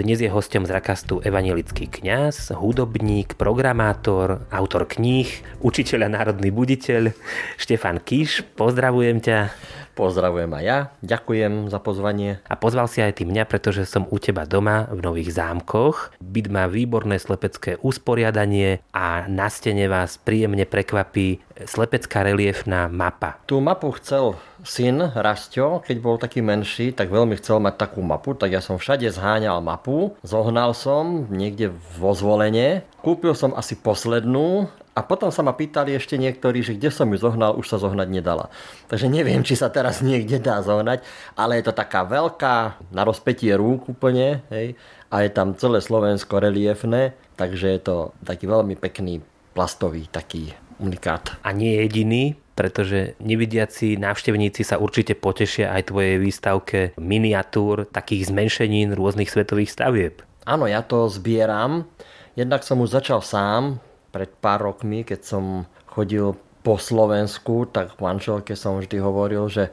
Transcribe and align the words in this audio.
Dnes 0.00 0.16
je 0.16 0.32
hostom 0.32 0.64
z 0.64 0.72
Rakastu 0.72 1.20
evangelický 1.20 1.84
kňaz, 1.84 2.56
hudobník, 2.56 3.36
programátor, 3.36 4.48
autor 4.48 4.88
kníh, 4.88 5.28
učiteľ 5.60 6.08
a 6.08 6.12
národný 6.16 6.48
buditeľ 6.48 7.12
Štefan 7.60 8.00
Kiš. 8.00 8.48
Pozdravujem 8.56 9.20
ťa. 9.20 9.52
Pozdravujem 10.00 10.48
aj 10.56 10.64
ja, 10.64 10.78
ďakujem 11.04 11.68
za 11.68 11.76
pozvanie. 11.76 12.40
A 12.48 12.56
pozval 12.56 12.88
si 12.88 13.04
aj 13.04 13.20
ty 13.20 13.28
mňa, 13.28 13.44
pretože 13.44 13.84
som 13.84 14.08
u 14.08 14.16
teba 14.16 14.48
doma 14.48 14.88
v 14.88 15.04
Nových 15.04 15.36
zámkoch. 15.36 16.16
Byt 16.24 16.48
má 16.48 16.64
výborné 16.72 17.20
slepecké 17.20 17.76
usporiadanie 17.84 18.80
a 18.96 19.28
na 19.28 19.52
stene 19.52 19.92
vás 19.92 20.16
príjemne 20.16 20.64
prekvapí 20.64 21.44
slepecká 21.68 22.24
reliefná 22.24 22.88
mapa. 22.88 23.44
Tú 23.44 23.60
mapu 23.60 23.92
chcel 24.00 24.40
syn 24.64 25.12
Rasto, 25.12 25.84
keď 25.84 25.96
bol 26.00 26.16
taký 26.16 26.40
menší, 26.40 26.96
tak 26.96 27.12
veľmi 27.12 27.36
chcel 27.36 27.60
mať 27.60 27.76
takú 27.76 28.00
mapu, 28.00 28.32
tak 28.32 28.56
ja 28.56 28.64
som 28.64 28.80
všade 28.80 29.04
zháňal 29.12 29.60
mapu, 29.60 30.16
zohnal 30.24 30.72
som 30.72 31.28
niekde 31.28 31.76
vo 32.00 32.16
zvolenie, 32.16 32.88
kúpil 33.04 33.36
som 33.36 33.52
asi 33.52 33.76
poslednú 33.76 34.72
a 35.00 35.08
potom 35.08 35.32
sa 35.32 35.40
ma 35.40 35.56
pýtali 35.56 35.96
ešte 35.96 36.20
niektorí, 36.20 36.60
že 36.60 36.76
kde 36.76 36.92
som 36.92 37.08
ju 37.08 37.16
zohnal, 37.16 37.56
už 37.56 37.72
sa 37.72 37.80
zohnať 37.80 38.08
nedala. 38.12 38.52
Takže 38.92 39.08
neviem, 39.08 39.40
či 39.40 39.56
sa 39.56 39.72
teraz 39.72 40.04
niekde 40.04 40.36
dá 40.36 40.60
zohnať, 40.60 41.00
ale 41.40 41.56
je 41.56 41.64
to 41.64 41.72
taká 41.72 42.04
veľká, 42.04 42.84
na 42.92 43.08
rozpetie 43.08 43.56
rúk 43.56 43.88
úplne, 43.88 44.44
hej, 44.52 44.76
a 45.08 45.24
je 45.24 45.30
tam 45.32 45.56
celé 45.56 45.80
Slovensko 45.80 46.36
reliefné, 46.36 47.16
takže 47.40 47.72
je 47.72 47.80
to 47.80 47.96
taký 48.20 48.44
veľmi 48.44 48.76
pekný 48.76 49.24
plastový 49.56 50.04
taký 50.12 50.52
unikát. 50.76 51.40
A 51.40 51.56
nie 51.56 51.80
jediný, 51.80 52.36
pretože 52.52 53.16
nevidiaci 53.24 53.96
návštevníci 53.96 54.68
sa 54.68 54.76
určite 54.76 55.16
potešia 55.16 55.72
aj 55.72 55.88
tvojej 55.88 56.20
výstavke 56.20 56.92
miniatúr, 57.00 57.88
takých 57.88 58.28
zmenšenín 58.28 58.92
rôznych 58.92 59.32
svetových 59.32 59.72
stavieb. 59.72 60.20
Áno, 60.44 60.68
ja 60.68 60.84
to 60.84 61.08
zbieram. 61.08 61.88
Jednak 62.36 62.60
som 62.60 62.84
už 62.84 63.00
začal 63.00 63.24
sám, 63.24 63.80
pred 64.10 64.30
pár 64.42 64.66
rokmi, 64.66 65.06
keď 65.06 65.20
som 65.22 65.44
chodil 65.86 66.34
po 66.60 66.76
Slovensku, 66.76 67.70
tak 67.70 67.96
manželke 68.02 68.52
som 68.58 68.78
vždy 68.78 69.00
hovoril, 69.00 69.48
že 69.48 69.72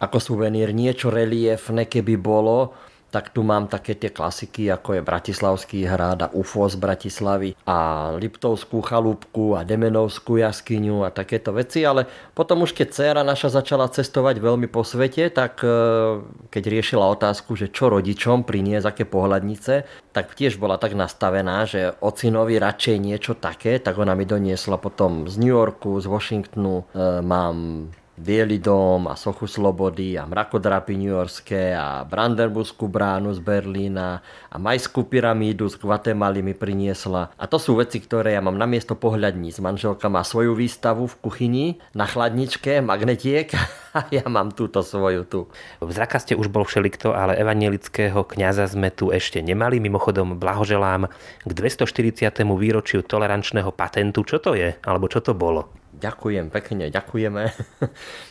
ako 0.00 0.16
suvenír 0.16 0.72
niečo 0.72 1.12
reliefne, 1.12 1.84
keby 1.84 2.16
bolo, 2.16 2.72
tak 3.10 3.34
tu 3.34 3.42
mám 3.42 3.66
také 3.66 3.98
tie 3.98 4.14
klasiky, 4.14 4.70
ako 4.70 4.96
je 4.96 5.02
Bratislavský 5.02 5.82
hrad 5.84 6.22
a 6.22 6.32
UFO 6.32 6.70
z 6.70 6.78
Bratislavy 6.78 7.50
a 7.66 8.10
Liptovskú 8.14 8.80
chalúbku 8.86 9.58
a 9.58 9.66
Demenovskú 9.66 10.38
jaskyňu 10.38 11.02
a 11.02 11.10
takéto 11.10 11.50
veci, 11.50 11.82
ale 11.82 12.06
potom 12.32 12.62
už 12.62 12.72
keď 12.72 12.88
dcera 12.88 13.22
naša 13.26 13.50
začala 13.50 13.90
cestovať 13.90 14.38
veľmi 14.38 14.70
po 14.70 14.86
svete, 14.86 15.26
tak 15.34 15.60
e, 15.66 15.68
keď 16.48 16.62
riešila 16.70 17.10
otázku, 17.10 17.58
že 17.58 17.74
čo 17.74 17.90
rodičom 17.90 18.46
priniesť, 18.46 18.86
aké 18.86 19.04
pohľadnice, 19.04 19.84
tak 20.14 20.38
tiež 20.38 20.62
bola 20.62 20.78
tak 20.78 20.94
nastavená, 20.94 21.66
že 21.66 21.98
ocinovi 21.98 22.62
radšej 22.62 22.96
niečo 23.02 23.32
také, 23.34 23.82
tak 23.82 23.98
ona 23.98 24.14
mi 24.14 24.24
doniesla 24.24 24.78
potom 24.78 25.26
z 25.26 25.34
New 25.42 25.50
Yorku, 25.50 25.98
z 25.98 26.06
Washingtonu, 26.06 26.86
e, 26.94 27.20
mám 27.26 27.90
Bielý 28.20 28.60
dom 28.60 29.08
a 29.08 29.16
Sochu 29.16 29.48
Slobody 29.48 30.20
a 30.20 30.28
mrakodrapy 30.28 30.92
New 30.92 31.08
Yorkské 31.08 31.72
a 31.72 32.04
Brandenburskú 32.04 32.84
bránu 32.84 33.32
z 33.32 33.40
Berlína 33.40 34.20
a 34.52 34.60
Majskú 34.60 35.08
pyramídu 35.08 35.64
z 35.72 35.80
Guatemaly 35.80 36.44
mi 36.44 36.52
priniesla. 36.52 37.32
A 37.40 37.48
to 37.48 37.56
sú 37.56 37.80
veci, 37.80 37.96
ktoré 37.96 38.36
ja 38.36 38.44
mám 38.44 38.60
na 38.60 38.68
miesto 38.68 38.92
pohľadníc. 38.92 39.64
Manželka 39.64 40.12
má 40.12 40.20
svoju 40.20 40.52
výstavu 40.52 41.08
v 41.08 41.16
kuchyni 41.16 41.66
na 41.96 42.04
chladničke, 42.04 42.84
magnetiek 42.84 43.56
a 43.96 44.04
ja 44.12 44.28
mám 44.28 44.52
túto 44.52 44.84
svoju 44.84 45.24
tu. 45.24 45.48
V 45.80 45.88
Zrakaste 45.88 46.36
už 46.36 46.52
bol 46.52 46.68
všelikto, 46.68 47.16
ale 47.16 47.40
evangelického 47.40 48.20
kňaza 48.20 48.68
sme 48.68 48.92
tu 48.92 49.08
ešte 49.08 49.40
nemali. 49.40 49.80
Mimochodom 49.80 50.36
blahoželám 50.36 51.08
k 51.40 51.50
240. 51.56 52.36
výročiu 52.44 53.00
tolerančného 53.00 53.72
patentu. 53.72 54.28
Čo 54.28 54.44
to 54.44 54.52
je? 54.52 54.76
Alebo 54.84 55.08
čo 55.08 55.24
to 55.24 55.32
bolo? 55.32 55.79
Ďakujem 55.90 56.54
pekne, 56.54 56.86
ďakujeme. 56.90 57.42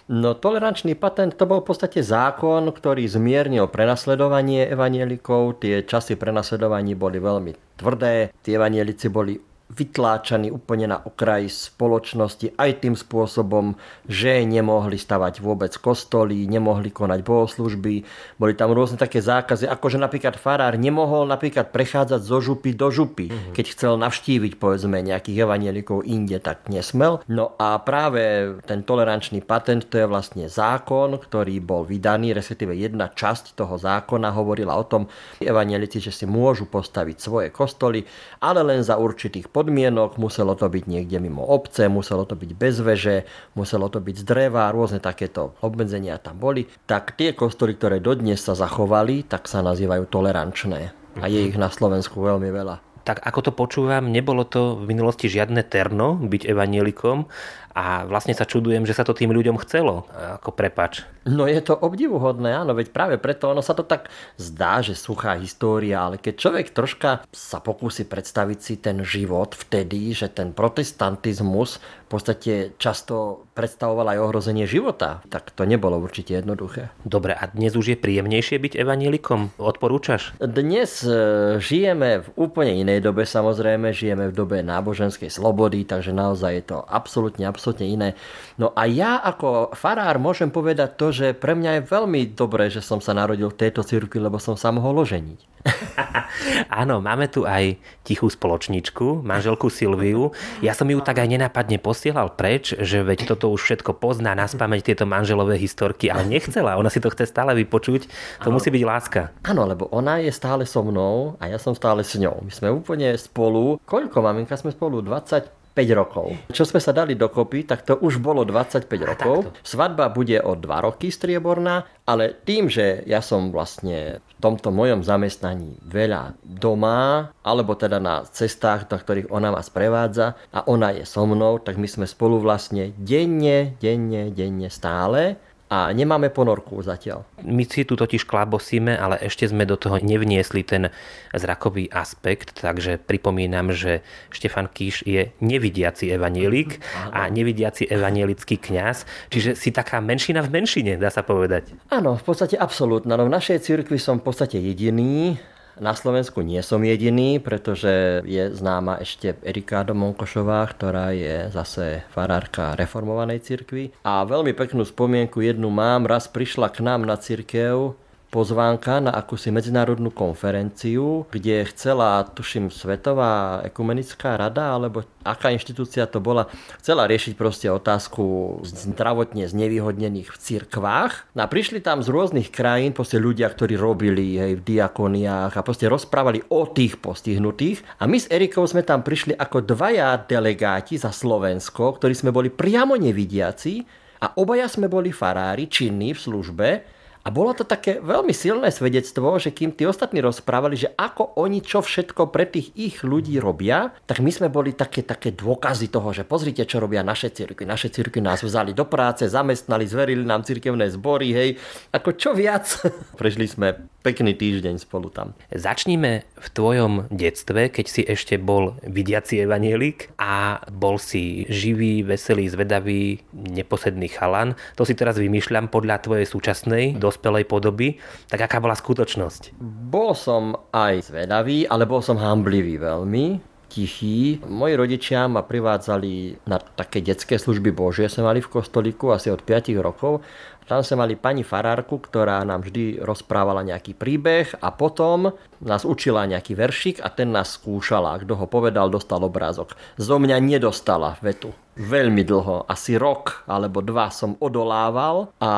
No 0.10 0.34
tolerančný 0.34 0.98
patent 0.98 1.38
to 1.38 1.46
bol 1.46 1.62
v 1.62 1.70
podstate 1.70 2.02
zákon, 2.02 2.66
ktorý 2.74 3.06
zmiernil 3.06 3.70
prenasledovanie 3.70 4.66
evanielikov. 4.66 5.62
Tie 5.62 5.86
časy 5.86 6.18
prenasledovaní 6.18 6.98
boli 6.98 7.22
veľmi 7.22 7.78
tvrdé. 7.78 8.34
Tí 8.42 8.58
evanielici 8.58 9.06
boli 9.14 9.38
vytláčaní 9.70 10.50
úplne 10.50 10.90
na 10.90 10.98
okraj 10.98 11.46
spoločnosti 11.46 12.58
aj 12.58 12.82
tým 12.82 12.98
spôsobom, 12.98 13.78
že 14.10 14.42
nemohli 14.42 14.98
stavať 14.98 15.46
vôbec 15.46 15.70
kostoly, 15.78 16.50
nemohli 16.50 16.90
konať 16.90 17.22
bohoslužby. 17.22 17.94
Boli 18.42 18.54
tam 18.58 18.74
rôzne 18.74 18.98
také 18.98 19.22
zákazy, 19.22 19.70
ako 19.70 19.86
že 19.94 20.02
napríklad 20.02 20.42
farár 20.42 20.74
nemohol 20.74 21.30
napríklad 21.30 21.70
prechádzať 21.70 22.22
zo 22.26 22.42
župy 22.42 22.74
do 22.74 22.90
župy. 22.90 23.30
Mm-hmm. 23.30 23.54
Keď 23.54 23.66
chcel 23.78 23.94
navštíviť 24.02 24.58
povedzme 24.58 25.06
nejakých 25.06 25.46
evanielikov 25.46 26.02
inde, 26.02 26.42
tak 26.42 26.66
nesmel. 26.74 27.22
No 27.30 27.54
a 27.62 27.78
práve 27.78 28.58
ten 28.66 28.82
tolerančný 28.82 29.46
patent, 29.46 29.86
to 29.86 30.02
je 30.02 30.10
vlastne 30.10 30.50
zákon, 30.50 31.22
ktorý 31.22 31.62
bol 31.62 31.86
vydaný, 31.86 32.34
respektíve 32.34 32.74
jedna 32.74 33.14
časť 33.14 33.54
toho 33.54 33.78
zákona 33.78 34.34
hovorila 34.34 34.74
o 34.74 34.86
tom, 34.90 35.06
evanielici, 35.38 36.02
že 36.02 36.10
si 36.10 36.26
môžu 36.26 36.66
postaviť 36.66 37.18
svoje 37.22 37.48
kostoly, 37.54 38.02
ale 38.42 38.66
len 38.66 38.82
za 38.82 38.98
určitých 38.98 39.52
podmienok, 39.60 40.16
muselo 40.16 40.56
to 40.56 40.72
byť 40.72 40.88
niekde 40.88 41.20
mimo 41.20 41.44
obce, 41.44 41.92
muselo 41.92 42.24
to 42.24 42.40
byť 42.40 42.52
bez 42.56 42.80
veže, 42.80 43.28
muselo 43.60 43.92
to 43.92 44.00
byť 44.00 44.16
z 44.16 44.24
dreva, 44.24 44.72
rôzne 44.72 45.04
takéto 45.04 45.60
obmedzenia 45.60 46.16
tam 46.16 46.40
boli, 46.40 46.72
tak 46.88 47.20
tie 47.20 47.36
kostoly, 47.36 47.76
ktoré 47.76 48.00
dodnes 48.00 48.40
sa 48.40 48.56
zachovali, 48.56 49.28
tak 49.28 49.52
sa 49.52 49.60
nazývajú 49.60 50.08
tolerančné. 50.08 50.96
A 51.20 51.28
je 51.28 51.52
ich 51.52 51.60
na 51.60 51.68
Slovensku 51.68 52.24
veľmi 52.24 52.48
veľa. 52.48 52.80
Tak 53.04 53.26
ako 53.26 53.40
to 53.42 53.52
počúvam, 53.52 54.08
nebolo 54.08 54.48
to 54.48 54.80
v 54.80 54.96
minulosti 54.96 55.28
žiadne 55.28 55.66
terno 55.68 56.16
byť 56.16 56.48
evanielikom 56.48 57.28
a 57.74 58.06
vlastne 58.06 58.34
sa 58.34 58.50
čudujem, 58.50 58.84
že 58.84 58.98
sa 58.98 59.06
to 59.06 59.14
tým 59.14 59.30
ľuďom 59.32 59.62
chcelo, 59.62 60.10
ako 60.42 60.52
prepač. 60.52 61.06
No 61.30 61.46
je 61.46 61.62
to 61.62 61.78
obdivuhodné, 61.78 62.58
áno, 62.58 62.74
veď 62.74 62.90
práve 62.90 63.16
preto 63.22 63.54
ono 63.54 63.62
sa 63.62 63.78
to 63.78 63.86
tak 63.86 64.10
zdá, 64.42 64.82
že 64.82 64.98
suchá 64.98 65.38
história, 65.38 66.02
ale 66.02 66.18
keď 66.18 66.34
človek 66.42 66.68
troška 66.74 67.22
sa 67.30 67.62
pokúsi 67.62 68.10
predstaviť 68.10 68.60
si 68.60 68.74
ten 68.82 69.06
život 69.06 69.54
vtedy, 69.54 70.10
že 70.18 70.32
ten 70.34 70.52
protestantizmus 70.56 71.78
v 71.80 72.18
podstate 72.18 72.54
často 72.82 73.46
predstavoval 73.54 74.18
aj 74.18 74.24
ohrozenie 74.26 74.66
života, 74.66 75.22
tak 75.30 75.54
to 75.54 75.70
nebolo 75.70 76.02
určite 76.02 76.34
jednoduché. 76.34 76.90
Dobre, 77.06 77.38
a 77.38 77.46
dnes 77.46 77.78
už 77.78 77.94
je 77.94 77.98
príjemnejšie 78.02 78.58
byť 78.58 78.74
evanielikom? 78.82 79.62
Odporúčaš? 79.62 80.34
Dnes 80.42 81.06
e, 81.06 81.14
žijeme 81.62 82.26
v 82.26 82.28
úplne 82.34 82.82
inej 82.82 83.06
dobe, 83.06 83.30
samozrejme, 83.30 83.94
žijeme 83.94 84.34
v 84.34 84.34
dobe 84.34 84.58
náboženskej 84.66 85.30
slobody, 85.30 85.86
takže 85.86 86.10
naozaj 86.10 86.52
je 86.58 86.64
to 86.66 86.78
absolútne, 86.90 87.46
absolútne 87.46 87.69
iné. 87.78 88.18
No 88.58 88.74
a 88.74 88.90
ja 88.90 89.22
ako 89.22 89.78
farár 89.78 90.18
môžem 90.18 90.50
povedať 90.50 90.98
to, 90.98 91.14
že 91.14 91.38
pre 91.38 91.54
mňa 91.54 91.80
je 91.80 91.88
veľmi 91.90 92.22
dobré, 92.34 92.74
že 92.74 92.82
som 92.82 92.98
sa 92.98 93.14
narodil 93.14 93.54
v 93.54 93.60
tejto 93.60 93.86
cirkvi, 93.86 94.18
lebo 94.18 94.42
som 94.42 94.58
sa 94.58 94.74
mohol 94.74 95.06
oženiť. 95.06 95.50
Áno, 96.82 97.04
máme 97.04 97.28
tu 97.28 97.44
aj 97.44 97.76
tichú 98.08 98.32
spoločničku, 98.32 99.22
manželku 99.22 99.68
Silviu. 99.68 100.32
Ja 100.64 100.72
som 100.72 100.88
ju 100.88 101.00
tak 101.04 101.20
aj 101.20 101.28
nenápadne 101.28 101.78
posielal 101.82 102.32
preč, 102.34 102.72
že 102.76 103.04
veď 103.04 103.36
toto 103.36 103.52
už 103.52 103.60
všetko 103.60 104.00
pozná 104.00 104.34
na 104.36 104.48
spameť 104.48 104.82
tieto 104.94 105.06
manželové 105.06 105.60
historky, 105.60 106.08
ale 106.08 106.28
nechcela. 106.28 106.80
Ona 106.80 106.88
si 106.88 107.04
to 107.04 107.12
chce 107.12 107.28
stále 107.28 107.52
vypočuť. 107.60 108.08
To 108.44 108.50
ano. 108.52 108.56
musí 108.60 108.72
byť 108.72 108.84
láska. 108.88 109.22
Áno, 109.44 109.68
lebo 109.68 109.92
ona 109.92 110.24
je 110.24 110.32
stále 110.32 110.64
so 110.64 110.82
mnou 110.84 111.36
a 111.44 111.52
ja 111.52 111.60
som 111.60 111.76
stále 111.76 112.06
s 112.08 112.16
ňou. 112.16 112.40
My 112.46 112.52
sme 112.52 112.70
úplne 112.72 113.12
spolu. 113.20 113.80
Koľko, 113.84 114.24
maminka, 114.24 114.56
sme 114.56 114.72
spolu? 114.72 115.04
20 115.04 115.59
5 115.59 115.59
rokov. 115.94 116.36
Čo 116.52 116.68
sme 116.68 116.84
sa 116.84 116.92
dali 116.92 117.16
dokopy, 117.16 117.64
tak 117.64 117.88
to 117.88 117.96
už 118.02 118.20
bolo 118.20 118.44
25 118.44 118.90
rokov. 119.04 119.54
Svadba 119.64 120.12
bude 120.12 120.42
o 120.44 120.58
2 120.58 120.66
roky 120.84 121.14
strieborná, 121.14 121.88
ale 122.04 122.34
tým, 122.34 122.68
že 122.68 123.06
ja 123.06 123.24
som 123.24 123.54
vlastne 123.54 124.20
v 124.20 124.34
tomto 124.42 124.74
mojom 124.74 125.06
zamestnaní 125.06 125.78
veľa 125.86 126.40
doma, 126.42 127.32
alebo 127.46 127.76
teda 127.76 128.02
na 128.02 128.26
cestách, 128.26 128.90
na 128.90 128.98
ktorých 128.98 129.30
ona 129.30 129.54
ma 129.54 129.62
sprevádza 129.62 130.34
a 130.56 130.66
ona 130.66 130.96
je 130.96 131.04
so 131.06 131.28
mnou, 131.28 131.62
tak 131.62 131.78
my 131.78 131.86
sme 131.86 132.08
spolu 132.08 132.40
vlastne 132.42 132.96
denne, 132.98 133.78
denne, 133.78 134.32
denne 134.34 134.68
stále 134.72 135.38
a 135.70 135.94
nemáme 135.94 136.34
ponorku 136.34 136.82
zatiaľ. 136.82 137.30
My 137.46 137.62
si 137.62 137.86
tu 137.86 137.94
totiž 137.94 138.26
klábosíme, 138.26 138.98
ale 138.98 139.22
ešte 139.22 139.46
sme 139.46 139.70
do 139.70 139.78
toho 139.78 140.02
nevniesli 140.02 140.66
ten 140.66 140.90
zrakový 141.30 141.94
aspekt, 141.94 142.58
takže 142.58 142.98
pripomínam, 142.98 143.70
že 143.70 144.02
Štefan 144.34 144.66
Kíš 144.66 145.06
je 145.06 145.30
nevidiaci 145.38 146.10
evanielik 146.10 146.82
a 147.14 147.30
nevidiaci 147.30 147.86
evanielický 147.86 148.58
kňaz, 148.58 149.06
čiže 149.30 149.54
si 149.54 149.70
taká 149.70 150.02
menšina 150.02 150.42
v 150.42 150.58
menšine, 150.58 150.98
dá 150.98 151.14
sa 151.14 151.22
povedať. 151.22 151.70
Áno, 151.94 152.18
v 152.18 152.24
podstate 152.26 152.58
absolútna. 152.58 153.14
No 153.14 153.30
v 153.30 153.36
našej 153.38 153.62
cirkvi 153.62 154.02
som 154.02 154.18
v 154.18 154.26
podstate 154.26 154.58
jediný 154.58 155.38
na 155.80 155.96
Slovensku 155.96 156.44
nie 156.44 156.60
som 156.62 156.84
jediný, 156.84 157.40
pretože 157.40 158.24
je 158.28 158.52
známa 158.52 159.00
ešte 159.00 159.40
Erika 159.44 159.88
Domonkošová, 159.88 160.68
ktorá 160.72 161.16
je 161.16 161.48
zase 161.50 162.04
farárka 162.12 162.76
reformovanej 162.76 163.44
cirkvi. 163.44 163.96
A 164.04 164.24
veľmi 164.28 164.52
peknú 164.54 164.84
spomienku 164.84 165.40
jednu 165.42 165.72
mám. 165.72 166.06
Raz 166.06 166.28
prišla 166.28 166.72
k 166.72 166.84
nám 166.84 167.08
na 167.08 167.16
cirkev 167.16 167.96
pozvánka 168.30 169.02
na 169.02 169.10
akúsi 169.10 169.50
medzinárodnú 169.50 170.14
konferenciu, 170.14 171.26
kde 171.34 171.66
chcela, 171.74 172.22
tuším, 172.30 172.70
Svetová 172.70 173.66
ekumenická 173.66 174.38
rada, 174.38 174.78
alebo 174.78 175.02
aká 175.26 175.50
inštitúcia 175.50 176.06
to 176.06 176.22
bola, 176.22 176.46
chcela 176.78 177.10
riešiť 177.10 177.34
proste 177.34 177.68
otázku 177.74 178.58
zdravotne 178.62 179.50
znevýhodnených 179.50 180.30
v 180.30 180.38
cirkvách. 180.38 181.34
No 181.34 181.42
a 181.44 181.50
prišli 181.50 181.82
tam 181.82 182.06
z 182.06 182.14
rôznych 182.14 182.54
krajín 182.54 182.94
proste 182.94 183.18
ľudia, 183.18 183.50
ktorí 183.50 183.74
robili 183.74 184.38
hej, 184.38 184.62
v 184.62 184.66
diakoniách 184.78 185.58
a 185.58 185.66
proste 185.66 185.90
rozprávali 185.90 186.46
o 186.54 186.70
tých 186.70 187.02
postihnutých. 187.02 187.82
A 187.98 188.06
my 188.06 188.22
s 188.22 188.30
Erikou 188.30 188.64
sme 188.70 188.86
tam 188.86 189.02
prišli 189.02 189.34
ako 189.34 189.66
dvaja 189.66 190.22
delegáti 190.30 191.02
za 191.02 191.10
Slovensko, 191.10 191.98
ktorí 191.98 192.14
sme 192.14 192.30
boli 192.30 192.54
priamo 192.54 192.94
nevidiaci 192.94 193.82
a 194.22 194.38
obaja 194.38 194.70
sme 194.70 194.86
boli 194.86 195.10
farári, 195.10 195.66
činní 195.66 196.14
v 196.14 196.20
službe 196.22 196.99
a 197.20 197.28
bolo 197.36 197.52
to 197.52 197.68
také 197.68 198.00
veľmi 198.00 198.32
silné 198.32 198.72
svedectvo, 198.72 199.36
že 199.44 199.52
kým 199.52 199.76
tí 199.76 199.84
ostatní 199.84 200.24
rozprávali, 200.24 200.80
že 200.80 200.96
ako 200.96 201.36
oni 201.36 201.60
čo 201.60 201.84
všetko 201.84 202.32
pre 202.32 202.48
tých 202.48 202.72
ich 202.80 203.04
ľudí 203.04 203.36
robia, 203.44 203.92
tak 204.08 204.24
my 204.24 204.32
sme 204.32 204.48
boli 204.48 204.72
také, 204.72 205.04
také 205.04 205.36
dôkazy 205.36 205.92
toho, 205.92 206.16
že 206.16 206.24
pozrite, 206.24 206.64
čo 206.64 206.80
robia 206.80 207.04
naše 207.04 207.28
cirkvi. 207.36 207.68
Naše 207.68 207.92
cirkvi 207.92 208.24
nás 208.24 208.40
vzali 208.40 208.72
do 208.72 208.88
práce, 208.88 209.28
zamestnali, 209.28 209.84
zverili 209.84 210.24
nám 210.24 210.48
cirkevné 210.48 210.88
zbory, 210.96 211.30
hej. 211.36 211.50
Ako 211.92 212.16
čo 212.16 212.32
viac? 212.32 212.66
Prešli 213.20 213.52
sme 213.52 213.99
pekný 214.02 214.36
týždeň 214.36 214.80
spolu 214.80 215.12
tam. 215.12 215.36
Začníme 215.52 216.24
v 216.24 216.48
tvojom 216.56 217.12
detstve, 217.12 217.68
keď 217.68 217.86
si 217.86 218.02
ešte 218.08 218.40
bol 218.40 218.80
vidiaci 218.88 219.44
evanielik 219.44 220.12
a 220.16 220.64
bol 220.72 220.96
si 220.96 221.44
živý, 221.52 222.02
veselý, 222.04 222.48
zvedavý, 222.48 223.20
neposedný 223.36 224.08
chalan. 224.08 224.56
To 224.80 224.88
si 224.88 224.96
teraz 224.96 225.20
vymýšľam 225.20 225.68
podľa 225.68 226.04
tvojej 226.04 226.28
súčasnej, 226.28 226.96
dospelej 226.96 227.46
podoby, 227.46 228.00
tak 228.32 228.48
aká 228.48 228.64
bola 228.64 228.76
skutočnosť? 228.76 229.60
Bol 229.90 230.16
som 230.16 230.56
aj 230.72 231.12
zvedavý, 231.12 231.68
ale 231.68 231.84
bol 231.84 232.00
som 232.00 232.16
hamblivý 232.16 232.80
veľmi 232.80 233.50
tichý. 233.70 234.42
Moji 234.50 234.74
rodičia 234.74 235.30
ma 235.30 235.46
privádzali 235.46 236.44
na 236.50 236.58
také 236.58 237.06
detské 237.06 237.38
služby 237.38 237.70
Božie, 237.70 238.10
sme 238.10 238.26
mali 238.26 238.42
v 238.42 238.50
kostolíku 238.50 239.14
asi 239.14 239.30
od 239.30 239.46
5 239.46 239.78
rokov 239.80 240.26
tam 240.70 240.86
sme 240.86 241.02
mali 241.02 241.18
pani 241.18 241.42
farárku, 241.42 241.98
ktorá 241.98 242.46
nám 242.46 242.62
vždy 242.62 243.02
rozprávala 243.02 243.66
nejaký 243.66 243.98
príbeh 243.98 244.54
a 244.62 244.70
potom 244.70 245.34
nás 245.66 245.82
učila 245.82 246.30
nejaký 246.30 246.54
veršik 246.54 247.02
a 247.02 247.10
ten 247.10 247.34
nás 247.34 247.58
skúšala. 247.58 248.22
Kto 248.22 248.38
ho 248.38 248.46
povedal, 248.46 248.94
dostal 248.94 249.18
obrázok. 249.26 249.74
Zo 249.98 250.22
mňa 250.22 250.38
nedostala 250.38 251.18
vetu. 251.26 251.58
Veľmi 251.80 252.28
dlho, 252.28 252.68
asi 252.68 253.00
rok 253.00 253.48
alebo 253.48 253.80
dva 253.80 254.12
som 254.12 254.36
odolával 254.44 255.32
a 255.40 255.52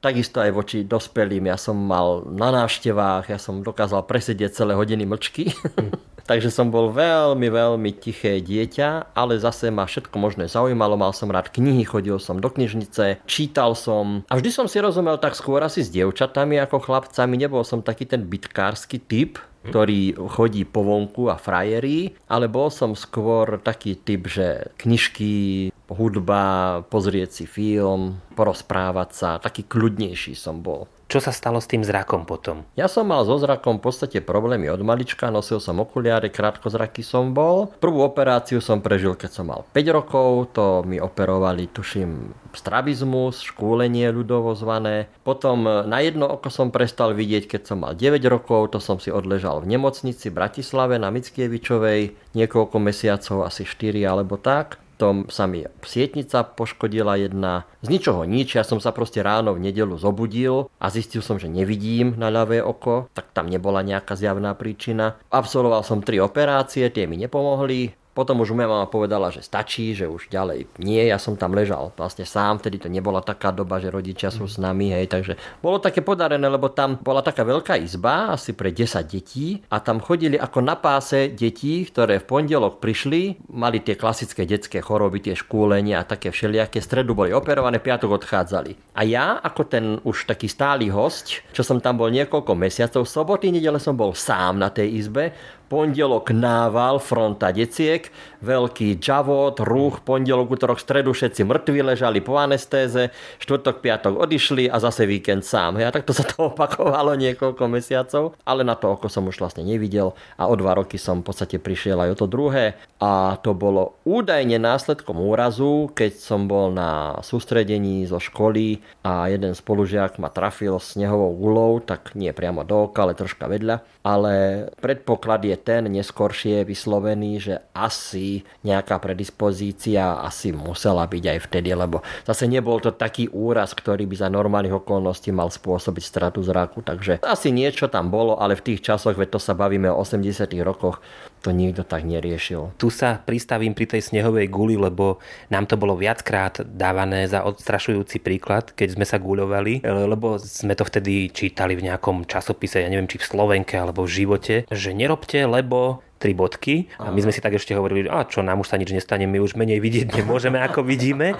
takisto 0.00 0.40
aj 0.40 0.50
voči 0.56 0.78
dospelým. 0.80 1.44
Ja 1.52 1.60
som 1.60 1.76
mal 1.76 2.24
na 2.24 2.48
návštevách, 2.48 3.28
ja 3.28 3.36
som 3.36 3.60
dokázal 3.60 4.08
presedieť 4.08 4.64
celé 4.64 4.72
hodiny 4.72 5.04
mlčky. 5.04 5.52
Takže 6.22 6.48
som 6.48 6.72
bol 6.72 6.88
veľmi, 6.94 7.50
veľmi 7.52 7.90
tiché 7.98 8.40
dieťa, 8.40 9.12
ale 9.12 9.36
zase 9.36 9.68
ma 9.68 9.84
všetko 9.84 10.16
možné 10.16 10.48
zaujímalo. 10.48 10.96
Mal 10.96 11.12
som 11.12 11.28
rád 11.28 11.52
knihy, 11.52 11.84
chodil 11.84 12.16
som 12.16 12.40
do 12.40 12.48
knižnice, 12.48 13.20
čítal 13.28 13.76
som 13.76 14.24
a 14.30 14.38
vždy 14.38 14.50
som 14.54 14.64
si 14.64 14.80
rozumel 14.80 15.20
tak 15.20 15.36
skôr 15.36 15.60
asi 15.60 15.84
s 15.84 15.92
dievčatami 15.92 16.56
ako 16.62 16.80
chlapcami. 16.80 17.34
Nebol 17.36 17.66
som 17.66 17.84
taký 17.84 18.08
ten 18.08 18.24
bitkársky 18.24 19.02
typ, 19.02 19.36
ktorý 19.66 20.18
chodí 20.30 20.66
po 20.66 20.82
vonku 20.82 21.30
a 21.30 21.38
frajerí, 21.38 22.14
ale 22.26 22.50
bol 22.50 22.68
som 22.68 22.98
skôr 22.98 23.62
taký 23.62 23.94
typ, 23.94 24.26
že 24.26 24.74
knižky, 24.80 25.70
hudba, 25.92 26.80
pozrieť 26.88 27.30
si 27.42 27.44
film, 27.44 28.18
porozprávať 28.34 29.10
sa, 29.12 29.30
taký 29.38 29.68
kľudnejší 29.68 30.34
som 30.34 30.64
bol. 30.64 30.88
Čo 31.12 31.20
sa 31.20 31.28
stalo 31.28 31.60
s 31.60 31.68
tým 31.68 31.84
zrakom 31.84 32.24
potom? 32.24 32.64
Ja 32.72 32.88
som 32.88 33.12
mal 33.12 33.20
so 33.28 33.36
zrakom 33.36 33.76
v 33.76 33.84
podstate 33.84 34.24
problémy 34.24 34.72
od 34.72 34.80
malička, 34.80 35.28
nosil 35.28 35.60
som 35.60 35.76
okuliare, 35.76 36.32
krátkozraky 36.32 37.04
som 37.04 37.36
bol. 37.36 37.68
Prvú 37.84 38.00
operáciu 38.00 38.64
som 38.64 38.80
prežil, 38.80 39.12
keď 39.12 39.28
som 39.28 39.52
mal 39.52 39.68
5 39.76 39.92
rokov, 39.92 40.56
to 40.56 40.80
mi 40.88 40.96
operovali, 40.96 41.68
tuším, 41.68 42.32
strabizmus, 42.56 43.44
škôlenie 43.44 44.08
ľudovo 44.08 44.56
zvané. 44.56 45.12
Potom 45.20 45.68
na 45.84 46.00
jedno 46.00 46.32
oko 46.32 46.48
som 46.48 46.72
prestal 46.72 47.12
vidieť, 47.12 47.44
keď 47.44 47.60
som 47.68 47.84
mal 47.84 47.92
9 47.92 48.16
rokov, 48.32 48.72
to 48.72 48.80
som 48.80 48.96
si 48.96 49.12
odležal 49.12 49.60
v 49.60 49.68
nemocnici 49.68 50.32
v 50.32 50.40
Bratislave 50.40 50.96
na 50.96 51.12
Mickievičovej 51.12 52.16
niekoľko 52.32 52.76
mesiacov, 52.80 53.44
asi 53.44 53.68
4 53.68 54.00
alebo 54.08 54.40
tak 54.40 54.80
potom 55.02 55.26
sa 55.34 55.50
mi 55.50 55.66
sietnica 55.82 56.46
poškodila 56.46 57.18
jedna. 57.18 57.66
Z 57.82 57.90
ničoho 57.90 58.22
nič, 58.22 58.54
ja 58.54 58.62
som 58.62 58.78
sa 58.78 58.94
proste 58.94 59.18
ráno 59.18 59.50
v 59.50 59.66
nedelu 59.66 59.98
zobudil 59.98 60.70
a 60.78 60.94
zistil 60.94 61.26
som, 61.26 61.42
že 61.42 61.50
nevidím 61.50 62.14
na 62.14 62.30
ľavé 62.30 62.62
oko, 62.62 63.10
tak 63.10 63.34
tam 63.34 63.50
nebola 63.50 63.82
nejaká 63.82 64.14
zjavná 64.14 64.54
príčina. 64.54 65.18
Absolvoval 65.26 65.82
som 65.82 66.06
tri 66.06 66.22
operácie, 66.22 66.86
tie 66.94 67.10
mi 67.10 67.18
nepomohli. 67.18 67.98
Potom 68.12 68.44
už 68.44 68.52
moja 68.52 68.68
mama 68.68 68.84
povedala, 68.84 69.32
že 69.32 69.40
stačí, 69.40 69.96
že 69.96 70.04
už 70.04 70.28
ďalej 70.28 70.68
nie, 70.82 71.00
ja 71.08 71.16
som 71.16 71.38
tam 71.38 71.56
ležal 71.56 71.94
vlastne 71.96 72.28
sám, 72.28 72.60
vtedy 72.60 72.82
to 72.82 72.88
nebola 72.92 73.24
taká 73.24 73.54
doba, 73.54 73.80
že 73.80 73.88
rodičia 73.88 74.28
sú 74.28 74.44
s 74.44 74.60
nami, 74.60 74.92
hej, 74.92 75.08
takže 75.08 75.38
bolo 75.64 75.80
také 75.80 76.04
podarené, 76.04 76.44
lebo 76.44 76.68
tam 76.68 77.00
bola 77.00 77.24
taká 77.24 77.46
veľká 77.46 77.80
izba, 77.80 78.34
asi 78.34 78.52
pre 78.52 78.74
10 78.74 79.00
detí 79.08 79.64
a 79.72 79.80
tam 79.80 80.02
chodili 80.02 80.36
ako 80.36 80.58
na 80.60 80.76
páse 80.76 81.32
detí, 81.32 81.88
ktoré 81.88 82.20
v 82.20 82.28
pondelok 82.28 82.82
prišli, 82.82 83.48
mali 83.54 83.80
tie 83.80 83.96
klasické 83.96 84.44
detské 84.44 84.84
choroby, 84.84 85.24
tie 85.24 85.34
škúlenia 85.38 86.02
a 86.02 86.08
také 86.08 86.28
všelijaké, 86.28 86.82
stredu 86.82 87.16
boli 87.16 87.32
operované, 87.32 87.80
piatok 87.80 88.20
odchádzali. 88.20 88.98
A 88.98 89.08
ja, 89.08 89.40
ako 89.40 89.62
ten 89.64 89.84
už 90.04 90.28
taký 90.28 90.50
stály 90.50 90.92
host, 90.92 91.40
čo 91.56 91.62
som 91.64 91.80
tam 91.80 91.96
bol 91.96 92.12
niekoľko 92.12 92.52
mesiacov, 92.52 93.08
soboty, 93.08 93.48
nedele 93.48 93.80
som 93.80 93.96
bol 93.96 94.12
sám 94.12 94.60
na 94.60 94.68
tej 94.68 95.00
izbe, 95.00 95.32
pondelok 95.72 96.36
nával, 96.36 97.00
fronta 97.00 97.48
deciek, 97.48 98.12
veľký 98.44 99.00
džavot, 99.00 99.56
ruch, 99.64 100.04
pondelok, 100.04 100.52
útorok, 100.52 100.76
stredu 100.76 101.16
všetci 101.16 101.48
mŕtvi 101.48 101.80
ležali 101.80 102.20
po 102.20 102.36
anestéze, 102.36 103.08
štvrtok, 103.40 103.80
piatok 103.80 104.20
odišli 104.20 104.68
a 104.68 104.76
zase 104.76 105.08
víkend 105.08 105.48
sám. 105.48 105.80
Ja 105.80 105.88
takto 105.88 106.12
sa 106.12 106.28
to 106.28 106.44
opakovalo 106.52 107.16
niekoľko 107.16 107.64
mesiacov, 107.72 108.36
ale 108.44 108.68
na 108.68 108.76
to 108.76 108.92
oko 108.92 109.08
som 109.08 109.24
už 109.24 109.40
vlastne 109.40 109.64
nevidel 109.64 110.12
a 110.36 110.44
o 110.44 110.54
dva 110.60 110.76
roky 110.76 111.00
som 111.00 111.24
v 111.24 111.32
podstate 111.32 111.56
prišiel 111.56 111.96
aj 111.96 112.12
o 112.12 112.18
to 112.20 112.26
druhé 112.28 112.76
a 113.00 113.40
to 113.40 113.56
bolo 113.56 113.96
údajne 114.04 114.60
následkom 114.60 115.16
úrazu, 115.18 115.88
keď 115.96 116.20
som 116.20 116.44
bol 116.44 116.68
na 116.68 117.16
sústredení 117.24 118.04
zo 118.04 118.20
školy 118.20 118.84
a 119.00 119.32
jeden 119.32 119.56
spolužiak 119.56 120.20
ma 120.20 120.28
trafil 120.28 120.76
snehovou 120.76 121.32
gulou, 121.32 121.72
tak 121.80 122.12
nie 122.12 122.30
priamo 122.36 122.62
do 122.62 122.92
oka, 122.92 123.02
ale 123.02 123.16
troška 123.16 123.48
vedľa. 123.48 123.82
Ale 124.02 124.34
predpoklad 124.82 125.46
je 125.46 125.56
ten 125.62 125.86
neskoršie 125.86 126.66
vyslovený, 126.66 127.38
že 127.38 127.54
asi 127.72 128.42
nejaká 128.66 128.98
predispozícia 128.98 130.20
asi 130.20 130.50
musela 130.50 131.06
byť 131.06 131.24
aj 131.32 131.38
vtedy, 131.46 131.70
lebo 131.72 132.02
zase 132.26 132.50
nebol 132.50 132.82
to 132.82 132.90
taký 132.90 133.30
úraz, 133.30 133.72
ktorý 133.72 134.04
by 134.10 134.16
za 134.18 134.28
normálnych 134.28 134.76
okolností 134.82 135.30
mal 135.30 135.48
spôsobiť 135.48 136.04
stratu 136.04 136.42
zraku, 136.42 136.82
takže 136.82 137.22
asi 137.22 137.54
niečo 137.54 137.86
tam 137.86 138.10
bolo, 138.10 138.36
ale 138.36 138.58
v 138.58 138.74
tých 138.74 138.82
časoch, 138.82 139.14
veď 139.14 139.38
to 139.38 139.40
sa 139.40 139.54
bavíme 139.54 139.88
o 139.88 140.02
80 140.02 140.50
rokoch, 140.66 140.98
to 141.42 141.50
nikto 141.50 141.82
tak 141.82 142.06
neriešil. 142.06 142.78
Tu 142.78 142.88
sa 142.94 143.18
pristavím 143.18 143.74
pri 143.74 143.90
tej 143.90 144.14
snehovej 144.14 144.46
guli, 144.46 144.78
lebo 144.78 145.18
nám 145.50 145.66
to 145.66 145.74
bolo 145.74 145.98
viackrát 145.98 146.62
dávané 146.62 147.26
za 147.26 147.42
odstrašujúci 147.42 148.22
príklad, 148.22 148.70
keď 148.70 148.94
sme 148.94 149.04
sa 149.04 149.18
guľovali, 149.18 149.82
lebo 149.82 150.38
sme 150.38 150.78
to 150.78 150.86
vtedy 150.86 151.34
čítali 151.34 151.74
v 151.74 151.90
nejakom 151.90 152.24
časopise, 152.30 152.78
ja 152.78 152.86
neviem, 152.86 153.10
či 153.10 153.18
v 153.18 153.26
Slovenke 153.26 153.74
alebo 153.74 154.06
v 154.06 154.14
živote, 154.22 154.54
že 154.70 154.94
nerobte, 154.94 155.42
lebo 155.42 156.06
tri 156.22 156.38
bodky 156.38 156.86
a 157.02 157.10
my 157.10 157.18
sme 157.18 157.34
si 157.34 157.42
tak 157.42 157.58
ešte 157.58 157.74
hovorili, 157.74 158.06
a 158.06 158.22
čo 158.22 158.46
nám 158.46 158.62
už 158.62 158.70
sa 158.70 158.78
nič 158.78 158.94
nestane, 158.94 159.26
my 159.26 159.42
už 159.42 159.58
menej 159.58 159.82
vidieť 159.82 160.22
nemôžeme, 160.22 160.62
ako 160.62 160.86
vidíme. 160.86 161.34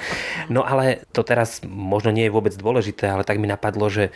No 0.50 0.66
ale 0.66 1.06
to 1.14 1.22
teraz 1.22 1.62
možno 1.62 2.10
nie 2.10 2.26
je 2.26 2.34
vôbec 2.34 2.50
dôležité, 2.50 3.06
ale 3.06 3.22
tak 3.22 3.38
mi 3.38 3.46
napadlo, 3.46 3.86
že 3.86 4.10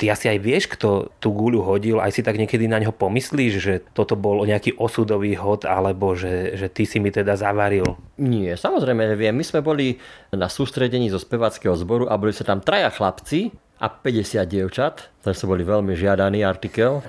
Ty 0.00 0.16
asi 0.16 0.32
aj 0.32 0.38
vieš, 0.40 0.64
kto 0.72 1.12
tú 1.20 1.28
guľu 1.28 1.60
hodil, 1.60 2.00
aj 2.00 2.16
si 2.16 2.24
tak 2.24 2.40
niekedy 2.40 2.64
na 2.64 2.80
ňo 2.80 2.96
pomyslíš, 2.96 3.54
že 3.60 3.74
toto 3.92 4.16
bol 4.16 4.48
nejaký 4.48 4.80
osudový 4.80 5.36
hod, 5.36 5.68
alebo 5.68 6.16
že, 6.16 6.56
že 6.56 6.72
ty 6.72 6.88
si 6.88 6.96
mi 7.04 7.12
teda 7.12 7.36
zavaril? 7.36 8.00
Nie, 8.16 8.56
samozrejme 8.56 9.12
viem. 9.12 9.36
My 9.36 9.44
sme 9.44 9.60
boli 9.60 10.00
na 10.32 10.48
sústredení 10.48 11.12
zo 11.12 11.20
spevackého 11.20 11.76
zboru 11.76 12.08
a 12.08 12.16
boli 12.16 12.32
sa 12.32 12.48
tam 12.48 12.64
traja 12.64 12.88
chlapci 12.88 13.52
a 13.80 13.88
50 13.88 14.44
dievčat, 14.44 15.08
to 15.24 15.32
sa 15.32 15.48
boli 15.48 15.64
veľmi 15.64 15.96
žiadaný 15.96 16.44
artikel. 16.44 17.00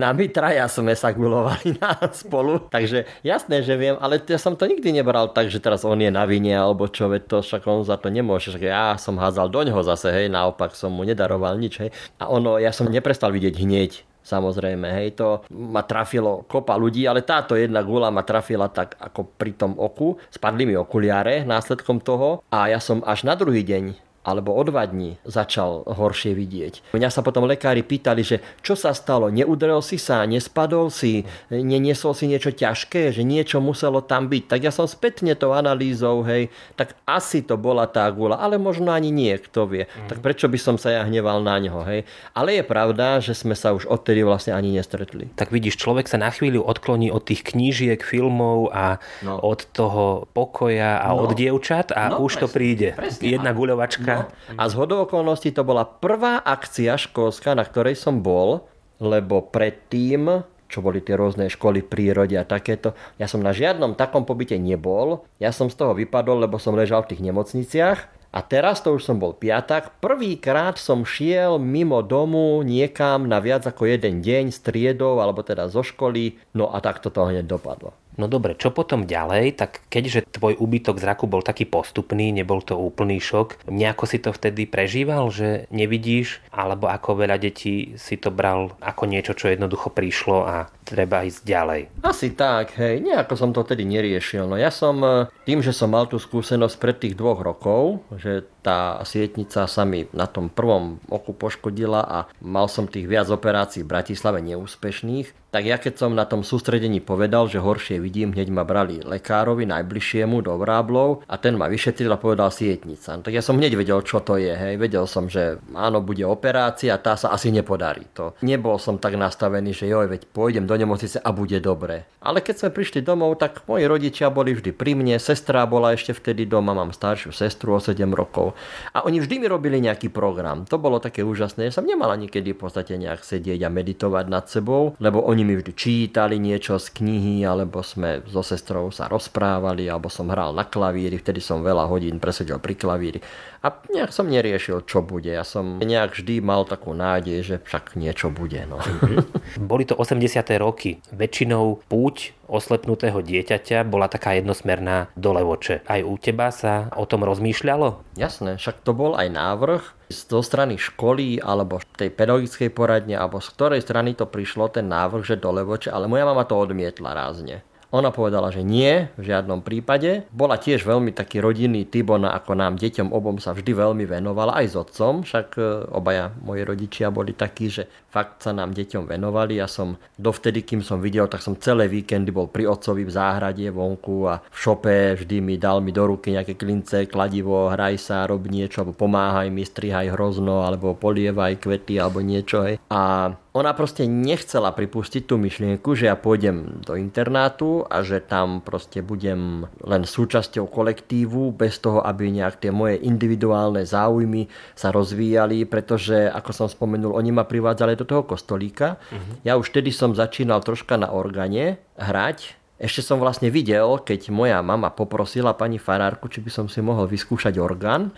no 0.00 0.02
a 0.08 0.12
my 0.16 0.24
traja 0.32 0.64
sme 0.72 0.96
sa 0.96 1.12
gulovali 1.12 1.76
na 1.76 2.00
spolu, 2.16 2.64
takže 2.72 3.04
jasné, 3.20 3.60
že 3.60 3.76
viem, 3.76 4.00
ale 4.00 4.24
ja 4.24 4.40
som 4.40 4.56
to 4.56 4.64
nikdy 4.64 4.88
nebral 4.88 5.28
tak, 5.28 5.52
že 5.52 5.60
teraz 5.60 5.84
on 5.84 6.00
je 6.00 6.08
na 6.08 6.24
vine, 6.24 6.56
alebo 6.56 6.88
čo, 6.88 7.12
veď 7.12 7.22
to 7.28 7.36
však 7.44 7.68
on 7.68 7.84
za 7.84 8.00
to 8.00 8.08
nemôže, 8.08 8.56
však 8.56 8.64
ja 8.64 8.96
som 8.96 9.20
hádzal 9.20 9.52
do 9.52 9.60
ňoho 9.68 9.84
zase, 9.84 10.08
hej, 10.08 10.32
naopak 10.32 10.72
som 10.72 10.96
mu 10.96 11.04
nedaroval 11.04 11.60
nič, 11.60 11.84
hej. 11.84 11.90
A 12.16 12.32
ono, 12.32 12.56
ja 12.56 12.72
som 12.72 12.88
neprestal 12.88 13.28
vidieť 13.28 13.56
hneď, 13.60 13.92
Samozrejme, 14.20 14.84
hej, 15.00 15.16
to 15.16 15.42
ma 15.48 15.80
trafilo 15.80 16.44
kopa 16.44 16.76
ľudí, 16.76 17.08
ale 17.08 17.24
táto 17.24 17.56
jedna 17.56 17.80
gula 17.80 18.12
ma 18.12 18.20
trafila 18.20 18.68
tak 18.68 18.94
ako 19.00 19.26
pri 19.26 19.56
tom 19.56 19.74
oku. 19.80 20.20
Spadli 20.28 20.68
mi 20.68 20.76
okuliare 20.76 21.42
následkom 21.48 22.04
toho 22.04 22.44
a 22.52 22.68
ja 22.68 22.78
som 22.84 23.00
až 23.08 23.24
na 23.24 23.32
druhý 23.32 23.64
deň 23.64 24.09
alebo 24.20 24.52
o 24.52 24.62
dva 24.62 24.84
dní 24.84 25.16
začal 25.24 25.88
horšie 25.88 26.36
vidieť. 26.36 26.92
Mňa 26.92 27.08
sa 27.08 27.24
potom 27.24 27.48
lekári 27.48 27.80
pýtali, 27.80 28.20
že 28.20 28.36
čo 28.60 28.76
sa 28.76 28.92
stalo, 28.92 29.32
neudrel 29.32 29.80
si 29.80 29.96
sa, 29.96 30.28
nespadol 30.28 30.92
si, 30.92 31.24
neniesol 31.48 32.12
si 32.12 32.28
niečo 32.28 32.52
ťažké, 32.52 33.16
že 33.16 33.24
niečo 33.24 33.64
muselo 33.64 34.04
tam 34.04 34.28
byť. 34.28 34.44
Tak 34.44 34.60
ja 34.60 34.72
som 34.72 34.84
spätne 34.84 35.32
tou 35.32 35.56
analýzou, 35.56 36.20
hej, 36.28 36.52
tak 36.76 36.92
asi 37.08 37.40
to 37.40 37.56
bola 37.56 37.88
tá 37.88 38.04
gula, 38.12 38.36
ale 38.36 38.60
možno 38.60 38.92
ani 38.92 39.08
nie, 39.08 39.32
kto 39.40 39.64
vie. 39.64 39.88
Mm. 39.88 40.08
Tak 40.12 40.18
prečo 40.20 40.46
by 40.52 40.58
som 40.60 40.76
sa 40.76 40.92
ja 40.92 41.02
hneval 41.08 41.40
na 41.40 41.56
ňo, 41.56 41.80
hej. 41.88 42.04
Ale 42.36 42.60
je 42.60 42.64
pravda, 42.64 43.24
že 43.24 43.32
sme 43.32 43.56
sa 43.56 43.72
už 43.72 43.88
odtedy 43.88 44.20
vlastne 44.20 44.52
ani 44.52 44.76
nestretli. 44.76 45.32
Tak 45.32 45.48
vidíš, 45.48 45.80
človek 45.80 46.04
sa 46.04 46.20
na 46.20 46.28
chvíľu 46.28 46.60
odkloní 46.68 47.08
od 47.08 47.24
tých 47.24 47.40
knížiek, 47.56 48.04
filmov 48.04 48.68
a 48.68 49.00
no. 49.24 49.40
od 49.40 49.64
toho 49.72 50.28
pokoja 50.36 51.00
a 51.00 51.08
no. 51.16 51.24
od 51.24 51.32
dievčat 51.32 51.96
a 51.96 52.12
no, 52.12 52.28
už 52.28 52.36
presne, 52.36 52.42
to 52.44 52.46
príde. 52.52 52.88
Presne. 52.92 53.24
Jedna 53.24 53.56
guľovačka 53.56 54.09
No. 54.18 54.58
A 54.58 54.62
z 54.66 54.74
hodou 54.74 55.06
okolností 55.06 55.54
to 55.54 55.62
bola 55.62 55.86
prvá 55.86 56.42
akcia 56.42 56.98
školská, 56.98 57.54
na 57.54 57.62
ktorej 57.62 57.94
som 57.94 58.24
bol, 58.24 58.66
lebo 58.98 59.44
predtým 59.46 60.42
čo 60.70 60.78
boli 60.86 61.02
tie 61.02 61.18
rôzne 61.18 61.50
školy 61.50 61.82
prírode 61.82 62.38
a 62.38 62.46
takéto. 62.46 62.94
Ja 63.18 63.26
som 63.26 63.42
na 63.42 63.50
žiadnom 63.50 63.98
takom 63.98 64.22
pobyte 64.22 64.54
nebol. 64.54 65.26
Ja 65.42 65.50
som 65.50 65.66
z 65.66 65.74
toho 65.74 65.98
vypadol, 65.98 66.46
lebo 66.46 66.62
som 66.62 66.78
ležal 66.78 67.02
v 67.02 67.10
tých 67.12 67.26
nemocniciach. 67.26 67.98
A 68.30 68.46
teraz 68.46 68.78
to 68.78 68.94
už 68.94 69.02
som 69.02 69.18
bol 69.18 69.34
piatak. 69.34 69.98
Prvýkrát 69.98 70.78
som 70.78 71.02
šiel 71.02 71.58
mimo 71.58 71.98
domu 72.06 72.62
niekam 72.62 73.26
na 73.26 73.42
viac 73.42 73.66
ako 73.66 73.90
jeden 73.90 74.22
deň 74.22 74.54
s 74.54 74.62
triedou, 74.62 75.18
alebo 75.18 75.42
teda 75.42 75.66
zo 75.66 75.82
školy. 75.82 76.38
No 76.54 76.70
a 76.70 76.78
tak 76.78 77.02
to 77.02 77.10
hneď 77.10 77.50
dopadlo. 77.50 77.90
No 78.18 78.26
dobre, 78.26 78.58
čo 78.58 78.74
potom 78.74 79.06
ďalej? 79.06 79.54
Tak 79.60 79.86
keďže 79.86 80.26
tvoj 80.34 80.58
úbytok 80.58 80.98
zraku 80.98 81.30
bol 81.30 81.44
taký 81.44 81.68
postupný, 81.68 82.34
nebol 82.34 82.60
to 82.60 82.74
úplný 82.74 83.22
šok, 83.22 83.70
nejako 83.70 84.04
si 84.08 84.18
to 84.18 84.34
vtedy 84.34 84.66
prežíval, 84.66 85.30
že 85.30 85.70
nevidíš, 85.70 86.42
alebo 86.50 86.90
ako 86.90 87.22
veľa 87.22 87.38
detí 87.38 87.94
si 87.94 88.18
to 88.18 88.34
bral 88.34 88.74
ako 88.82 89.06
niečo, 89.06 89.32
čo 89.38 89.48
jednoducho 89.48 89.94
prišlo 89.94 90.38
a 90.44 90.56
treba 90.82 91.22
ísť 91.22 91.42
ďalej? 91.46 91.80
Asi 92.02 92.34
tak, 92.34 92.74
hej, 92.76 92.98
nejako 92.98 93.34
som 93.38 93.54
to 93.54 93.62
vtedy 93.62 93.86
neriešil. 93.86 94.50
No 94.50 94.58
ja 94.58 94.74
som, 94.74 94.98
e, 95.00 95.30
tým, 95.46 95.62
že 95.62 95.70
som 95.70 95.94
mal 95.94 96.10
tú 96.10 96.18
skúsenosť 96.18 96.76
pred 96.82 96.96
tých 96.98 97.14
dvoch 97.14 97.38
rokov, 97.38 98.02
že 98.18 98.42
tá 98.60 99.00
sietnica 99.06 99.64
sa 99.64 99.82
mi 99.88 100.04
na 100.12 100.28
tom 100.28 100.52
prvom 100.52 101.00
oku 101.08 101.32
poškodila 101.32 102.02
a 102.04 102.18
mal 102.44 102.68
som 102.68 102.84
tých 102.90 103.08
viac 103.08 103.30
operácií 103.32 103.86
v 103.86 103.92
Bratislave 103.96 104.44
neúspešných, 104.44 105.39
tak 105.50 105.66
ja 105.66 105.76
keď 105.76 105.94
som 105.98 106.14
na 106.14 106.24
tom 106.24 106.46
sústredení 106.46 107.02
povedal, 107.02 107.50
že 107.50 107.58
horšie 107.58 107.98
vidím, 107.98 108.30
hneď 108.30 108.48
ma 108.54 108.62
brali 108.62 109.02
lekárovi 109.02 109.66
najbližšiemu 109.66 110.46
do 110.46 110.54
Vráblov 110.54 111.26
a 111.26 111.34
ten 111.36 111.58
ma 111.58 111.66
vyšetril 111.66 112.10
a 112.10 112.22
povedal 112.22 112.54
sietnica. 112.54 113.18
No, 113.18 113.26
tak 113.26 113.34
ja 113.34 113.42
som 113.42 113.58
hneď 113.58 113.74
vedel, 113.74 113.98
čo 114.06 114.22
to 114.22 114.38
je. 114.38 114.54
Hej. 114.54 114.78
Vedel 114.78 115.04
som, 115.10 115.26
že 115.26 115.58
áno, 115.74 115.98
bude 116.00 116.22
operácia, 116.22 116.94
tá 117.02 117.18
sa 117.18 117.34
asi 117.34 117.50
nepodarí. 117.50 118.06
To. 118.14 118.38
Nebol 118.46 118.78
som 118.78 119.02
tak 119.02 119.18
nastavený, 119.18 119.74
že 119.74 119.90
joj, 119.90 120.06
veď 120.06 120.30
pôjdem 120.30 120.70
do 120.70 120.78
nemocnice 120.78 121.18
a 121.18 121.30
bude 121.34 121.58
dobre. 121.58 122.06
Ale 122.22 122.44
keď 122.44 122.66
sme 122.66 122.70
prišli 122.70 123.00
domov, 123.02 123.40
tak 123.40 123.64
moji 123.66 123.90
rodičia 123.90 124.30
boli 124.30 124.54
vždy 124.54 124.70
pri 124.76 124.92
mne, 124.94 125.16
sestra 125.18 125.66
bola 125.66 125.96
ešte 125.96 126.12
vtedy 126.12 126.46
doma, 126.46 126.76
mám 126.76 126.94
staršiu 126.94 127.32
sestru 127.32 127.74
o 127.74 127.80
7 127.80 127.96
rokov 128.12 128.52
a 128.92 129.02
oni 129.08 129.24
vždy 129.24 129.40
mi 129.40 129.46
robili 129.48 129.80
nejaký 129.80 130.12
program. 130.12 130.68
To 130.68 130.76
bolo 130.76 131.00
také 131.00 131.24
úžasné, 131.24 131.72
že 131.72 131.80
som 131.80 131.88
nemala 131.88 132.14
nikedy 132.20 132.52
v 132.52 132.60
podstate 132.60 133.00
nejak 133.00 133.24
sedieť 133.24 133.64
a 133.64 133.72
meditovať 133.72 134.24
nad 134.28 134.44
sebou, 134.46 134.92
lebo 135.00 135.24
oni 135.24 135.39
oni 135.40 135.48
mi 135.48 135.56
vždy 135.56 135.72
čítali 135.72 136.36
niečo 136.36 136.76
z 136.76 137.00
knihy, 137.00 137.48
alebo 137.48 137.80
sme 137.80 138.20
so 138.28 138.44
sestrou 138.44 138.92
sa 138.92 139.08
rozprávali, 139.08 139.88
alebo 139.88 140.12
som 140.12 140.28
hral 140.28 140.52
na 140.52 140.68
klavíri, 140.68 141.16
vtedy 141.16 141.40
som 141.40 141.64
veľa 141.64 141.88
hodín 141.88 142.20
presedel 142.20 142.60
pri 142.60 142.76
klavíri. 142.76 143.24
A 143.64 143.72
nejak 143.72 144.12
som 144.12 144.28
neriešil, 144.28 144.84
čo 144.84 145.00
bude. 145.00 145.32
Ja 145.32 145.40
som 145.48 145.80
nejak 145.80 146.12
vždy 146.12 146.44
mal 146.44 146.68
takú 146.68 146.92
nádej, 146.92 147.40
že 147.40 147.56
však 147.64 147.96
niečo 147.96 148.28
bude. 148.28 148.68
No. 148.68 148.84
Mhm. 148.84 149.64
Boli 149.64 149.88
to 149.88 149.96
80. 149.96 150.60
roky. 150.60 151.00
Väčšinou 151.08 151.88
púť 151.88 152.36
oslepnutého 152.44 153.24
dieťaťa 153.24 153.88
bola 153.88 154.12
taká 154.12 154.36
jednosmerná 154.36 155.08
do 155.16 155.32
Levoče. 155.32 155.88
Aj 155.88 156.04
u 156.04 156.20
teba 156.20 156.52
sa 156.52 156.92
o 157.00 157.08
tom 157.08 157.24
rozmýšľalo? 157.24 158.20
Jasné, 158.20 158.60
však 158.60 158.84
to 158.84 158.92
bol 158.92 159.16
aj 159.16 159.32
návrh 159.32 159.99
zo 160.10 160.42
strany 160.42 160.74
školy 160.74 161.38
alebo 161.38 161.78
tej 161.94 162.10
pedagogickej 162.10 162.74
poradne 162.74 163.14
alebo 163.14 163.38
z 163.38 163.48
ktorej 163.54 163.80
strany 163.80 164.18
to 164.18 164.26
prišlo 164.26 164.66
ten 164.74 164.90
návrh, 164.90 165.22
že 165.22 165.38
do 165.38 165.54
Levoče, 165.54 165.94
ale 165.94 166.10
moja 166.10 166.26
mama 166.26 166.42
to 166.42 166.58
odmietla 166.58 167.14
rázne. 167.14 167.62
Ona 167.90 168.14
povedala, 168.14 168.54
že 168.54 168.62
nie, 168.62 169.10
v 169.18 169.34
žiadnom 169.34 169.66
prípade. 169.66 170.22
Bola 170.30 170.62
tiež 170.62 170.86
veľmi 170.86 171.10
taký 171.10 171.42
rodinný 171.42 171.82
typ, 171.90 172.14
ona 172.14 172.30
ako 172.38 172.54
nám 172.54 172.78
deťom 172.78 173.10
obom 173.10 173.42
sa 173.42 173.50
vždy 173.50 173.74
veľmi 173.74 174.06
venovala, 174.06 174.62
aj 174.62 174.66
s 174.70 174.74
otcom, 174.78 175.26
však 175.26 175.58
e, 175.58 175.62
obaja 175.90 176.30
moji 176.38 176.62
rodičia 176.62 177.10
boli 177.10 177.34
takí, 177.34 177.66
že 177.66 177.90
fakt 178.14 178.46
sa 178.46 178.54
nám 178.54 178.78
deťom 178.78 179.10
venovali. 179.10 179.58
Ja 179.58 179.66
som 179.66 179.98
dovtedy, 180.14 180.62
kým 180.62 180.86
som 180.86 181.02
videl, 181.02 181.26
tak 181.26 181.42
som 181.42 181.58
celé 181.58 181.90
víkendy 181.90 182.30
bol 182.30 182.46
pri 182.46 182.70
otcovi 182.70 183.02
v 183.02 183.10
záhrade 183.10 183.66
vonku 183.74 184.30
a 184.30 184.38
v 184.38 184.56
šope 184.56 185.18
vždy 185.18 185.42
mi 185.42 185.58
dal 185.58 185.82
mi 185.82 185.90
do 185.90 186.06
ruky 186.06 186.30
nejaké 186.30 186.54
klince, 186.54 187.10
kladivo, 187.10 187.74
hraj 187.74 187.98
sa, 187.98 188.22
rob 188.30 188.46
niečo, 188.46 188.86
alebo 188.86 188.94
pomáhaj 189.02 189.50
mi, 189.50 189.66
strihaj 189.66 190.14
hrozno, 190.14 190.62
alebo 190.62 190.94
polievaj 190.94 191.58
kvety, 191.58 191.98
alebo 191.98 192.22
niečo. 192.22 192.62
Hej. 192.62 192.78
A 192.86 193.34
ona 193.50 193.74
proste 193.74 194.06
nechcela 194.06 194.70
pripustiť 194.70 195.26
tú 195.26 195.34
myšlienku, 195.34 195.98
že 195.98 196.06
ja 196.06 196.14
pôjdem 196.14 196.86
do 196.86 196.94
internátu 196.94 197.82
a 197.90 198.06
že 198.06 198.22
tam 198.22 198.62
proste 198.62 199.02
budem 199.02 199.66
len 199.82 200.06
súčasťou 200.06 200.70
kolektívu 200.70 201.50
bez 201.50 201.82
toho, 201.82 201.98
aby 201.98 202.30
nejak 202.30 202.62
tie 202.62 202.70
moje 202.70 203.02
individuálne 203.02 203.82
záujmy 203.82 204.46
sa 204.78 204.94
rozvíjali, 204.94 205.66
pretože, 205.66 206.30
ako 206.30 206.50
som 206.54 206.68
spomenul, 206.70 207.10
oni 207.10 207.34
ma 207.34 207.42
privádzali 207.42 207.98
do 207.98 208.06
toho 208.06 208.22
kostolíka. 208.22 209.02
Uh-huh. 209.10 209.42
Ja 209.42 209.58
už 209.58 209.74
vtedy 209.74 209.90
som 209.90 210.14
začínal 210.14 210.62
troška 210.62 210.94
na 210.94 211.10
organe 211.10 211.82
hrať, 211.98 212.54
ešte 212.80 213.04
som 213.04 213.20
vlastne 213.20 213.52
videl, 213.52 214.00
keď 214.00 214.32
moja 214.32 214.56
mama 214.64 214.88
poprosila 214.88 215.52
pani 215.52 215.76
farárku, 215.76 216.32
či 216.32 216.40
by 216.40 216.48
som 216.48 216.64
si 216.64 216.80
mohol 216.80 217.04
vyskúšať 217.04 217.60
orgán. 217.60 218.08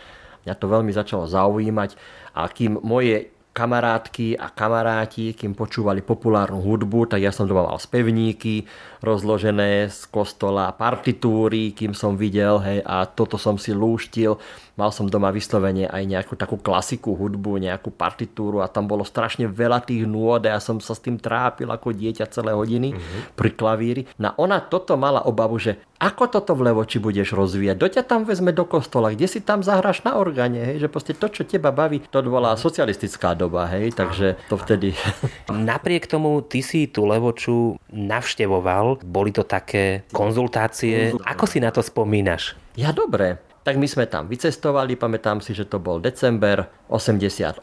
Mňa 0.47 0.55
to 0.55 0.67
veľmi 0.71 0.95
začalo 0.95 1.27
zaujímať 1.27 1.99
a 2.39 2.47
kým 2.47 2.79
moje 2.79 3.35
kamarátky 3.53 4.41
a 4.41 4.49
kamaráti, 4.49 5.37
kým 5.37 5.53
počúvali 5.53 6.01
populárnu 6.01 6.59
hudbu, 6.59 7.13
tak 7.13 7.21
ja 7.21 7.29
som 7.29 7.45
doma 7.45 7.69
mal 7.69 7.77
spevníky 7.77 8.65
rozložené 9.05 9.93
z 9.93 10.09
kostola, 10.09 10.73
partitúry, 10.73 11.77
kým 11.77 11.93
som 11.93 12.17
videl, 12.17 12.57
hej, 12.65 12.81
a 12.83 13.05
toto 13.05 13.37
som 13.37 13.61
si 13.61 13.77
lúštil. 13.77 14.41
Mal 14.73 14.89
som 14.89 15.05
doma 15.05 15.29
vyslovene 15.29 15.85
aj 15.85 16.03
nejakú 16.09 16.33
takú 16.33 16.57
klasiku 16.57 17.13
hudbu, 17.13 17.61
nejakú 17.61 17.93
partitúru 17.93 18.65
a 18.65 18.73
tam 18.73 18.89
bolo 18.89 19.05
strašne 19.05 19.45
veľa 19.45 19.85
tých 19.85 20.09
nôd 20.09 20.49
a 20.49 20.57
ja 20.57 20.61
som 20.65 20.81
sa 20.81 20.97
s 20.97 21.05
tým 21.05 21.21
trápil 21.21 21.69
ako 21.69 21.93
dieťa 21.93 22.33
celé 22.33 22.57
hodiny 22.57 22.97
mm-hmm. 22.97 23.37
pri 23.37 23.51
klavíri. 23.53 24.03
No 24.17 24.33
ona 24.41 24.65
toto 24.65 24.97
mala 24.97 25.29
obavu, 25.29 25.61
že 25.61 25.77
ako 26.03 26.33
toto 26.33 26.59
v 26.59 26.67
Levoči 26.73 26.99
budeš 26.99 27.37
rozvíjať? 27.37 27.77
Do 27.79 27.87
ťa 27.87 28.03
tam 28.03 28.27
vezme 28.27 28.51
do 28.51 28.67
kostola, 28.67 29.15
kde 29.15 29.31
si 29.31 29.39
tam 29.39 29.63
zahraš 29.63 30.03
na 30.03 30.19
orgáne, 30.19 30.75
hej? 30.75 30.83
že 30.83 30.91
proste 30.91 31.15
to, 31.15 31.31
čo 31.31 31.47
teba 31.47 31.71
baví, 31.71 32.03
to 32.11 32.19
bola 32.27 32.59
socialistická 32.59 33.39
doba, 33.39 33.71
hej? 33.71 33.95
takže 33.95 34.41
to 34.51 34.59
vtedy... 34.59 34.99
Napriek 35.53 36.11
tomu 36.11 36.43
ty 36.43 36.65
si 36.65 36.91
tú 36.91 37.07
Levoču 37.07 37.79
navštevoval, 37.93 39.05
boli 39.07 39.31
to 39.31 39.47
také 39.47 40.03
konzultácie. 40.11 41.15
Ako 41.23 41.47
si 41.47 41.63
na 41.63 41.71
to 41.71 41.85
spomínaš? 41.85 42.59
Ja 42.75 42.91
dobre. 42.91 43.52
Tak 43.63 43.79
my 43.79 43.87
sme 43.87 44.11
tam 44.11 44.27
vycestovali, 44.27 44.99
pamätám 44.99 45.39
si, 45.39 45.55
že 45.55 45.71
to 45.71 45.79
bol 45.79 46.03
december 46.03 46.67
88 46.91 47.63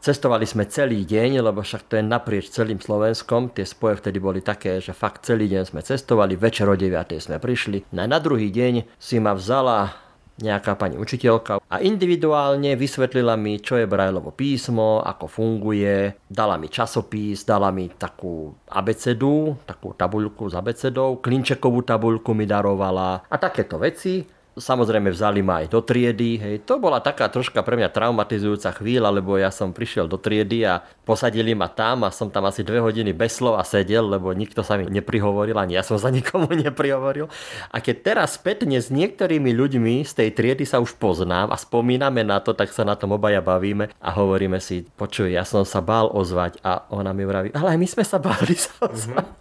Cestovali 0.00 0.48
sme 0.48 0.64
celý 0.64 1.04
deň, 1.04 1.44
lebo 1.44 1.60
však 1.60 1.92
to 1.92 2.00
je 2.00 2.04
naprieč 2.08 2.48
celým 2.48 2.80
Slovenskom. 2.80 3.52
Tie 3.52 3.68
spoje 3.68 4.00
vtedy 4.00 4.16
boli 4.16 4.40
také, 4.40 4.80
že 4.80 4.96
fakt 4.96 5.28
celý 5.28 5.44
deň 5.44 5.68
sme 5.68 5.84
cestovali, 5.84 6.40
večer 6.40 6.64
o 6.64 6.72
9 6.72 7.20
sme 7.20 7.36
prišli. 7.36 7.92
Na, 7.92 8.08
na 8.08 8.16
druhý 8.16 8.48
deň 8.48 8.96
si 8.96 9.20
ma 9.20 9.36
vzala 9.36 9.92
nejaká 10.40 10.72
pani 10.80 10.96
učiteľka 10.96 11.60
a 11.60 11.84
individuálne 11.84 12.72
vysvetlila 12.80 13.36
mi, 13.36 13.60
čo 13.60 13.76
je 13.76 13.84
Brajlovo 13.84 14.32
písmo, 14.32 15.04
ako 15.04 15.28
funguje, 15.28 16.16
dala 16.24 16.56
mi 16.56 16.72
časopis, 16.72 17.44
dala 17.44 17.68
mi 17.68 17.92
takú 17.92 18.56
abecedu, 18.72 19.60
takú 19.68 19.92
tabuľku 19.92 20.48
s 20.48 20.56
abecedou, 20.56 21.20
klinčekovú 21.20 21.84
tabuľku 21.84 22.32
mi 22.32 22.48
darovala 22.48 23.28
a 23.28 23.36
takéto 23.36 23.76
veci. 23.76 24.39
Samozrejme 24.58 25.14
vzali 25.14 25.40
ma 25.46 25.62
aj 25.62 25.70
do 25.70 25.80
triedy. 25.82 26.38
Hej. 26.42 26.54
To 26.66 26.82
bola 26.82 26.98
taká 26.98 27.30
troška 27.30 27.62
pre 27.62 27.78
mňa 27.78 27.94
traumatizujúca 27.94 28.74
chvíľa, 28.74 29.14
lebo 29.14 29.38
ja 29.38 29.54
som 29.54 29.70
prišiel 29.70 30.10
do 30.10 30.18
triedy 30.18 30.66
a 30.66 30.82
posadili 31.06 31.54
ma 31.54 31.70
tam 31.70 32.06
a 32.06 32.10
som 32.10 32.30
tam 32.30 32.46
asi 32.50 32.66
dve 32.66 32.82
hodiny 32.82 33.14
bez 33.14 33.38
slova 33.38 33.62
sedel, 33.62 34.06
lebo 34.10 34.34
nikto 34.34 34.66
sa 34.66 34.74
mi 34.74 34.90
neprihovoril, 34.90 35.54
ani 35.54 35.78
ja 35.78 35.82
som 35.86 35.98
za 35.98 36.10
nikomu 36.10 36.50
neprihovoril. 36.66 37.30
A 37.70 37.78
keď 37.78 38.14
teraz 38.14 38.38
spätne 38.38 38.78
s 38.78 38.90
niektorými 38.90 39.54
ľuďmi 39.54 40.02
z 40.02 40.12
tej 40.18 40.28
triedy 40.34 40.66
sa 40.66 40.82
už 40.82 40.98
poznám 40.98 41.50
a 41.50 41.56
spomíname 41.58 42.26
na 42.26 42.42
to, 42.42 42.54
tak 42.54 42.74
sa 42.74 42.82
na 42.82 42.98
tom 42.98 43.14
obaja 43.14 43.38
bavíme 43.38 43.90
a 43.98 44.08
hovoríme 44.14 44.58
si, 44.58 44.82
počuj, 44.98 45.30
ja 45.30 45.46
som 45.46 45.62
sa 45.62 45.78
bál 45.78 46.10
ozvať 46.10 46.58
a 46.66 46.86
ona 46.90 47.14
mi 47.14 47.22
vraví, 47.22 47.54
ale 47.54 47.74
aj 47.74 47.78
my 47.78 47.86
sme 47.86 48.04
sa 48.06 48.18
báli 48.18 48.54
sa 48.58 48.74
ozvať. 48.82 49.26
Mm-hmm. 49.26 49.38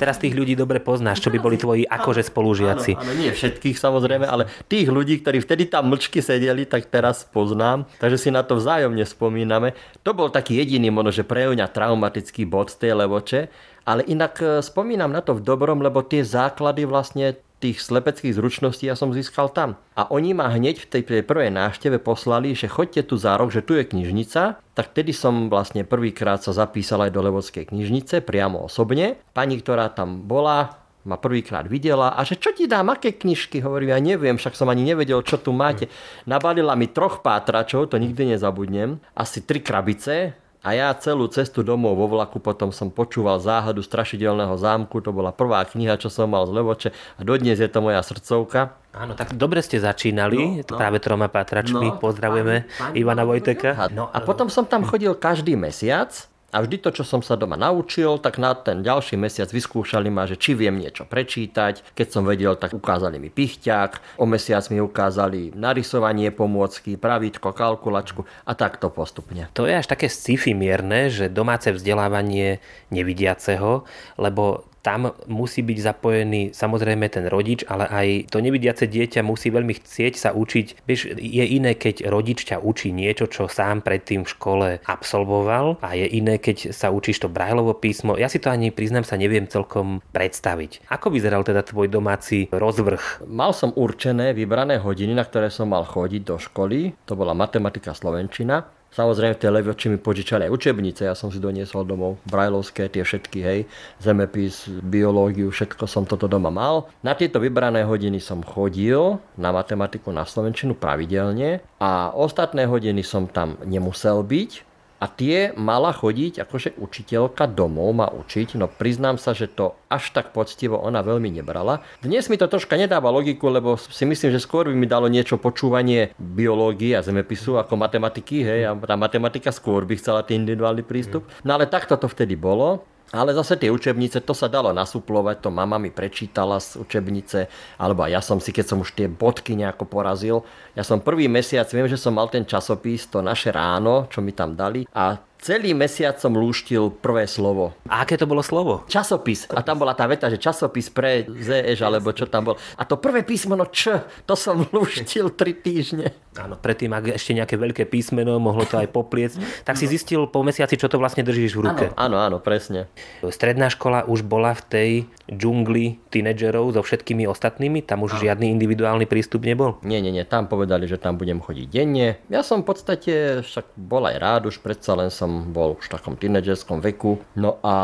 Teraz 0.00 0.16
tých 0.16 0.32
ľudí 0.32 0.56
dobre 0.56 0.80
poznáš, 0.80 1.20
čo 1.20 1.28
by 1.28 1.36
boli 1.36 1.60
tvoji 1.60 1.84
akože 1.84 2.24
spolužiaci. 2.32 2.96
Áno, 2.96 3.04
áno, 3.04 3.12
nie 3.20 3.28
všetkých 3.28 3.76
samozrejme, 3.76 4.24
ale 4.24 4.48
tých 4.68 4.90
ľudí, 4.90 5.22
ktorí 5.22 5.40
vtedy 5.42 5.70
tam 5.70 5.90
mlčky 5.90 6.20
sedeli, 6.20 6.66
tak 6.66 6.90
teraz 6.90 7.22
poznám. 7.26 7.88
Takže 8.02 8.18
si 8.18 8.28
na 8.30 8.42
to 8.42 8.58
vzájomne 8.58 9.02
spomíname. 9.06 9.74
To 10.04 10.12
bol 10.12 10.28
taký 10.28 10.58
jediný 10.60 10.92
možno, 10.92 11.10
že 11.10 11.26
pre 11.26 11.48
mňa 11.48 11.70
traumatický 11.70 12.44
bod 12.46 12.74
z 12.74 12.86
tej 12.86 12.92
levoče. 12.98 13.40
Ale 13.88 14.04
inak 14.06 14.34
e, 14.38 14.46
spomínam 14.60 15.10
na 15.10 15.24
to 15.24 15.34
v 15.34 15.42
dobrom, 15.42 15.80
lebo 15.80 16.04
tie 16.04 16.20
základy 16.20 16.84
vlastne 16.84 17.40
tých 17.60 17.84
slepeckých 17.84 18.40
zručností 18.40 18.88
ja 18.88 18.96
som 18.96 19.12
získal 19.12 19.52
tam. 19.52 19.76
A 19.92 20.08
oni 20.08 20.32
ma 20.32 20.48
hneď 20.48 20.80
v 20.80 20.88
tej 20.88 21.02
prvej 21.04 21.52
návšteve 21.52 22.00
poslali, 22.00 22.56
že 22.56 22.72
choďte 22.72 23.12
tu 23.12 23.20
za 23.20 23.36
rok, 23.36 23.52
že 23.52 23.60
tu 23.60 23.76
je 23.76 23.84
knižnica. 23.84 24.56
Tak 24.72 24.86
tedy 24.96 25.12
som 25.12 25.52
vlastne 25.52 25.84
prvýkrát 25.84 26.40
sa 26.40 26.56
zapísal 26.56 27.04
aj 27.04 27.12
do 27.12 27.20
Levodskej 27.20 27.68
knižnice, 27.68 28.24
priamo 28.24 28.64
osobne. 28.64 29.20
Pani, 29.36 29.60
ktorá 29.60 29.92
tam 29.92 30.24
bola, 30.24 30.80
ma 31.04 31.16
prvýkrát 31.16 31.64
videla 31.64 32.12
a 32.12 32.20
že 32.22 32.36
čo 32.36 32.52
ti 32.52 32.68
dám, 32.68 32.92
aké 32.92 33.16
knižky? 33.16 33.64
Hovorím, 33.64 33.96
ja 33.96 34.00
neviem, 34.00 34.36
však 34.36 34.52
som 34.52 34.68
ani 34.68 34.84
nevedel, 34.84 35.24
čo 35.24 35.40
tu 35.40 35.50
máte. 35.54 35.88
Nabalila 36.28 36.76
mi 36.76 36.90
troch 36.92 37.24
pátračov, 37.24 37.92
to 37.92 37.96
nikdy 37.96 38.36
nezabudnem, 38.36 39.00
asi 39.16 39.40
tri 39.40 39.64
krabice 39.64 40.36
a 40.60 40.76
ja 40.76 40.92
celú 40.92 41.24
cestu 41.32 41.64
domov 41.64 41.96
vo 41.96 42.04
vlaku 42.04 42.36
potom 42.36 42.68
som 42.68 42.92
počúval 42.92 43.40
záhadu 43.40 43.80
strašidelného 43.80 44.52
zámku, 44.60 45.00
to 45.00 45.08
bola 45.08 45.32
prvá 45.32 45.64
kniha, 45.64 45.96
čo 45.96 46.12
som 46.12 46.28
mal 46.28 46.44
z 46.44 46.52
Levoče 46.52 46.90
a 47.16 47.20
dodnes 47.24 47.56
je 47.56 47.70
to 47.72 47.80
moja 47.80 48.04
srdcovka. 48.04 48.76
Áno, 48.92 49.16
tak 49.16 49.32
dobre 49.40 49.64
ste 49.64 49.80
začínali, 49.80 50.60
no, 50.60 50.66
no. 50.66 50.76
práve 50.76 51.00
troma 51.00 51.32
pátračmi, 51.32 51.96
no, 51.96 51.96
pozdravujeme 51.96 52.68
pán, 52.68 52.92
pán, 52.92 52.92
Ivana 52.92 53.24
Vojteka. 53.24 53.88
No, 53.88 54.12
a 54.12 54.20
potom 54.20 54.52
som 54.52 54.68
tam 54.68 54.84
chodil 54.84 55.16
každý 55.16 55.56
mesiac 55.56 56.12
a 56.50 56.56
vždy 56.62 56.82
to, 56.82 56.90
čo 56.90 57.06
som 57.06 57.22
sa 57.22 57.38
doma 57.38 57.54
naučil, 57.54 58.18
tak 58.18 58.42
na 58.42 58.54
ten 58.58 58.82
ďalší 58.82 59.14
mesiac 59.14 59.46
vyskúšali 59.46 60.10
ma, 60.10 60.26
že 60.26 60.34
či 60.34 60.58
viem 60.58 60.74
niečo 60.74 61.06
prečítať. 61.06 61.94
Keď 61.94 62.08
som 62.10 62.26
vedel, 62.26 62.58
tak 62.58 62.74
ukázali 62.74 63.22
mi 63.22 63.30
pichťák. 63.30 64.18
O 64.18 64.26
mesiac 64.26 64.66
mi 64.74 64.82
ukázali 64.82 65.54
narysovanie 65.54 66.34
pomôcky, 66.34 66.98
pravítko, 66.98 67.54
kalkulačku 67.54 68.26
a 68.46 68.52
takto 68.58 68.90
postupne. 68.90 69.46
To 69.54 69.70
je 69.70 69.78
až 69.78 69.86
také 69.86 70.10
sci-fi 70.10 70.50
mierne, 70.54 71.06
že 71.06 71.30
domáce 71.30 71.70
vzdelávanie 71.70 72.58
nevidiaceho, 72.90 73.86
lebo 74.18 74.69
tam 74.80 75.12
musí 75.28 75.60
byť 75.60 75.78
zapojený 75.80 76.42
samozrejme 76.56 77.06
ten 77.12 77.28
rodič, 77.28 77.64
ale 77.68 77.84
aj 77.88 78.08
to 78.32 78.40
nevidiace 78.40 78.88
dieťa 78.88 79.20
musí 79.20 79.52
veľmi 79.52 79.76
chcieť 79.76 80.14
sa 80.16 80.30
učiť. 80.32 80.84
Vieš, 80.88 81.20
je 81.20 81.44
iné, 81.44 81.76
keď 81.76 82.08
rodič 82.08 82.48
ťa 82.48 82.64
učí 82.64 82.90
niečo, 82.90 83.28
čo 83.28 83.46
sám 83.46 83.84
predtým 83.84 84.24
v 84.24 84.32
škole 84.32 84.68
absolvoval 84.88 85.80
a 85.84 85.92
je 85.96 86.06
iné, 86.08 86.40
keď 86.40 86.72
sa 86.72 86.88
učíš 86.88 87.24
to 87.24 87.28
Brajlovo 87.28 87.76
písmo. 87.76 88.16
Ja 88.16 88.32
si 88.32 88.40
to 88.40 88.48
ani 88.48 88.72
priznám 88.72 89.04
sa 89.04 89.20
neviem 89.20 89.46
celkom 89.46 90.00
predstaviť. 90.16 90.88
Ako 90.88 91.12
vyzeral 91.12 91.44
teda 91.44 91.60
tvoj 91.60 91.92
domáci 91.92 92.48
rozvrh? 92.48 93.28
Mal 93.28 93.52
som 93.52 93.76
určené 93.76 94.32
vybrané 94.32 94.80
hodiny, 94.80 95.12
na 95.12 95.24
ktoré 95.24 95.52
som 95.52 95.68
mal 95.68 95.84
chodiť 95.84 96.22
do 96.24 96.36
školy. 96.40 96.96
To 97.04 97.14
bola 97.14 97.36
matematika, 97.36 97.92
slovenčina 97.92 98.79
Samozrejme, 98.90 99.38
tie 99.38 99.54
levoči 99.54 99.86
mi 99.86 100.02
požičali 100.02 100.50
aj 100.50 100.54
učebnice, 100.54 101.06
ja 101.06 101.14
som 101.14 101.30
si 101.30 101.38
doniesol 101.38 101.86
domov, 101.86 102.18
brajlovské, 102.26 102.90
tie 102.90 103.06
všetky, 103.06 103.38
hej, 103.38 103.60
zemepis, 104.02 104.66
biológiu, 104.82 105.54
všetko 105.54 105.86
som 105.86 106.02
toto 106.02 106.26
doma 106.26 106.50
mal. 106.50 106.90
Na 107.06 107.14
tieto 107.14 107.38
vybrané 107.38 107.86
hodiny 107.86 108.18
som 108.18 108.42
chodil 108.42 109.22
na 109.38 109.54
matematiku, 109.54 110.10
na 110.10 110.26
slovenčinu 110.26 110.74
pravidelne 110.74 111.62
a 111.78 112.10
ostatné 112.10 112.66
hodiny 112.66 113.06
som 113.06 113.30
tam 113.30 113.54
nemusel 113.62 114.26
byť, 114.26 114.69
a 115.00 115.08
tie 115.08 115.56
mala 115.56 115.96
chodiť 115.96 116.44
akože 116.44 116.76
učiteľka 116.76 117.48
domov 117.48 117.96
ma 117.96 118.06
učiť, 118.12 118.60
no 118.60 118.68
priznám 118.68 119.16
sa, 119.16 119.32
že 119.32 119.48
to 119.48 119.72
až 119.88 120.12
tak 120.12 120.36
poctivo 120.36 120.76
ona 120.76 121.00
veľmi 121.00 121.32
nebrala. 121.32 121.80
Dnes 122.04 122.28
mi 122.28 122.36
to 122.36 122.46
troška 122.46 122.76
nedáva 122.76 123.08
logiku, 123.08 123.48
lebo 123.48 123.80
si 123.80 124.04
myslím, 124.04 124.30
že 124.30 124.44
skôr 124.44 124.68
by 124.68 124.76
mi 124.76 124.84
dalo 124.84 125.08
niečo 125.08 125.40
počúvanie 125.40 126.12
biológie 126.20 126.92
a 126.92 127.00
zemepisu 127.00 127.56
ako 127.56 127.80
matematiky, 127.80 128.44
hej, 128.44 128.60
a 128.68 128.76
tá 128.76 128.94
matematika 129.00 129.48
skôr 129.48 129.88
by 129.88 129.96
chcela 129.96 130.20
ten 130.20 130.44
individuálny 130.44 130.84
prístup. 130.84 131.24
No 131.48 131.56
ale 131.56 131.64
takto 131.64 131.96
to 131.96 132.06
vtedy 132.06 132.36
bolo. 132.36 132.84
Ale 133.10 133.34
zase 133.34 133.58
tie 133.58 133.74
učebnice, 133.74 134.22
to 134.22 134.30
sa 134.30 134.46
dalo 134.46 134.70
nasuplovať, 134.70 135.42
to 135.42 135.50
mama 135.50 135.82
mi 135.82 135.90
prečítala 135.90 136.62
z 136.62 136.78
učebnice, 136.78 137.50
alebo 137.74 138.06
ja 138.06 138.22
som 138.22 138.38
si, 138.38 138.54
keď 138.54 138.66
som 138.70 138.78
už 138.86 138.94
tie 138.94 139.10
bodky 139.10 139.58
nejako 139.58 139.82
porazil, 139.82 140.46
ja 140.78 140.86
som 140.86 141.02
prvý 141.02 141.26
mesiac, 141.26 141.66
viem, 141.74 141.90
že 141.90 141.98
som 141.98 142.14
mal 142.14 142.30
ten 142.30 142.46
časopis, 142.46 143.10
to 143.10 143.18
naše 143.18 143.50
ráno, 143.50 144.06
čo 144.06 144.22
mi 144.22 144.30
tam 144.30 144.54
dali 144.54 144.86
a 144.94 145.18
Celý 145.40 145.72
mesiac 145.72 146.20
som 146.20 146.36
lúštil 146.36 146.92
prvé 146.92 147.24
slovo. 147.24 147.72
A 147.88 148.04
aké 148.04 148.20
to 148.20 148.28
bolo 148.28 148.44
slovo? 148.44 148.84
Časopis. 148.92 149.48
A 149.48 149.64
tam 149.64 149.80
bola 149.80 149.96
tá 149.96 150.04
veta, 150.04 150.28
že 150.28 150.36
časopis 150.36 150.92
pre 150.92 151.24
ZEŽ, 151.24 151.80
alebo 151.80 152.12
čo 152.12 152.28
tam 152.28 152.52
bol. 152.52 152.60
A 152.76 152.84
to 152.84 153.00
prvé 153.00 153.24
písmeno 153.24 153.64
Č, 153.64 154.04
to 154.28 154.36
som 154.36 154.60
lúštil 154.76 155.32
tri 155.32 155.56
týždne. 155.56 156.12
Áno, 156.36 156.60
predtým, 156.60 156.92
ak 156.92 157.16
ešte 157.16 157.32
nejaké 157.32 157.56
veľké 157.56 157.88
písmeno, 157.88 158.36
mohlo 158.36 158.68
to 158.68 158.84
aj 158.84 158.92
popliecť, 158.92 159.64
tak 159.64 159.80
si 159.80 159.88
zistil 159.88 160.28
po 160.28 160.44
mesiaci, 160.44 160.76
čo 160.76 160.92
to 160.92 161.00
vlastne 161.00 161.24
držíš 161.24 161.56
v 161.56 161.62
ruke. 161.64 161.84
Áno, 161.96 162.20
áno, 162.20 162.36
presne. 162.36 162.92
Stredná 163.24 163.72
škola 163.72 164.04
už 164.04 164.28
bola 164.28 164.52
v 164.52 164.62
tej 164.68 164.90
džungli 165.32 166.04
tínedžerov 166.12 166.76
so 166.76 166.84
všetkými 166.84 167.24
ostatnými? 167.24 167.80
Tam 167.80 168.04
už 168.04 168.20
áno. 168.20 168.22
žiadny 168.28 168.52
individuálny 168.60 169.08
prístup 169.08 169.48
nebol? 169.48 169.80
Nie, 169.80 170.04
nie, 170.04 170.12
nie. 170.12 170.28
Tam 170.28 170.52
povedali, 170.52 170.84
že 170.84 171.00
tam 171.00 171.16
budem 171.16 171.40
chodiť 171.40 171.66
denne. 171.72 172.20
Ja 172.28 172.44
som 172.44 172.60
v 172.60 172.76
podstate 172.76 173.40
však 173.40 173.72
bol 173.80 174.04
aj 174.04 174.16
rád, 174.20 174.42
už 174.52 174.60
predsa 174.60 174.92
len 174.94 175.08
som 175.08 175.29
som 175.30 175.54
bol 175.54 175.78
už 175.78 175.86
v 175.86 175.94
takom 175.94 176.18
tínedžerskom 176.18 176.82
veku. 176.82 177.22
No 177.38 177.62
a 177.62 177.74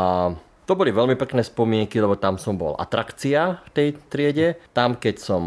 to 0.67 0.75
boli 0.75 0.91
veľmi 0.91 1.15
pekné 1.15 1.47
spomienky, 1.47 2.03
lebo 2.03 2.19
tam 2.19 2.35
som 2.35 2.59
bol 2.59 2.75
atrakcia 2.75 3.63
v 3.63 3.69
tej 3.71 3.87
triede. 4.11 4.59
Tam, 4.75 4.99
keď 4.99 5.15
som 5.15 5.43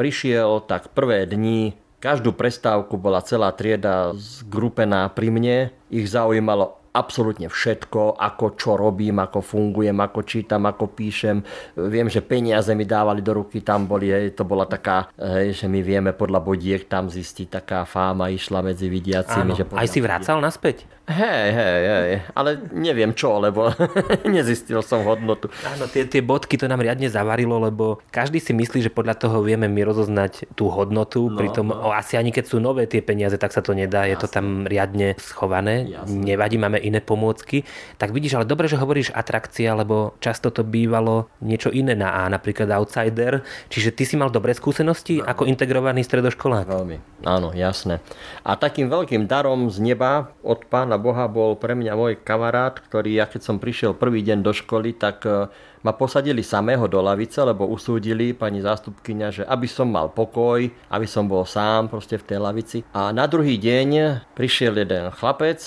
prišiel, 0.00 0.64
tak 0.64 0.96
prvé 0.96 1.28
dni 1.28 1.76
každú 2.00 2.32
prestávku 2.32 2.96
bola 2.96 3.20
celá 3.20 3.52
trieda 3.52 4.16
zgrupená 4.16 5.12
pri 5.12 5.28
mne. 5.28 5.56
Ich 5.92 6.08
zaujímalo 6.08 6.80
absolútne 6.94 7.50
všetko, 7.50 8.16
ako 8.16 8.54
čo 8.54 8.78
robím, 8.78 9.18
ako 9.18 9.42
fungujem, 9.42 9.98
ako 9.98 10.20
čítam, 10.22 10.62
ako 10.70 10.94
píšem. 10.94 11.42
Viem, 11.74 12.06
že 12.06 12.22
peniaze 12.22 12.70
mi 12.72 12.86
dávali 12.86 13.18
do 13.18 13.34
ruky, 13.34 13.66
tam 13.66 13.90
boli, 13.90 14.14
hej, 14.14 14.38
to 14.38 14.46
bola 14.46 14.62
taká, 14.62 15.10
hej, 15.18 15.58
že 15.58 15.66
my 15.66 15.82
vieme 15.82 16.14
podľa 16.14 16.38
bodiek 16.38 16.86
tam 16.86 17.10
zistiť, 17.10 17.50
taká 17.50 17.82
fáma 17.82 18.30
išla 18.30 18.62
medzi 18.62 18.86
vidiacimi. 18.86 19.52
Áno, 19.52 19.58
že 19.58 19.66
aj 19.74 19.88
si 19.90 19.98
vracal 19.98 20.38
naspäť? 20.38 20.86
Hej, 21.04 21.46
hej, 21.52 21.80
hej, 21.84 22.10
ale 22.32 22.64
neviem 22.72 23.12
čo, 23.12 23.36
lebo 23.36 23.68
nezistil 24.24 24.80
som 24.80 25.04
hodnotu. 25.04 25.52
Áno, 25.60 25.84
tie, 25.84 26.08
tie 26.08 26.24
bodky 26.24 26.56
to 26.56 26.64
nám 26.64 26.80
riadne 26.80 27.12
zavarilo, 27.12 27.60
lebo 27.60 28.00
každý 28.08 28.40
si 28.40 28.56
myslí, 28.56 28.88
že 28.88 28.88
podľa 28.88 29.20
toho 29.20 29.44
vieme 29.44 29.68
my 29.68 29.84
rozoznať 29.84 30.56
tú 30.56 30.72
hodnotu, 30.72 31.28
no, 31.28 31.36
pritom 31.36 31.76
no. 31.76 31.92
asi 31.92 32.16
ani 32.16 32.32
keď 32.32 32.44
sú 32.48 32.56
nové 32.56 32.88
tie 32.88 33.04
peniaze, 33.04 33.36
tak 33.36 33.52
sa 33.52 33.60
to 33.60 33.76
nedá, 33.76 34.08
Jasne. 34.08 34.10
je 34.10 34.16
to 34.16 34.28
tam 34.32 34.46
riadne 34.64 35.12
schované, 35.20 35.92
Jasne. 35.92 36.24
nevadí, 36.24 36.56
máme 36.56 36.80
iné 36.80 37.04
pomôcky. 37.04 37.68
Tak 38.00 38.08
vidíš, 38.08 38.40
ale 38.40 38.48
dobre, 38.48 38.64
že 38.64 38.80
hovoríš 38.80 39.12
atrakcia, 39.12 39.76
lebo 39.76 40.16
často 40.24 40.48
to 40.48 40.64
bývalo 40.64 41.28
niečo 41.44 41.68
iné 41.68 41.92
na 41.92 42.24
A, 42.24 42.32
napríklad 42.32 42.72
outsider, 42.72 43.44
čiže 43.68 43.92
ty 43.92 44.08
si 44.08 44.16
mal 44.16 44.32
dobré 44.32 44.56
skúsenosti 44.56 45.20
no. 45.20 45.28
ako 45.28 45.52
integrovaný 45.52 46.00
stredoškolák. 46.00 46.64
Veľmi, 46.64 47.28
áno, 47.28 47.52
jasné. 47.52 48.00
A 48.40 48.56
takým 48.56 48.88
veľkým 48.88 49.28
darom 49.28 49.68
z 49.68 49.84
neba 49.84 50.32
od 50.40 50.64
pána 50.64 50.93
pána 50.94 51.02
Boha 51.02 51.26
bol 51.26 51.58
pre 51.58 51.74
mňa 51.74 51.92
môj 51.98 52.14
kamarát, 52.22 52.78
ktorý 52.78 53.18
ja 53.18 53.26
keď 53.26 53.42
som 53.42 53.56
prišiel 53.58 53.98
prvý 53.98 54.22
deň 54.22 54.46
do 54.46 54.54
školy, 54.54 54.94
tak 54.94 55.26
e, 55.26 55.50
ma 55.82 55.90
posadili 55.90 56.46
samého 56.46 56.86
do 56.86 57.02
lavice, 57.02 57.42
lebo 57.42 57.66
usúdili 57.66 58.30
pani 58.30 58.62
zástupkyňa, 58.62 59.28
že 59.34 59.42
aby 59.42 59.66
som 59.66 59.90
mal 59.90 60.14
pokoj, 60.14 60.70
aby 60.70 61.06
som 61.10 61.26
bol 61.26 61.42
sám 61.42 61.90
proste 61.90 62.14
v 62.14 62.26
tej 62.30 62.38
lavici. 62.38 62.78
A 62.94 63.10
na 63.10 63.26
druhý 63.26 63.58
deň 63.58 64.22
prišiel 64.38 64.78
jeden 64.78 65.10
chlapec, 65.10 65.58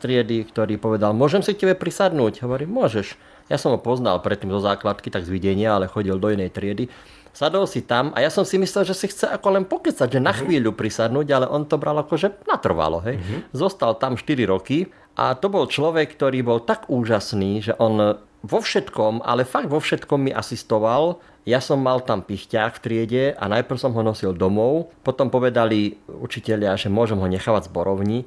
triedy, 0.00 0.48
ktorý 0.48 0.76
povedal, 0.76 1.16
môžem 1.16 1.40
si 1.40 1.56
k 1.56 1.64
tebe 1.64 1.76
prisadnúť? 1.76 2.44
Hovorím, 2.44 2.72
môžeš. 2.72 3.16
Ja 3.48 3.56
som 3.60 3.76
ho 3.76 3.80
poznal 3.80 4.20
predtým 4.20 4.48
zo 4.48 4.60
základky, 4.60 5.12
tak 5.12 5.28
z 5.28 5.32
videnia, 5.32 5.76
ale 5.76 5.88
chodil 5.88 6.16
do 6.16 6.28
inej 6.32 6.52
triedy. 6.52 6.88
Sadol 7.30 7.70
si 7.70 7.86
tam 7.86 8.10
a 8.12 8.20
ja 8.20 8.30
som 8.30 8.42
si 8.42 8.58
myslel, 8.58 8.82
že 8.82 8.94
si 8.94 9.06
chce 9.06 9.30
ako 9.30 9.48
len 9.54 9.64
pokecať, 9.64 10.18
že 10.18 10.20
na 10.20 10.34
mhm. 10.34 10.38
chvíľu 10.44 10.70
prisadnúť, 10.74 11.26
ale 11.30 11.46
on 11.46 11.64
to 11.64 11.78
bral 11.78 11.96
ako, 12.02 12.14
že 12.18 12.28
natrvalo. 12.44 13.00
Hej. 13.06 13.22
Uh-huh. 13.22 13.40
Zostal 13.54 13.94
tam 13.96 14.18
4 14.18 14.26
roky 14.50 14.90
a 15.14 15.38
to 15.38 15.46
bol 15.46 15.70
človek, 15.70 16.14
ktorý 16.16 16.42
bol 16.42 16.58
tak 16.62 16.90
úžasný, 16.90 17.62
že 17.64 17.72
on 17.78 18.18
vo 18.40 18.58
všetkom, 18.58 19.20
ale 19.20 19.44
fakt 19.44 19.68
vo 19.68 19.78
všetkom 19.78 20.28
mi 20.28 20.32
asistoval. 20.32 21.20
Ja 21.48 21.60
som 21.60 21.80
mal 21.80 22.04
tam 22.04 22.20
pichťák 22.24 22.76
v 22.76 22.82
triede 22.82 23.24
a 23.36 23.44
najprv 23.48 23.80
som 23.80 23.92
ho 23.96 24.02
nosil 24.04 24.36
domov, 24.36 24.92
potom 25.04 25.32
povedali 25.32 25.96
učiteľia, 26.08 26.76
že 26.76 26.92
môžem 26.92 27.16
ho 27.16 27.28
nechávať 27.28 27.68
z 27.68 27.72
borovni 27.72 28.18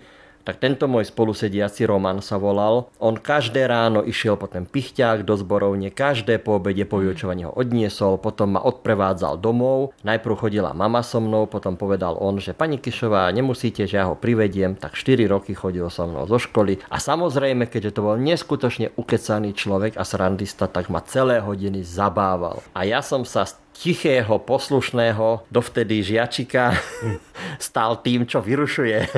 tak 0.43 0.59
tento 0.59 0.91
môj 0.91 1.07
spolusediaci 1.07 1.87
Roman 1.87 2.19
sa 2.19 2.35
volal. 2.35 2.91
On 2.99 3.15
každé 3.15 3.63
ráno 3.67 4.03
išiel 4.03 4.35
po 4.35 4.51
ten 4.51 4.67
pichťák 4.67 5.23
do 5.23 5.39
zborovne, 5.39 5.87
každé 5.87 6.43
po 6.43 6.59
obede 6.59 6.83
po 6.83 6.99
vyučovaní 6.99 7.47
ho 7.47 7.55
odniesol, 7.55 8.19
potom 8.19 8.59
ma 8.59 8.61
odprevádzal 8.61 9.39
domov. 9.39 9.95
Najprv 10.03 10.35
chodila 10.35 10.75
mama 10.75 10.99
so 10.99 11.23
mnou, 11.23 11.47
potom 11.47 11.79
povedal 11.79 12.19
on, 12.19 12.43
že 12.43 12.51
pani 12.51 12.75
Kišová, 12.75 13.31
nemusíte, 13.31 13.87
že 13.87 13.97
ja 13.97 14.11
ho 14.11 14.19
privediem, 14.19 14.75
tak 14.75 14.99
4 14.99 15.23
roky 15.31 15.55
chodil 15.55 15.87
so 15.87 16.03
mnou 16.03 16.27
zo 16.27 16.37
školy. 16.37 16.83
A 16.91 16.99
samozrejme, 16.99 17.71
keďže 17.71 17.95
to 17.95 18.01
bol 18.03 18.19
neskutočne 18.19 18.91
ukecaný 18.99 19.55
človek 19.55 19.95
a 19.95 20.03
srandista, 20.03 20.67
tak 20.67 20.91
ma 20.91 20.99
celé 20.99 21.39
hodiny 21.39 21.87
zabával. 21.87 22.59
A 22.75 22.83
ja 22.83 22.99
som 22.99 23.23
sa 23.23 23.47
tichého, 23.73 24.37
poslušného, 24.39 25.49
dovtedy 25.49 26.05
žiačika 26.05 26.77
stal 27.59 27.99
tým, 27.99 28.29
čo 28.29 28.39
vyrušuje 28.39 29.09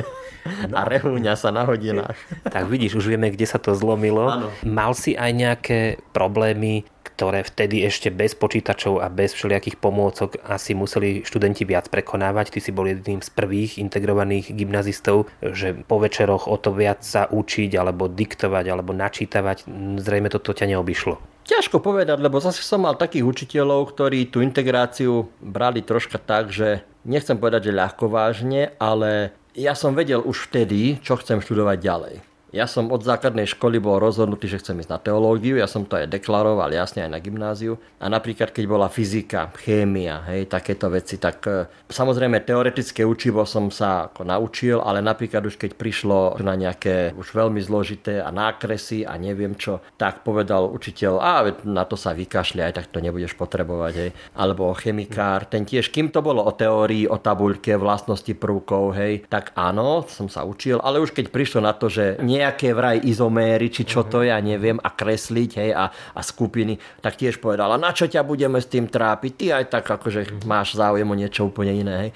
a 0.72 0.80
rehúňa 0.86 1.34
sa 1.34 1.50
na 1.50 1.66
hodinách. 1.66 2.16
Tak 2.46 2.70
vidíš, 2.70 2.98
už 2.98 3.06
vieme, 3.10 3.30
kde 3.30 3.46
sa 3.46 3.58
to 3.58 3.74
zlomilo. 3.74 4.30
Ano. 4.30 4.48
Mal 4.62 4.92
si 4.94 5.18
aj 5.18 5.30
nejaké 5.34 5.80
problémy, 6.14 6.86
ktoré 7.02 7.42
vtedy 7.42 7.82
ešte 7.86 8.12
bez 8.12 8.36
počítačov 8.36 9.00
a 9.00 9.08
bez 9.08 9.32
všelijakých 9.32 9.80
pomôcok 9.80 10.36
asi 10.44 10.76
museli 10.76 11.24
študenti 11.24 11.64
viac 11.64 11.88
prekonávať. 11.88 12.52
Ty 12.52 12.60
si 12.60 12.70
bol 12.70 12.86
jedným 12.90 13.24
z 13.24 13.30
prvých 13.32 13.80
integrovaných 13.80 14.52
gymnazistov, 14.52 15.30
že 15.40 15.72
po 15.86 15.96
večeroch 15.96 16.46
o 16.46 16.56
to 16.60 16.76
viac 16.76 17.02
sa 17.02 17.26
učiť, 17.26 17.72
alebo 17.74 18.06
diktovať, 18.06 18.64
alebo 18.68 18.92
načítavať. 18.92 19.64
Zrejme 19.98 20.28
toto 20.28 20.52
ťa 20.52 20.76
neobyšlo. 20.76 21.35
Ťažko 21.46 21.78
povedať, 21.78 22.18
lebo 22.18 22.42
zase 22.42 22.58
som 22.66 22.82
mal 22.82 22.98
takých 22.98 23.22
učiteľov, 23.22 23.94
ktorí 23.94 24.26
tú 24.34 24.42
integráciu 24.42 25.30
brali 25.38 25.78
troška 25.78 26.18
tak, 26.18 26.50
že 26.50 26.82
nechcem 27.06 27.38
povedať, 27.38 27.70
že 27.70 27.78
ľahko 27.78 28.10
vážne, 28.10 28.74
ale 28.82 29.30
ja 29.54 29.78
som 29.78 29.94
vedel 29.94 30.26
už 30.26 30.50
vtedy, 30.50 30.98
čo 30.98 31.14
chcem 31.14 31.38
študovať 31.38 31.78
ďalej. 31.78 32.14
Ja 32.54 32.70
som 32.70 32.94
od 32.94 33.02
základnej 33.02 33.50
školy 33.50 33.82
bol 33.82 33.98
rozhodnutý, 33.98 34.46
že 34.46 34.62
chcem 34.62 34.78
ísť 34.78 34.90
na 34.94 35.02
teológiu, 35.02 35.58
ja 35.58 35.66
som 35.66 35.82
to 35.82 35.98
aj 35.98 36.06
deklaroval 36.06 36.70
jasne 36.70 37.02
aj 37.02 37.10
na 37.10 37.18
gymnáziu. 37.18 37.74
A 37.98 38.06
napríklad, 38.06 38.54
keď 38.54 38.64
bola 38.70 38.86
fyzika, 38.86 39.50
chémia, 39.58 40.22
hej, 40.30 40.46
takéto 40.46 40.86
veci, 40.86 41.18
tak 41.18 41.42
e, 41.44 41.66
samozrejme 41.90 42.46
teoretické 42.46 43.02
učivo 43.02 43.42
som 43.44 43.66
sa 43.74 44.08
ako 44.08 44.22
naučil, 44.22 44.78
ale 44.78 45.02
napríklad 45.02 45.42
už 45.42 45.58
keď 45.58 45.74
prišlo 45.74 46.38
na 46.38 46.54
nejaké 46.54 47.18
už 47.18 47.34
veľmi 47.34 47.58
zložité 47.58 48.22
a 48.22 48.30
nákresy 48.30 49.02
a 49.02 49.18
neviem 49.18 49.58
čo, 49.58 49.82
tak 49.98 50.22
povedal 50.22 50.70
učiteľ, 50.70 51.12
a 51.18 51.50
na 51.66 51.82
to 51.82 51.98
sa 51.98 52.14
vykašli, 52.14 52.62
aj 52.62 52.78
tak 52.78 52.86
to 52.94 53.02
nebudeš 53.02 53.34
potrebovať, 53.34 53.94
hej. 53.98 54.10
Alebo 54.38 54.70
chemikár, 54.78 55.50
ten 55.50 55.66
tiež, 55.66 55.90
kým 55.90 56.14
to 56.14 56.22
bolo 56.22 56.46
o 56.46 56.54
teórii, 56.54 57.10
o 57.10 57.18
tabuľke, 57.18 57.74
vlastnosti 57.74 58.32
prvkov, 58.38 58.94
hej, 58.94 59.26
tak 59.26 59.50
áno, 59.58 60.06
som 60.06 60.30
sa 60.30 60.46
učil, 60.46 60.78
ale 60.78 61.02
už 61.02 61.10
keď 61.10 61.34
prišlo 61.34 61.60
na 61.60 61.74
to, 61.74 61.90
že 61.90 62.22
nie 62.22 62.35
nejaké 62.36 62.76
vraj 62.76 63.00
izoméry, 63.00 63.72
či 63.72 63.88
čo 63.88 64.04
to 64.04 64.20
ja 64.20 64.36
neviem, 64.44 64.76
a 64.76 64.92
kresliť, 64.92 65.50
hej, 65.56 65.70
a, 65.72 65.88
a 65.88 66.20
skupiny, 66.20 66.76
tak 67.00 67.16
tiež 67.16 67.40
povedala, 67.40 67.80
na 67.80 67.90
čo 67.96 68.04
ťa 68.04 68.20
budeme 68.22 68.60
s 68.60 68.68
tým 68.68 68.92
trápiť, 68.92 69.32
ty 69.32 69.46
aj 69.52 69.64
tak 69.72 69.84
akože 69.88 70.44
máš 70.44 70.76
záujem 70.76 71.08
o 71.08 71.16
niečo 71.16 71.48
úplne 71.48 71.72
iné, 71.72 71.94
hej. 72.08 72.10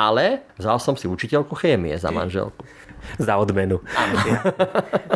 Ale 0.00 0.48
vzal 0.56 0.80
som 0.80 0.96
si 0.96 1.04
učiteľku 1.04 1.52
chémie 1.60 1.92
za 2.00 2.08
manželku. 2.08 2.64
za 3.18 3.36
odmenu. 3.36 3.80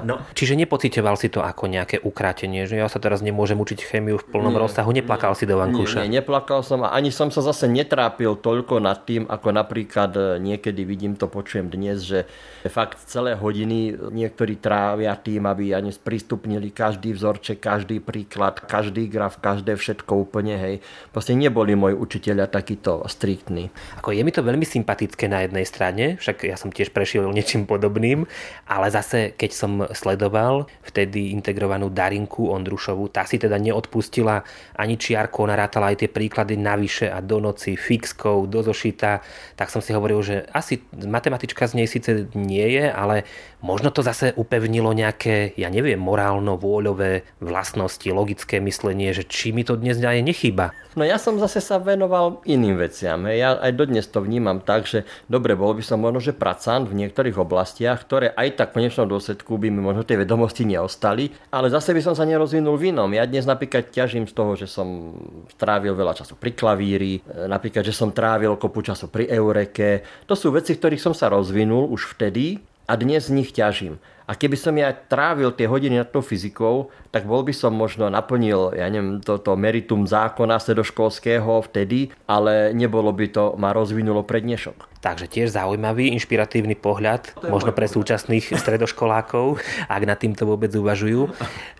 No, 0.04 0.20
čiže 0.36 0.52
nepocitoval 0.52 1.16
si 1.16 1.32
to 1.32 1.40
ako 1.40 1.64
nejaké 1.64 1.96
ukrátenie, 1.96 2.68
že 2.68 2.76
ja 2.76 2.92
sa 2.92 3.00
teraz 3.00 3.24
nemôžem 3.24 3.56
učiť 3.56 3.88
chémiu 3.88 4.20
v 4.20 4.26
plnom 4.28 4.52
nie, 4.52 4.60
rozsahu, 4.60 4.92
neplakal 4.92 5.32
nie, 5.32 5.38
si 5.40 5.44
do 5.48 5.56
vankúša? 5.56 6.04
Nie, 6.04 6.12
nie, 6.12 6.20
neplakal 6.20 6.60
som 6.60 6.84
a 6.84 6.92
ani 6.92 7.08
som 7.08 7.32
sa 7.32 7.40
zase 7.40 7.72
netrápil 7.72 8.36
toľko 8.36 8.84
nad 8.84 9.00
tým, 9.08 9.24
ako 9.24 9.48
napríklad 9.56 10.12
e, 10.12 10.20
niekedy 10.44 10.84
vidím 10.84 11.16
to, 11.16 11.24
počujem 11.24 11.72
dnes, 11.72 12.04
že 12.04 12.28
fakt 12.68 13.00
celé 13.08 13.32
hodiny 13.32 13.96
niektorí 14.12 14.60
trávia 14.60 15.16
tým, 15.16 15.48
aby 15.48 15.72
ani 15.72 15.88
sprístupnili 15.88 16.68
každý 16.68 17.16
vzorček, 17.16 17.64
každý 17.64 18.04
príklad, 18.04 18.60
každý 18.60 19.08
graf, 19.08 19.40
každé 19.40 19.80
všetko 19.80 20.20
úplne, 20.20 20.60
hej. 20.60 20.74
Proste 21.16 21.32
neboli 21.32 21.72
moji 21.72 21.96
učiteľia 21.96 22.44
takíto 22.44 23.08
striktní. 23.08 23.72
Ako 24.04 24.12
je 24.12 24.20
mi 24.20 24.32
to 24.36 24.44
veľmi 24.44 24.68
sympatické 24.74 25.30
na 25.30 25.46
jednej 25.46 25.62
strane, 25.62 26.04
však 26.18 26.50
ja 26.50 26.58
som 26.58 26.74
tiež 26.74 26.90
prešiel 26.90 27.30
niečím 27.30 27.70
podobným, 27.70 28.26
ale 28.66 28.86
zase 28.90 29.32
keď 29.38 29.50
som 29.54 29.72
sledoval 29.94 30.66
vtedy 30.82 31.30
integrovanú 31.30 31.94
Darinku 31.94 32.50
Ondrušovu, 32.50 33.14
tá 33.14 33.22
si 33.22 33.38
teda 33.38 33.54
neodpustila 33.62 34.42
ani 34.74 34.98
čiarko, 34.98 35.46
ona 35.46 35.54
rátala 35.54 35.94
aj 35.94 36.04
tie 36.04 36.10
príklady 36.10 36.58
navyše 36.58 37.06
a 37.06 37.22
do 37.22 37.38
noci 37.38 37.78
fixkou, 37.78 38.50
do 38.50 38.60
zošita, 38.66 39.22
tak 39.54 39.70
som 39.70 39.78
si 39.78 39.94
hovoril, 39.94 40.20
že 40.26 40.36
asi 40.50 40.82
matematička 40.90 41.70
z 41.70 41.78
nej 41.78 41.88
síce 41.88 42.26
nie 42.34 42.66
je, 42.74 42.90
ale 42.90 43.22
možno 43.64 43.88
to 43.88 44.04
zase 44.04 44.36
upevnilo 44.36 44.92
nejaké, 44.92 45.56
ja 45.56 45.72
neviem, 45.72 45.96
morálno-vôľové 45.96 47.24
vlastnosti, 47.40 48.04
logické 48.12 48.60
myslenie, 48.60 49.16
že 49.16 49.24
či 49.24 49.56
mi 49.56 49.64
to 49.64 49.80
dnes 49.80 49.96
aj 50.04 50.20
nechýba. 50.20 50.76
No 50.94 51.02
ja 51.02 51.18
som 51.18 51.40
zase 51.40 51.58
sa 51.58 51.80
venoval 51.80 52.44
iným 52.46 52.78
veciam. 52.78 53.24
Ja 53.26 53.58
aj 53.58 53.72
dodnes 53.74 54.06
to 54.06 54.22
vnímam 54.22 54.62
tak, 54.62 54.86
že 54.86 55.02
dobre, 55.26 55.56
bol 55.58 55.74
by 55.74 55.82
som 55.82 55.98
možno, 55.98 56.22
že 56.22 56.36
pracant 56.36 56.86
v 56.86 56.94
niektorých 57.02 57.34
oblastiach, 57.34 58.04
ktoré 58.04 58.30
aj 58.36 58.60
tak 58.60 58.68
v 58.70 58.84
konečnom 58.84 59.08
dôsledku 59.08 59.58
by 59.58 59.72
mi 59.72 59.80
možno 59.82 60.06
tie 60.06 60.20
vedomosti 60.20 60.62
neostali, 60.68 61.34
ale 61.50 61.72
zase 61.72 61.96
by 61.96 62.04
som 62.04 62.14
sa 62.14 62.28
nerozvinul 62.28 62.78
v 62.78 62.94
inom. 62.94 63.10
Ja 63.10 63.26
dnes 63.26 63.48
napríklad 63.48 63.90
ťažím 63.90 64.28
z 64.30 64.36
toho, 64.36 64.54
že 64.54 64.70
som 64.70 65.18
trávil 65.58 65.96
veľa 65.96 66.14
času 66.14 66.38
pri 66.38 66.54
klavíri, 66.54 67.24
napríklad, 67.26 67.82
že 67.82 67.96
som 67.96 68.14
trávil 68.14 68.54
kopu 68.54 68.84
času 68.84 69.10
pri 69.10 69.26
eureke. 69.32 70.04
To 70.30 70.38
sú 70.38 70.54
veci, 70.54 70.76
ktorých 70.78 71.02
som 71.02 71.14
sa 71.16 71.26
rozvinul 71.26 71.90
už 71.90 72.14
vtedy 72.14 72.60
a 72.88 72.96
dnes 72.96 73.26
z 73.26 73.30
nich 73.30 73.52
ťažím. 73.52 73.98
A 74.24 74.32
keby 74.32 74.56
som 74.56 74.72
ja 74.72 74.88
trávil 74.96 75.52
tie 75.52 75.68
hodiny 75.68 76.00
nad 76.00 76.08
tou 76.08 76.24
fyzikou, 76.24 76.88
tak 77.12 77.28
bol 77.28 77.44
by 77.44 77.52
som 77.52 77.76
možno 77.76 78.08
naplnil, 78.08 78.72
ja 78.72 78.88
neviem, 78.88 79.20
toto 79.20 79.52
meritum 79.52 80.08
zákona 80.08 80.56
sedoškolského 80.56 81.60
vtedy, 81.68 82.08
ale 82.24 82.72
nebolo 82.72 83.12
by 83.12 83.26
to, 83.28 83.44
ma 83.60 83.76
rozvinulo 83.76 84.24
pre 84.24 84.40
dnešok. 84.40 84.96
Takže 85.04 85.28
tiež 85.28 85.52
zaujímavý, 85.52 86.08
inšpiratívny 86.16 86.80
pohľad, 86.80 87.36
možno 87.52 87.76
pre 87.76 87.84
súčasných 87.84 88.56
stredoškolákov, 88.64 89.60
ak 89.92 90.02
nad 90.08 90.16
týmto 90.16 90.48
vôbec 90.48 90.72
uvažujú. 90.72 91.28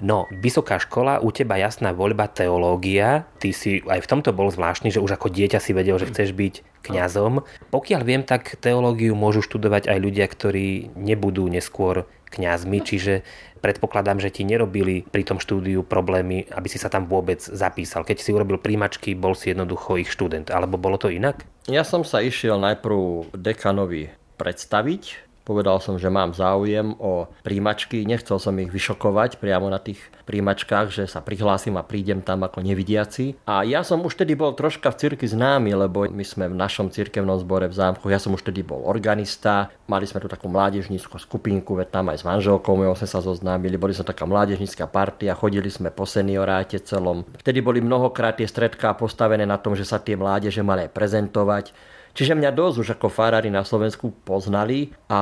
No, 0.04 0.28
vysoká 0.28 0.76
škola, 0.76 1.24
u 1.24 1.33
teba 1.33 1.57
jasná 1.57 1.96
voľba 1.96 2.28
teológia, 2.28 3.24
ty 3.40 3.57
si 3.57 3.80
aj 3.88 4.04
v 4.04 4.11
tomto 4.12 4.37
bol 4.37 4.52
zvláštny, 4.52 4.92
že 4.92 5.00
už 5.00 5.16
ako 5.16 5.33
dieťa 5.33 5.64
si 5.64 5.72
vedel, 5.72 5.96
že 5.96 6.12
chceš 6.12 6.37
byť 6.37 6.85
kňazom. 6.85 7.40
Pokiaľ 7.72 8.00
viem, 8.04 8.20
tak 8.20 8.61
teológiu 8.61 9.16
môžu 9.16 9.40
študovať 9.40 9.88
aj 9.88 9.98
ľudia, 10.04 10.28
ktorí 10.28 10.92
nebudú 10.92 11.48
neskôr 11.48 12.04
kňazmi, 12.30 12.78
čiže 12.84 13.24
predpokladám, 13.64 14.20
že 14.20 14.28
ti 14.28 14.44
nerobili 14.44 15.08
pri 15.08 15.24
tom 15.24 15.40
štúdiu 15.40 15.80
problémy, 15.80 16.44
aby 16.52 16.68
si 16.68 16.76
sa 16.76 16.92
tam 16.92 17.08
vôbec 17.08 17.40
zapísal. 17.40 18.04
Keď 18.04 18.20
si 18.20 18.37
urobil 18.37 18.60
príjmačky, 18.60 19.16
bol 19.16 19.32
si 19.32 19.56
jednoducho 19.56 19.96
ich 19.96 20.12
študent, 20.12 20.52
alebo 20.52 20.76
bolo 20.76 21.00
to 21.00 21.08
inak? 21.08 21.48
Ja 21.64 21.80
som 21.80 22.04
sa 22.04 22.20
išiel 22.20 22.60
najprv 22.60 23.32
dekanovi 23.32 24.12
predstaviť, 24.37 25.23
Povedal 25.44 25.76
som, 25.76 26.00
že 26.00 26.09
mám 26.09 26.33
záujem 26.33 26.96
o 26.96 27.28
príjimačky, 27.44 28.09
nechcel 28.09 28.40
som 28.40 28.57
ich 28.57 28.72
vyšokovať 28.72 29.37
priamo 29.37 29.68
na 29.68 29.76
tých 29.76 30.00
príjimačkách, 30.24 30.88
že 30.88 31.04
sa 31.04 31.20
prihlásim 31.20 31.76
a 31.76 31.85
prídem 31.85 32.24
tam 32.24 32.48
ako 32.48 32.64
nevidiaci. 32.64 33.37
A 33.44 33.61
ja 33.61 33.85
som 33.85 34.00
už 34.00 34.16
tedy 34.16 34.33
bol 34.33 34.57
troška 34.57 34.88
v 34.88 34.96
cirky 35.04 35.28
známy, 35.28 35.76
lebo 35.76 36.09
my 36.09 36.24
sme 36.24 36.48
v 36.48 36.57
našom 36.57 36.88
cirkevnom 36.88 37.37
zbore 37.37 37.68
v 37.68 37.76
zámku, 37.76 38.09
ja 38.09 38.16
som 38.16 38.33
už 38.33 38.40
tedy 38.40 38.64
bol 38.64 38.88
organista, 38.88 39.68
mali 39.85 40.09
sme 40.09 40.24
tu 40.24 40.33
takú 40.33 40.48
mládežníckú 40.48 41.20
skupinku, 41.20 41.76
veď 41.76 41.92
tam 41.92 42.09
aj 42.09 42.24
s 42.24 42.24
manželkou 42.24 42.72
mojou 42.72 42.96
sme 42.96 43.09
sa 43.12 43.20
zoznámili, 43.20 43.76
boli 43.76 43.92
sme 43.92 44.09
taká 44.09 44.24
mládežnícka 44.24 44.88
partia, 44.88 45.37
chodili 45.37 45.68
sme 45.68 45.92
po 45.92 46.09
senioráte 46.09 46.80
celom. 46.80 47.28
Vtedy 47.37 47.61
boli 47.61 47.85
mnohokrát 47.85 48.40
tie 48.40 48.48
stredká 48.48 48.96
postavené 48.96 49.44
na 49.44 49.61
tom, 49.61 49.76
že 49.76 49.85
sa 49.85 50.00
tie 50.00 50.16
mládeže 50.16 50.64
mali 50.64 50.88
prezentovať 50.88 51.92
Čiže 52.14 52.38
mňa 52.38 52.55
dosť 52.55 52.77
už 52.79 52.88
ako 52.94 53.11
farári 53.11 53.50
na 53.50 53.66
Slovensku 53.66 54.14
poznali 54.22 54.94
a 55.11 55.20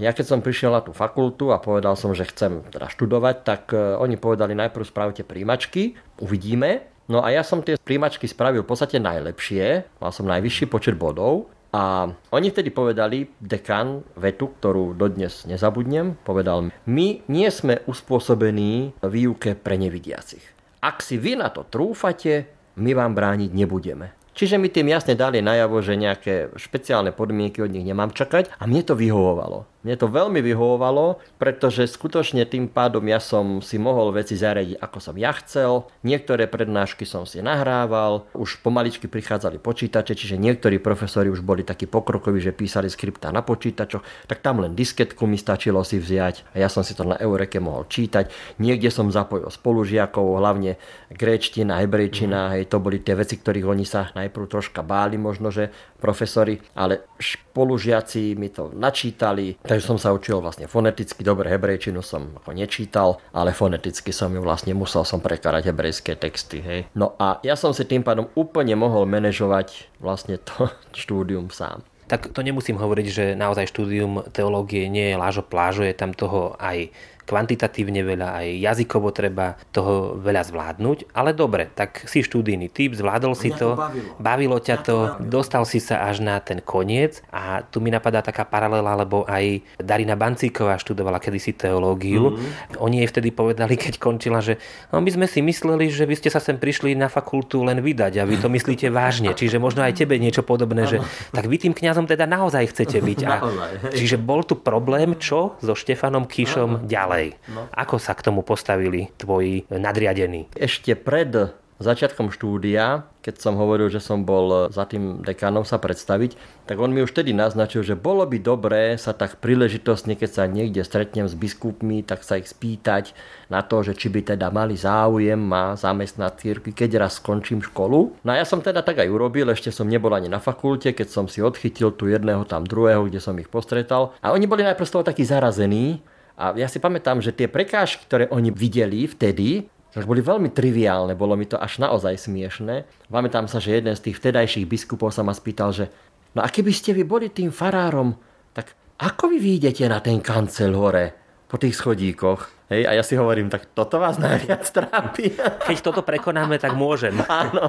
ja 0.00 0.16
keď 0.16 0.32
som 0.32 0.40
prišiel 0.40 0.72
na 0.72 0.80
tú 0.80 0.96
fakultu 0.96 1.52
a 1.52 1.60
povedal 1.60 1.92
som, 1.92 2.16
že 2.16 2.24
chcem 2.24 2.64
teda 2.72 2.88
študovať, 2.88 3.36
tak 3.44 3.62
e, 3.76 4.00
oni 4.00 4.16
povedali 4.16 4.56
najprv 4.56 4.88
spravte 4.88 5.28
príjmačky, 5.28 5.92
uvidíme. 6.24 6.88
No 7.12 7.20
a 7.20 7.28
ja 7.28 7.44
som 7.44 7.60
tie 7.60 7.76
príjmačky 7.76 8.24
spravil 8.24 8.64
v 8.64 8.70
podstate 8.72 8.96
najlepšie, 8.96 9.84
mal 10.00 10.08
som 10.08 10.24
najvyšší 10.24 10.72
počet 10.72 10.96
bodov, 10.96 11.52
A 11.72 12.04
oni 12.36 12.52
vtedy 12.52 12.68
povedali, 12.68 13.32
dekan, 13.40 14.04
vetu, 14.20 14.52
ktorú 14.60 14.92
dodnes 14.92 15.48
nezabudnem, 15.48 16.20
povedal, 16.20 16.68
my 16.84 17.24
nie 17.32 17.48
sme 17.48 17.80
uspôsobení 17.88 18.92
výuke 19.00 19.56
pre 19.56 19.80
nevidiacich. 19.80 20.44
Ak 20.84 21.00
si 21.00 21.16
vy 21.16 21.40
na 21.40 21.48
to 21.48 21.64
trúfate, 21.64 22.44
my 22.76 22.92
vám 22.92 23.16
brániť 23.16 23.50
nebudeme. 23.56 24.21
Čiže 24.32 24.56
mi 24.56 24.72
tým 24.72 24.88
jasne 24.88 25.12
dali 25.12 25.44
najavo, 25.44 25.84
že 25.84 26.00
nejaké 26.00 26.56
špeciálne 26.56 27.12
podmienky 27.12 27.60
od 27.60 27.68
nich 27.68 27.84
nemám 27.84 28.16
čakať 28.16 28.48
a 28.56 28.64
mne 28.64 28.80
to 28.80 28.96
vyhovovalo. 28.96 29.68
Mne 29.82 29.98
to 29.98 30.06
veľmi 30.06 30.38
vyhovovalo, 30.46 31.18
pretože 31.42 31.90
skutočne 31.90 32.46
tým 32.46 32.70
pádom 32.70 33.02
ja 33.10 33.18
som 33.18 33.58
si 33.58 33.82
mohol 33.82 34.14
veci 34.14 34.38
zariadiť 34.38 34.78
ako 34.78 34.98
som 35.02 35.18
ja 35.18 35.34
chcel. 35.42 35.90
Niektoré 36.06 36.46
prednášky 36.46 37.02
som 37.02 37.26
si 37.26 37.42
nahrával, 37.42 38.30
už 38.38 38.62
pomaličky 38.62 39.10
prichádzali 39.10 39.58
počítače, 39.58 40.14
čiže 40.14 40.38
niektorí 40.38 40.78
profesori 40.78 41.34
už 41.34 41.42
boli 41.42 41.66
takí 41.66 41.90
pokrokoví, 41.90 42.38
že 42.38 42.54
písali 42.54 42.86
skripta 42.86 43.34
na 43.34 43.42
počítačoch, 43.42 44.30
tak 44.30 44.38
tam 44.38 44.62
len 44.62 44.78
disketku 44.78 45.26
mi 45.26 45.34
stačilo 45.34 45.82
si 45.82 45.98
vziať 45.98 46.54
a 46.54 46.62
ja 46.62 46.70
som 46.70 46.86
si 46.86 46.94
to 46.94 47.02
na 47.02 47.18
Eureke 47.18 47.58
mohol 47.58 47.82
čítať. 47.90 48.30
Niekde 48.62 48.86
som 48.86 49.10
zapojil 49.10 49.50
spolužiakov, 49.50 50.38
hlavne 50.38 50.78
gréčtina, 51.10 51.82
hebrejčina, 51.82 52.54
hej, 52.54 52.70
to 52.70 52.78
boli 52.78 53.02
tie 53.02 53.18
veci, 53.18 53.34
ktorých 53.34 53.66
oni 53.66 53.82
sa 53.82 54.14
najprv 54.22 54.46
troška 54.46 54.80
báli 54.86 55.18
možno, 55.18 55.50
že 55.50 55.70
profesori, 55.98 56.58
ale 56.78 57.06
spolužiaci 57.18 58.38
mi 58.38 58.48
to 58.48 58.70
načítali, 58.74 59.58
takže 59.60 59.86
som 59.86 59.98
sa 59.98 60.14
učil 60.14 60.38
vlastne 60.38 60.70
foneticky, 60.70 61.26
dobre 61.26 61.50
hebrejčinu 61.50 62.00
som 62.00 62.38
ako 62.42 62.54
nečítal, 62.54 63.18
ale 63.34 63.50
foneticky 63.50 64.14
som 64.14 64.30
ju 64.32 64.40
vlastne 64.42 64.72
musel 64.72 65.02
som 65.02 65.18
prekarať 65.18 65.70
hebrejské 65.70 66.14
texty, 66.18 66.58
hej. 66.62 66.80
No 66.94 67.18
a 67.18 67.42
ja 67.42 67.58
som 67.58 67.74
si 67.74 67.82
tým 67.86 68.02
pádom 68.06 68.30
úplne 68.38 68.78
mohol 68.78 69.04
manažovať 69.10 69.90
vlastne 69.98 70.38
to 70.38 70.70
štúdium 71.02 71.50
sám 71.50 71.82
tak 72.12 72.28
to 72.28 72.44
nemusím 72.44 72.76
hovoriť, 72.76 73.06
že 73.08 73.24
naozaj 73.40 73.72
štúdium 73.72 74.20
teológie 74.36 74.84
nie 74.92 75.08
je 75.08 75.16
lážo 75.16 75.40
plážo, 75.40 75.80
je 75.80 75.96
tam 75.96 76.12
toho 76.12 76.52
aj 76.60 76.92
kvantitatívne 77.24 78.02
veľa, 78.02 78.28
aj 78.42 78.48
jazykovo 78.60 79.14
treba 79.14 79.54
toho 79.70 80.18
veľa 80.18 80.42
zvládnuť, 80.46 81.14
ale 81.14 81.32
dobre, 81.32 81.70
tak 81.72 82.04
si 82.04 82.20
študijný 82.20 82.68
typ, 82.68 82.92
zvládol 82.98 83.32
si 83.38 83.54
to, 83.54 83.78
bavilo. 83.78 84.12
bavilo 84.18 84.58
ťa 84.58 84.76
to, 84.82 84.96
bavilo. 85.16 85.30
dostal 85.30 85.62
si 85.64 85.78
sa 85.78 86.04
až 86.06 86.20
na 86.20 86.36
ten 86.42 86.60
koniec 86.60 87.24
a 87.32 87.64
tu 87.64 87.80
mi 87.80 87.88
napadá 87.88 88.20
taká 88.20 88.44
paralela, 88.44 88.98
lebo 88.98 89.24
aj 89.24 89.62
Darina 89.80 90.18
Bancíková 90.18 90.76
študovala 90.76 91.22
kedysi 91.22 91.56
teológiu. 91.56 92.34
Mm-hmm. 92.34 92.82
Oni 92.82 93.00
jej 93.02 93.08
vtedy 93.08 93.30
povedali, 93.32 93.78
keď 93.78 93.96
končila, 93.96 94.44
že 94.44 94.60
no, 94.90 95.00
my 95.00 95.10
sme 95.10 95.26
si 95.30 95.40
mysleli, 95.40 95.88
že 95.88 96.04
vy 96.04 96.18
ste 96.18 96.28
sa 96.28 96.42
sem 96.42 96.58
prišli 96.58 96.92
na 96.98 97.06
fakultu 97.06 97.62
len 97.64 97.80
vydať 97.80 98.20
a 98.20 98.28
vy 98.28 98.36
to 98.42 98.52
myslíte 98.52 98.90
vážne. 98.98 99.32
Čiže 99.32 99.62
možno 99.62 99.86
aj 99.86 99.96
tebe 99.96 100.18
niečo 100.18 100.44
podobné, 100.44 100.84
že 100.84 100.98
tak 101.30 101.46
vy 101.46 101.56
tým 101.56 101.72
kňazom 101.72 102.04
teda 102.04 102.26
naozaj 102.26 102.74
chcete 102.74 102.98
byť. 102.98 103.20
A, 103.24 103.34
čiže 103.98 104.20
bol 104.20 104.42
tu 104.42 104.58
problém, 104.58 105.14
čo 105.16 105.56
so 105.62 105.72
Štefanom 105.72 106.26
Kišom 106.26 106.90
ďalej 106.90 107.21
ďalej. 107.22 107.30
No. 107.54 107.70
Ako 107.70 107.96
sa 108.02 108.12
k 108.18 108.24
tomu 108.26 108.42
postavili 108.42 109.10
tvoji 109.14 109.66
nadriadení? 109.70 110.50
Ešte 110.58 110.98
pred 110.98 111.54
začiatkom 111.82 112.30
štúdia, 112.30 113.10
keď 113.26 113.42
som 113.42 113.58
hovoril, 113.58 113.90
že 113.90 113.98
som 113.98 114.22
bol 114.22 114.70
za 114.70 114.86
tým 114.86 115.20
dekanom 115.26 115.66
sa 115.66 115.82
predstaviť, 115.82 116.38
tak 116.64 116.78
on 116.78 116.94
mi 116.94 117.02
už 117.02 117.10
vtedy 117.10 117.34
naznačil, 117.34 117.82
že 117.82 117.98
bolo 117.98 118.22
by 118.22 118.38
dobré 118.38 118.94
sa 118.94 119.10
tak 119.10 119.42
príležitostne, 119.42 120.14
keď 120.14 120.30
sa 120.30 120.44
niekde 120.46 120.86
stretnem 120.86 121.26
s 121.26 121.34
biskupmi, 121.34 122.06
tak 122.06 122.22
sa 122.22 122.38
ich 122.38 122.46
spýtať 122.46 123.12
na 123.50 123.66
to, 123.66 123.82
že 123.82 123.98
či 123.98 124.08
by 124.08 124.22
teda 124.22 124.54
mali 124.54 124.78
záujem 124.78 125.38
ma 125.38 125.74
zamestnať 125.74 126.32
círky, 126.38 126.70
keď 126.70 127.02
raz 127.02 127.18
skončím 127.18 127.60
školu. 127.60 128.14
No 128.22 128.30
a 128.30 128.38
ja 128.38 128.46
som 128.46 128.62
teda 128.62 128.86
tak 128.86 129.02
aj 129.02 129.10
urobil, 129.10 129.50
ešte 129.50 129.74
som 129.74 129.90
nebol 129.90 130.14
ani 130.14 130.30
na 130.30 130.38
fakulte, 130.38 130.94
keď 130.94 131.10
som 131.10 131.26
si 131.26 131.42
odchytil 131.42 131.92
tu 131.98 132.06
jedného, 132.06 132.46
tam 132.46 132.62
druhého, 132.62 133.10
kde 133.10 133.18
som 133.18 133.34
ich 133.42 133.50
postretal. 133.50 134.14
A 134.22 134.30
oni 134.30 134.46
boli 134.46 134.62
najprv 134.62 134.86
z 134.86 134.94
toho 134.94 135.04
takí 135.04 135.26
zarazení, 135.26 135.98
a 136.42 136.50
ja 136.58 136.66
si 136.66 136.82
pamätám, 136.82 137.22
že 137.22 137.30
tie 137.30 137.46
prekážky, 137.46 138.02
ktoré 138.02 138.26
oni 138.26 138.50
videli 138.50 139.06
vtedy, 139.06 139.70
tak 139.94 140.10
boli 140.10 140.18
veľmi 140.18 140.50
triviálne, 140.50 141.14
bolo 141.14 141.38
mi 141.38 141.46
to 141.46 141.54
až 141.54 141.78
naozaj 141.78 142.18
smiešne. 142.18 142.82
Pamätám 143.06 143.46
sa, 143.46 143.62
že 143.62 143.78
jeden 143.78 143.94
z 143.94 144.10
tých 144.10 144.18
vtedajších 144.18 144.66
biskupov 144.66 145.14
sa 145.14 145.22
ma 145.22 145.30
spýtal, 145.30 145.70
že 145.70 145.86
no 146.34 146.42
a 146.42 146.50
keby 146.50 146.74
ste 146.74 146.90
vy 146.98 147.06
boli 147.06 147.30
tým 147.30 147.54
farárom, 147.54 148.18
tak 148.50 148.74
ako 148.98 149.30
vy 149.30 149.38
vyjdete 149.38 149.86
na 149.86 150.02
ten 150.02 150.18
kancel 150.18 150.74
hore 150.74 151.14
po 151.46 151.62
tých 151.62 151.78
schodíkoch? 151.78 152.64
Hej, 152.72 152.88
a 152.88 152.96
ja 152.96 153.04
si 153.04 153.20
hovorím, 153.20 153.52
tak 153.52 153.76
toto 153.76 154.00
vás 154.00 154.16
najviac 154.16 154.64
trápi. 154.64 155.36
Keď 155.68 155.78
toto 155.84 156.00
prekonáme, 156.00 156.56
tak 156.56 156.72
môžem. 156.72 157.12
Áno. 157.28 157.68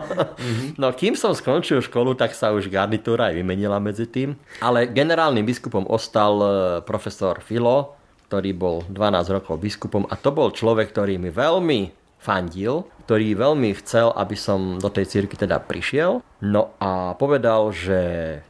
No 0.79 0.95
kým 0.95 1.19
som 1.19 1.35
skončil 1.35 1.83
školu, 1.83 2.15
tak 2.15 2.31
sa 2.31 2.55
už 2.55 2.71
garnitúra 2.71 3.29
aj 3.29 3.35
vymenila 3.35 3.83
medzi 3.83 4.07
tým. 4.07 4.39
Ale 4.63 4.87
generálnym 4.87 5.43
biskupom 5.43 5.83
ostal 5.91 6.33
eh, 6.39 6.51
profesor 6.87 7.43
Filo, 7.43 7.99
ktorý 8.33 8.49
bol 8.57 8.81
12 8.89 9.29
rokov 9.29 9.61
biskupom 9.61 10.09
a 10.09 10.17
to 10.17 10.33
bol 10.33 10.49
človek, 10.49 10.89
ktorý 10.89 11.21
mi 11.21 11.29
veľmi 11.29 11.93
fandil, 12.17 12.89
ktorý 13.05 13.37
veľmi 13.37 13.77
chcel, 13.77 14.09
aby 14.09 14.33
som 14.33 14.81
do 14.81 14.89
tej 14.89 15.05
cirky 15.05 15.37
teda 15.37 15.61
prišiel. 15.61 16.25
No 16.41 16.73
a 16.81 17.13
povedal, 17.13 17.69
že 17.69 18.01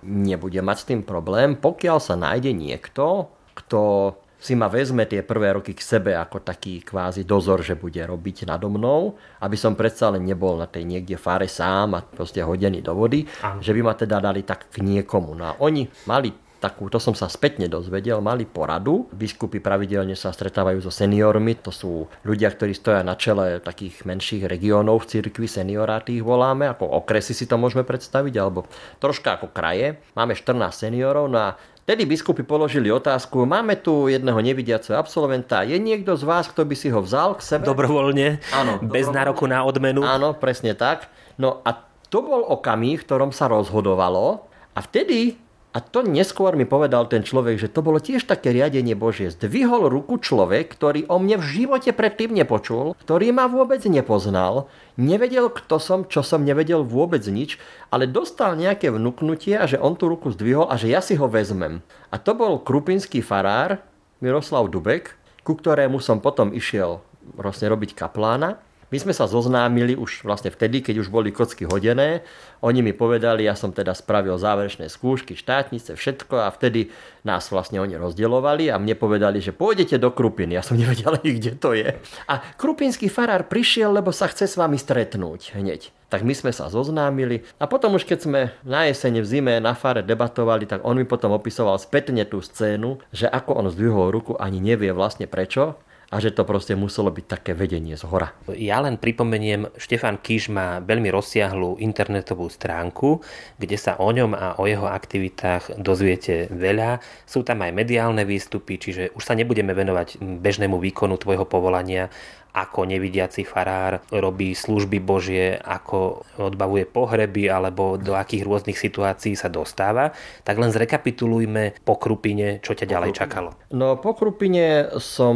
nebude 0.08 0.64
mať 0.64 0.78
s 0.80 0.88
tým 0.88 1.04
problém, 1.04 1.60
pokiaľ 1.60 2.00
sa 2.00 2.16
nájde 2.16 2.56
niekto, 2.56 3.28
kto 3.60 4.16
si 4.44 4.60
ma 4.60 4.68
vezme 4.68 5.08
tie 5.08 5.24
prvé 5.24 5.56
roky 5.56 5.72
k 5.72 5.80
sebe 5.80 6.16
ako 6.16 6.44
taký 6.44 6.84
kvázi 6.84 7.24
dozor, 7.24 7.64
že 7.64 7.80
bude 7.80 8.04
robiť 8.04 8.44
nado 8.44 8.68
mnou, 8.68 9.16
aby 9.40 9.56
som 9.56 9.72
predsa 9.72 10.12
len 10.12 10.28
nebol 10.28 10.60
na 10.60 10.68
tej 10.68 10.84
niekde 10.84 11.16
fare 11.16 11.48
sám 11.48 11.96
a 11.96 12.04
proste 12.04 12.44
hodený 12.44 12.84
do 12.84 12.92
vody, 12.92 13.24
Aha. 13.40 13.64
že 13.64 13.72
by 13.72 13.82
ma 13.84 13.96
teda 13.96 14.20
dali 14.20 14.44
tak 14.44 14.68
k 14.68 14.84
niekomu. 14.84 15.32
No 15.32 15.44
a 15.48 15.54
oni 15.64 15.88
mali 16.08 16.43
takú, 16.64 16.88
to 16.88 16.96
som 16.96 17.12
sa 17.12 17.28
spätne 17.28 17.68
dozvedel, 17.68 18.24
mali 18.24 18.48
poradu. 18.48 19.12
Biskupy 19.12 19.60
pravidelne 19.60 20.16
sa 20.16 20.32
stretávajú 20.32 20.80
so 20.80 20.88
seniormi, 20.88 21.60
to 21.60 21.76
sú 21.76 22.08
ľudia, 22.24 22.48
ktorí 22.56 22.72
stoja 22.72 23.04
na 23.04 23.20
čele 23.20 23.60
takých 23.60 24.08
menších 24.08 24.48
regiónov 24.48 25.04
v 25.04 25.20
cirkvi, 25.20 25.52
senioráty 25.52 26.16
ich 26.16 26.26
voláme, 26.26 26.72
ako 26.72 27.04
okresy 27.04 27.36
si 27.36 27.44
to 27.44 27.60
môžeme 27.60 27.84
predstaviť, 27.84 28.34
alebo 28.40 28.64
troška 29.04 29.44
ako 29.44 29.52
kraje. 29.52 30.00
Máme 30.16 30.40
14 30.40 30.88
seniorov, 30.88 31.28
no 31.28 31.36
a 31.36 31.60
Tedy 31.84 32.08
biskupy 32.08 32.48
položili 32.48 32.88
otázku, 32.88 33.44
máme 33.44 33.76
tu 33.76 34.08
jedného 34.08 34.40
nevidiaceho 34.40 34.96
absolventa, 34.96 35.68
je 35.68 35.76
niekto 35.76 36.16
z 36.16 36.24
vás, 36.24 36.48
kto 36.48 36.64
by 36.64 36.80
si 36.80 36.88
ho 36.88 37.04
vzal 37.04 37.36
k 37.36 37.44
sebe? 37.44 37.68
Dobrovoľne, 37.68 38.40
Áno, 38.56 38.80
bez 38.88 39.12
dobrovoľne. 39.12 39.12
nároku 39.12 39.44
na 39.52 39.68
odmenu. 39.68 40.00
Áno, 40.00 40.32
presne 40.32 40.80
tak. 40.80 41.12
No 41.36 41.60
a 41.68 41.76
to 42.08 42.24
bol 42.24 42.48
okamih, 42.56 43.04
v 43.04 43.04
ktorom 43.04 43.36
sa 43.36 43.52
rozhodovalo 43.52 44.48
a 44.72 44.80
vtedy 44.80 45.36
a 45.74 45.82
to 45.82 46.06
neskôr 46.06 46.54
mi 46.54 46.70
povedal 46.70 47.10
ten 47.10 47.26
človek, 47.26 47.58
že 47.58 47.66
to 47.66 47.82
bolo 47.82 47.98
tiež 47.98 48.30
také 48.30 48.54
riadenie 48.54 48.94
Božie. 48.94 49.34
Zdvihol 49.34 49.90
ruku 49.90 50.22
človek, 50.22 50.70
ktorý 50.70 51.10
o 51.10 51.18
mne 51.18 51.42
v 51.42 51.66
živote 51.66 51.90
predtým 51.90 52.30
nepočul, 52.30 52.94
ktorý 53.02 53.34
ma 53.34 53.50
vôbec 53.50 53.82
nepoznal, 53.90 54.70
nevedel, 55.02 55.50
kto 55.50 55.82
som, 55.82 56.06
čo 56.06 56.22
som 56.22 56.46
nevedel 56.46 56.86
vôbec 56.86 57.26
nič, 57.26 57.58
ale 57.90 58.06
dostal 58.06 58.54
nejaké 58.54 58.94
vnúknutie 58.94 59.58
a 59.58 59.66
že 59.66 59.82
on 59.82 59.98
tú 59.98 60.14
ruku 60.14 60.30
zdvihol 60.30 60.70
a 60.70 60.78
že 60.78 60.94
ja 60.94 61.02
si 61.02 61.18
ho 61.18 61.26
vezmem. 61.26 61.82
A 62.14 62.22
to 62.22 62.38
bol 62.38 62.62
krupinský 62.62 63.26
farár 63.26 63.82
Miroslav 64.22 64.70
Dubek, 64.70 65.18
ku 65.42 65.58
ktorému 65.58 65.98
som 65.98 66.22
potom 66.22 66.54
išiel 66.54 67.02
vlastne 67.34 67.66
robiť 67.74 67.98
kaplána. 67.98 68.62
My 68.94 69.02
sme 69.02 69.10
sa 69.10 69.26
zoznámili 69.26 69.98
už 69.98 70.22
vlastne 70.22 70.54
vtedy, 70.54 70.86
keď 70.86 71.02
už 71.02 71.10
boli 71.10 71.34
kocky 71.34 71.66
hodené. 71.66 72.22
Oni 72.62 72.86
mi 72.86 72.94
povedali, 72.94 73.50
ja 73.50 73.58
som 73.58 73.74
teda 73.74 73.98
spravil 73.98 74.38
záverečné 74.38 74.86
skúšky, 74.86 75.34
štátnice, 75.34 75.98
všetko 75.98 76.46
a 76.46 76.54
vtedy 76.54 76.94
nás 77.26 77.50
vlastne 77.50 77.82
oni 77.82 77.98
rozdielovali 77.98 78.70
a 78.70 78.78
mne 78.78 78.94
povedali, 78.94 79.42
že 79.42 79.50
pôjdete 79.50 79.98
do 79.98 80.14
Krupiny. 80.14 80.54
Ja 80.54 80.62
som 80.62 80.78
nevedel, 80.82 81.18
kde 81.26 81.58
to 81.58 81.74
je. 81.74 81.98
A 82.30 82.38
krupinský 82.54 83.10
farár 83.10 83.50
prišiel, 83.50 83.90
lebo 83.98 84.14
sa 84.14 84.30
chce 84.30 84.46
s 84.46 84.62
vami 84.62 84.78
stretnúť 84.78 85.58
hneď. 85.58 85.90
Tak 86.14 86.22
my 86.22 86.38
sme 86.38 86.54
sa 86.54 86.70
zoznámili 86.70 87.42
a 87.58 87.66
potom 87.66 87.98
už 87.98 88.06
keď 88.06 88.20
sme 88.22 88.42
na 88.62 88.86
jesene 88.86 89.26
v 89.26 89.30
zime 89.34 89.58
na 89.58 89.74
fare 89.74 90.06
debatovali, 90.06 90.70
tak 90.70 90.86
on 90.86 91.02
mi 91.02 91.10
potom 91.10 91.34
opisoval 91.34 91.82
spätne 91.82 92.30
tú 92.30 92.46
scénu, 92.46 93.02
že 93.10 93.26
ako 93.26 93.58
on 93.58 93.74
zdvihol 93.74 94.14
ruku 94.14 94.38
ani 94.38 94.62
nevie 94.62 94.94
vlastne 94.94 95.26
prečo, 95.26 95.82
a 96.14 96.22
že 96.22 96.30
to 96.30 96.46
proste 96.46 96.78
muselo 96.78 97.10
byť 97.10 97.26
také 97.26 97.52
vedenie 97.58 97.98
z 97.98 98.06
hora. 98.06 98.38
Ja 98.54 98.78
len 98.86 99.02
pripomeniem, 99.02 99.74
Štefan 99.82 100.22
Kiš 100.22 100.54
má 100.54 100.78
veľmi 100.78 101.10
rozsiahlú 101.10 101.82
internetovú 101.82 102.46
stránku, 102.54 103.26
kde 103.58 103.78
sa 103.82 103.98
o 103.98 104.14
ňom 104.14 104.38
a 104.38 104.62
o 104.62 104.70
jeho 104.70 104.86
aktivitách 104.86 105.82
dozviete 105.82 106.54
veľa. 106.54 107.02
Sú 107.26 107.42
tam 107.42 107.66
aj 107.66 107.74
mediálne 107.74 108.22
výstupy, 108.30 108.78
čiže 108.78 109.10
už 109.18 109.26
sa 109.26 109.34
nebudeme 109.34 109.74
venovať 109.74 110.22
bežnému 110.22 110.78
výkonu 110.78 111.18
tvojho 111.18 111.50
povolania, 111.50 112.14
ako 112.54 112.86
nevidiaci 112.86 113.42
farár 113.44 114.06
robí 114.14 114.54
služby 114.54 115.02
Božie, 115.02 115.58
ako 115.58 116.22
odbavuje 116.38 116.86
pohreby 116.86 117.50
alebo 117.50 117.98
do 117.98 118.14
akých 118.14 118.46
rôznych 118.46 118.78
situácií 118.78 119.34
sa 119.34 119.50
dostáva, 119.50 120.14
tak 120.46 120.62
len 120.62 120.70
zrekapitulujme 120.70 121.82
po 121.82 121.98
Krupine, 121.98 122.62
čo 122.62 122.78
ťa 122.78 122.86
ďalej 122.86 123.12
čakalo. 123.18 123.58
No 123.74 123.98
po 123.98 124.14
Krupine 124.14 124.94
som 125.02 125.36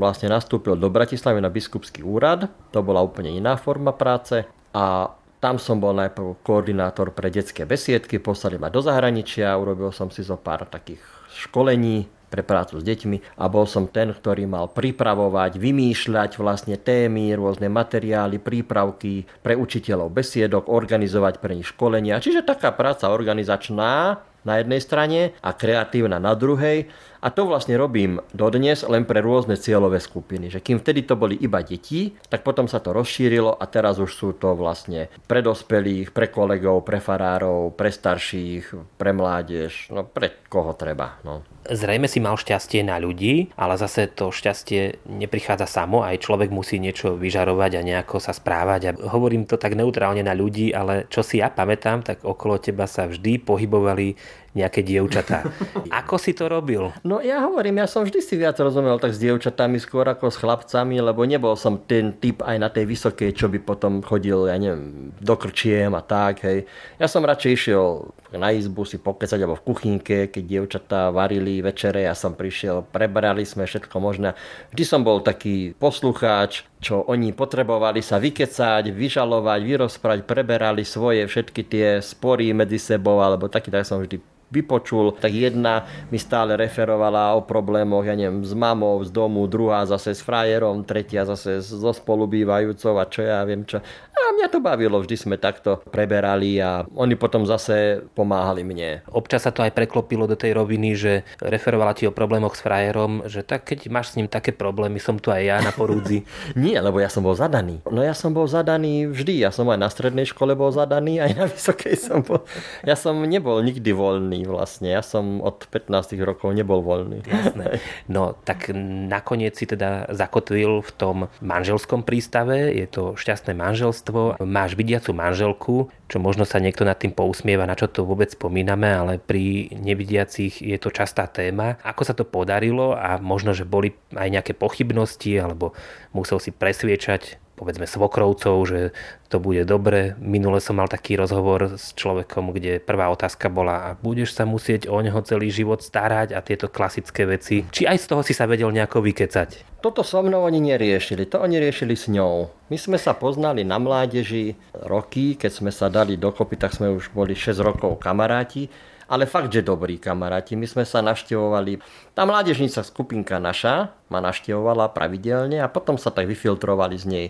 vlastne 0.00 0.32
nastúpil 0.32 0.80
do 0.80 0.88
Bratislavy 0.88 1.44
na 1.44 1.52
biskupský 1.52 2.00
úrad, 2.00 2.48
to 2.72 2.80
bola 2.80 3.04
úplne 3.04 3.28
iná 3.28 3.60
forma 3.60 3.92
práce. 3.92 4.48
A 4.72 5.12
Tam 5.38 5.54
som 5.62 5.78
bol 5.78 5.94
najprv 5.94 6.42
koordinátor 6.42 7.14
pre 7.14 7.30
detské 7.30 7.62
besiedky, 7.62 8.18
poslali 8.18 8.58
ma 8.58 8.74
do 8.74 8.82
zahraničia, 8.82 9.54
urobil 9.54 9.94
som 9.94 10.10
si 10.10 10.26
zo 10.26 10.34
pár 10.34 10.66
takých 10.66 10.98
školení 11.30 12.10
pre 12.28 12.44
prácu 12.44 12.78
s 12.78 12.84
deťmi 12.84 13.40
a 13.40 13.44
bol 13.48 13.64
som 13.64 13.88
ten, 13.88 14.12
ktorý 14.12 14.44
mal 14.44 14.68
pripravovať, 14.70 15.56
vymýšľať 15.56 16.36
vlastne 16.36 16.76
témy, 16.76 17.34
rôzne 17.34 17.72
materiály, 17.72 18.38
prípravky 18.38 19.24
pre 19.42 19.56
učiteľov 19.56 20.12
besiedok, 20.12 20.68
organizovať 20.68 21.40
pre 21.40 21.56
nich 21.56 21.72
školenia. 21.72 22.20
Čiže 22.20 22.46
taká 22.46 22.70
práca 22.76 23.10
organizačná 23.10 24.22
na 24.46 24.62
jednej 24.62 24.80
strane 24.80 25.20
a 25.42 25.50
kreatívna 25.52 26.16
na 26.16 26.32
druhej. 26.32 26.88
A 27.18 27.34
to 27.34 27.50
vlastne 27.50 27.74
robím 27.74 28.22
dodnes 28.30 28.86
len 28.86 29.02
pre 29.02 29.18
rôzne 29.18 29.58
cieľové 29.58 29.98
skupiny. 29.98 30.54
Že 30.54 30.62
kým 30.62 30.78
vtedy 30.78 31.02
to 31.02 31.18
boli 31.18 31.34
iba 31.34 31.58
deti, 31.66 32.14
tak 32.30 32.46
potom 32.46 32.70
sa 32.70 32.78
to 32.78 32.94
rozšírilo 32.94 33.58
a 33.58 33.64
teraz 33.66 33.98
už 33.98 34.14
sú 34.14 34.28
to 34.38 34.54
vlastne 34.54 35.10
pre 35.26 35.42
dospelých, 35.42 36.14
pre 36.14 36.30
kolegov, 36.30 36.86
pre 36.86 37.02
farárov, 37.02 37.74
pre 37.74 37.90
starších, 37.90 38.94
pre 38.94 39.10
mládež, 39.10 39.90
no 39.90 40.06
pre 40.06 40.46
koho 40.46 40.78
treba. 40.78 41.18
No. 41.26 41.42
Zrejme 41.66 42.06
si 42.06 42.22
mal 42.22 42.38
šťastie 42.38 42.86
na 42.86 43.02
ľudí, 43.02 43.50
ale 43.58 43.74
zase 43.74 44.06
to 44.06 44.30
šťastie 44.30 45.02
neprichádza 45.10 45.66
samo, 45.66 46.06
aj 46.06 46.22
človek 46.22 46.54
musí 46.54 46.78
niečo 46.78 47.18
vyžarovať 47.18 47.80
a 47.80 47.86
nejako 47.86 48.22
sa 48.22 48.30
správať. 48.30 48.80
A 48.88 48.90
hovorím 49.10 49.44
to 49.44 49.58
tak 49.58 49.74
neutrálne 49.74 50.22
na 50.22 50.32
ľudí, 50.32 50.70
ale 50.70 51.10
čo 51.10 51.26
si 51.26 51.42
ja 51.42 51.50
pamätám, 51.50 52.06
tak 52.06 52.22
okolo 52.22 52.62
teba 52.62 52.86
sa 52.86 53.10
vždy 53.10 53.42
pohybovali 53.42 54.14
nejaké 54.56 54.80
dievčatá. 54.82 55.46
Ako 56.02 56.16
si 56.16 56.32
to 56.32 56.50
robil? 56.50 56.90
No 57.06 57.20
ja 57.22 57.44
hovorím, 57.44 57.78
ja 57.78 57.86
som 57.86 58.02
vždy 58.02 58.18
si 58.18 58.34
viac 58.34 58.58
rozumel 58.58 58.98
tak 58.98 59.14
s 59.14 59.22
dievčatami 59.22 59.78
skôr 59.78 60.08
ako 60.08 60.32
s 60.32 60.40
chlapcami, 60.40 60.98
lebo 60.98 61.22
nebol 61.22 61.54
som 61.54 61.78
ten 61.84 62.16
typ 62.16 62.42
aj 62.42 62.56
na 62.58 62.72
tej 62.72 62.88
vysokej, 62.88 63.30
čo 63.36 63.46
by 63.46 63.62
potom 63.62 64.00
chodil, 64.02 64.50
ja 64.50 64.56
neviem, 64.58 65.12
do 65.20 65.34
krčiem 65.38 65.92
a 65.94 66.02
tak, 66.02 66.42
hej. 66.42 66.66
Ja 66.98 67.06
som 67.06 67.22
radšej 67.22 67.50
išiel 67.54 68.10
na 68.36 68.52
izbu 68.52 68.84
si 68.84 69.00
pokecať 69.00 69.40
alebo 69.40 69.56
v 69.56 69.66
kuchynke, 69.72 70.18
keď 70.28 70.44
dievčatá 70.44 71.00
varili 71.08 71.64
večere, 71.64 72.04
ja 72.04 72.12
som 72.12 72.36
prišiel, 72.36 72.84
prebrali 72.84 73.48
sme 73.48 73.64
všetko 73.64 73.96
možné. 73.96 74.36
Vždy 74.74 74.84
som 74.84 75.00
bol 75.00 75.24
taký 75.24 75.72
poslucháč, 75.80 76.68
čo 76.84 77.08
oni 77.08 77.32
potrebovali 77.32 78.04
sa 78.04 78.20
vykecať, 78.20 78.92
vyžalovať, 78.92 79.60
vyrozprať, 79.64 80.18
preberali 80.28 80.84
svoje 80.84 81.24
všetky 81.24 81.62
tie 81.64 81.88
spory 82.04 82.52
medzi 82.52 82.76
sebou, 82.76 83.24
alebo 83.24 83.48
taký 83.48 83.72
tak 83.72 83.88
som 83.88 84.04
vždy 84.04 84.37
vypočul, 84.48 85.12
tak 85.12 85.32
jedna 85.32 85.84
mi 86.08 86.16
stále 86.16 86.56
referovala 86.56 87.36
o 87.36 87.44
problémoch, 87.44 88.04
ja 88.04 88.16
neviem, 88.16 88.40
s 88.40 88.56
mamou, 88.56 89.00
z 89.04 89.12
domu, 89.12 89.44
druhá 89.44 89.84
zase 89.84 90.16
s 90.16 90.24
frajerom, 90.24 90.84
tretia 90.88 91.28
zase 91.28 91.60
so 91.60 91.92
spolubývajúcou 91.92 92.96
a 92.96 93.04
čo 93.04 93.20
ja 93.24 93.44
viem 93.44 93.68
čo. 93.68 93.80
A 94.18 94.34
mňa 94.34 94.48
to 94.48 94.58
bavilo, 94.58 94.98
vždy 94.98 95.16
sme 95.16 95.36
takto 95.36 95.84
preberali 95.92 96.58
a 96.58 96.82
oni 96.96 97.14
potom 97.14 97.44
zase 97.44 98.02
pomáhali 98.16 98.64
mne. 98.64 99.04
Občas 99.12 99.44
sa 99.44 99.52
to 99.52 99.62
aj 99.62 99.76
preklopilo 99.76 100.24
do 100.24 100.34
tej 100.34 100.56
roviny, 100.56 100.96
že 100.96 101.12
referovala 101.38 101.92
ti 101.92 102.08
o 102.08 102.12
problémoch 102.12 102.56
s 102.56 102.64
frajerom, 102.64 103.28
že 103.28 103.44
tak 103.44 103.68
keď 103.68 103.92
máš 103.92 104.12
s 104.12 104.16
ním 104.16 104.26
také 104.26 104.50
problémy, 104.50 104.98
som 104.98 105.20
tu 105.20 105.28
aj 105.28 105.42
ja 105.44 105.56
na 105.60 105.70
porúdzi. 105.70 106.24
Nie, 106.58 106.80
lebo 106.80 106.98
ja 106.98 107.12
som 107.12 107.22
bol 107.22 107.36
zadaný. 107.36 107.84
No 107.88 108.00
ja 108.00 108.16
som 108.16 108.32
bol 108.32 108.48
zadaný 108.48 109.06
vždy, 109.06 109.44
ja 109.44 109.50
som 109.52 109.68
aj 109.68 109.78
na 109.78 109.88
strednej 109.92 110.26
škole 110.26 110.56
bol 110.56 110.72
zadaný, 110.72 111.20
aj 111.20 111.32
na 111.36 111.44
vysokej 111.46 111.94
som 111.94 112.24
bol. 112.24 112.42
Ja 112.82 112.96
som 112.96 113.20
nebol 113.22 113.60
nikdy 113.60 113.92
voľný 113.92 114.37
vlastne, 114.44 114.92
ja 114.92 115.02
som 115.02 115.40
od 115.40 115.66
15 115.66 116.14
rokov 116.22 116.52
nebol 116.52 116.84
voľný. 116.84 117.24
Jasné. 117.24 117.82
No 118.06 118.36
tak 118.44 118.70
nakoniec 119.08 119.58
si 119.58 119.66
teda 119.66 120.10
zakotvil 120.12 120.84
v 120.84 120.90
tom 120.94 121.16
manželskom 121.40 122.04
prístave, 122.04 122.70
je 122.74 122.86
to 122.86 123.18
šťastné 123.18 123.56
manželstvo, 123.56 124.42
máš 124.44 124.76
vidiacu 124.78 125.10
manželku, 125.16 125.90
čo 126.08 126.16
možno 126.20 126.48
sa 126.48 126.62
niekto 126.62 126.86
nad 126.86 126.96
tým 126.96 127.12
pousmieva, 127.12 127.68
na 127.68 127.76
čo 127.76 127.90
to 127.90 128.04
vôbec 128.06 128.32
spomíname, 128.32 128.88
ale 128.88 129.12
pri 129.20 129.72
nevidiacich 129.76 130.60
je 130.62 130.78
to 130.80 130.88
častá 130.92 131.26
téma. 131.28 131.80
Ako 131.84 132.02
sa 132.04 132.14
to 132.14 132.28
podarilo 132.28 132.96
a 132.96 133.20
možno, 133.20 133.52
že 133.52 133.68
boli 133.68 133.96
aj 134.14 134.28
nejaké 134.28 134.52
pochybnosti 134.56 135.36
alebo 135.36 135.76
musel 136.12 136.40
si 136.40 136.54
presviečať 136.54 137.47
povedzme 137.58 137.90
svokrovcov, 137.90 138.54
že 138.70 138.80
to 139.26 139.42
bude 139.42 139.66
dobre. 139.66 140.14
Minule 140.22 140.62
som 140.62 140.78
mal 140.78 140.86
taký 140.86 141.18
rozhovor 141.18 141.74
s 141.74 141.90
človekom, 141.98 142.54
kde 142.54 142.78
prvá 142.78 143.10
otázka 143.10 143.50
bola 143.50 143.90
a 143.90 143.96
budeš 143.98 144.38
sa 144.38 144.46
musieť 144.46 144.86
o 144.86 145.02
neho 145.02 145.18
celý 145.26 145.50
život 145.50 145.82
starať 145.82 146.32
a 146.32 146.40
tieto 146.40 146.70
klasické 146.70 147.26
veci. 147.26 147.66
Či 147.66 147.90
aj 147.90 147.98
z 147.98 148.06
toho 148.06 148.22
si 148.22 148.32
sa 148.32 148.46
vedel 148.46 148.70
nejako 148.70 149.02
vykecať? 149.02 149.82
Toto 149.82 150.06
so 150.06 150.22
mnou 150.22 150.46
oni 150.46 150.62
neriešili, 150.62 151.26
to 151.26 151.42
oni 151.42 151.58
riešili 151.58 151.98
s 151.98 152.06
ňou. 152.06 152.50
My 152.70 152.78
sme 152.78 152.98
sa 152.98 153.14
poznali 153.14 153.66
na 153.66 153.82
mládeži 153.82 154.54
roky, 154.86 155.34
keď 155.34 155.50
sme 155.50 155.70
sa 155.74 155.90
dali 155.90 156.14
dokopy, 156.14 156.54
tak 156.54 156.74
sme 156.74 156.94
už 156.94 157.10
boli 157.10 157.34
6 157.34 157.58
rokov 157.62 157.98
kamaráti 157.98 158.70
ale 159.08 159.24
fakt, 159.24 159.48
že 159.48 159.64
dobrí 159.64 159.96
kamaráti. 159.96 160.54
My 160.54 160.68
sme 160.68 160.84
sa 160.84 161.00
naštevovali, 161.00 161.80
tá 162.12 162.28
mládežnica 162.28 162.84
skupinka 162.84 163.40
naša 163.40 163.90
ma 164.12 164.20
naštevovala 164.20 164.92
pravidelne 164.92 165.64
a 165.64 165.72
potom 165.72 165.96
sa 165.96 166.12
tak 166.12 166.28
vyfiltrovali 166.28 166.96
z 167.00 167.06
nej 167.08 167.26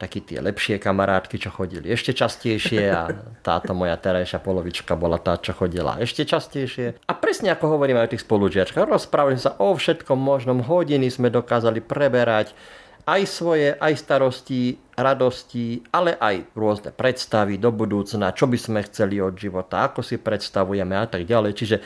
takí 0.00 0.24
tie 0.24 0.40
lepšie 0.40 0.80
kamarátky, 0.80 1.36
čo 1.36 1.52
chodili 1.52 1.92
ešte 1.92 2.16
častejšie 2.16 2.88
a 2.88 3.12
táto 3.44 3.76
moja 3.76 4.00
terajšia 4.00 4.40
polovička 4.40 4.96
bola 4.96 5.20
tá, 5.20 5.36
čo 5.36 5.52
chodila 5.52 6.00
ešte 6.00 6.24
častejšie. 6.24 7.04
A 7.04 7.12
presne 7.12 7.52
ako 7.52 7.76
hovorím 7.76 8.00
aj 8.00 8.06
o 8.08 8.12
tých 8.16 8.24
spolužiačkách, 8.24 8.88
rozprávali 8.88 9.36
sa 9.36 9.60
o 9.60 9.76
všetkom 9.76 10.16
možnom, 10.16 10.64
hodiny 10.64 11.12
sme 11.12 11.28
dokázali 11.28 11.84
preberať 11.84 12.56
aj 13.04 13.22
svoje, 13.28 13.76
aj 13.76 13.92
starosti, 14.00 14.80
radosti, 15.00 15.80
ale 15.90 16.14
aj 16.14 16.52
rôzne 16.54 16.90
predstavy 16.92 17.56
do 17.56 17.72
budúcna, 17.72 18.36
čo 18.36 18.46
by 18.46 18.58
sme 18.60 18.80
chceli 18.86 19.18
od 19.18 19.34
života, 19.34 19.88
ako 19.88 20.04
si 20.04 20.20
predstavujeme 20.20 20.94
a 20.96 21.06
tak 21.08 21.24
ďalej. 21.24 21.52
Čiže 21.56 21.76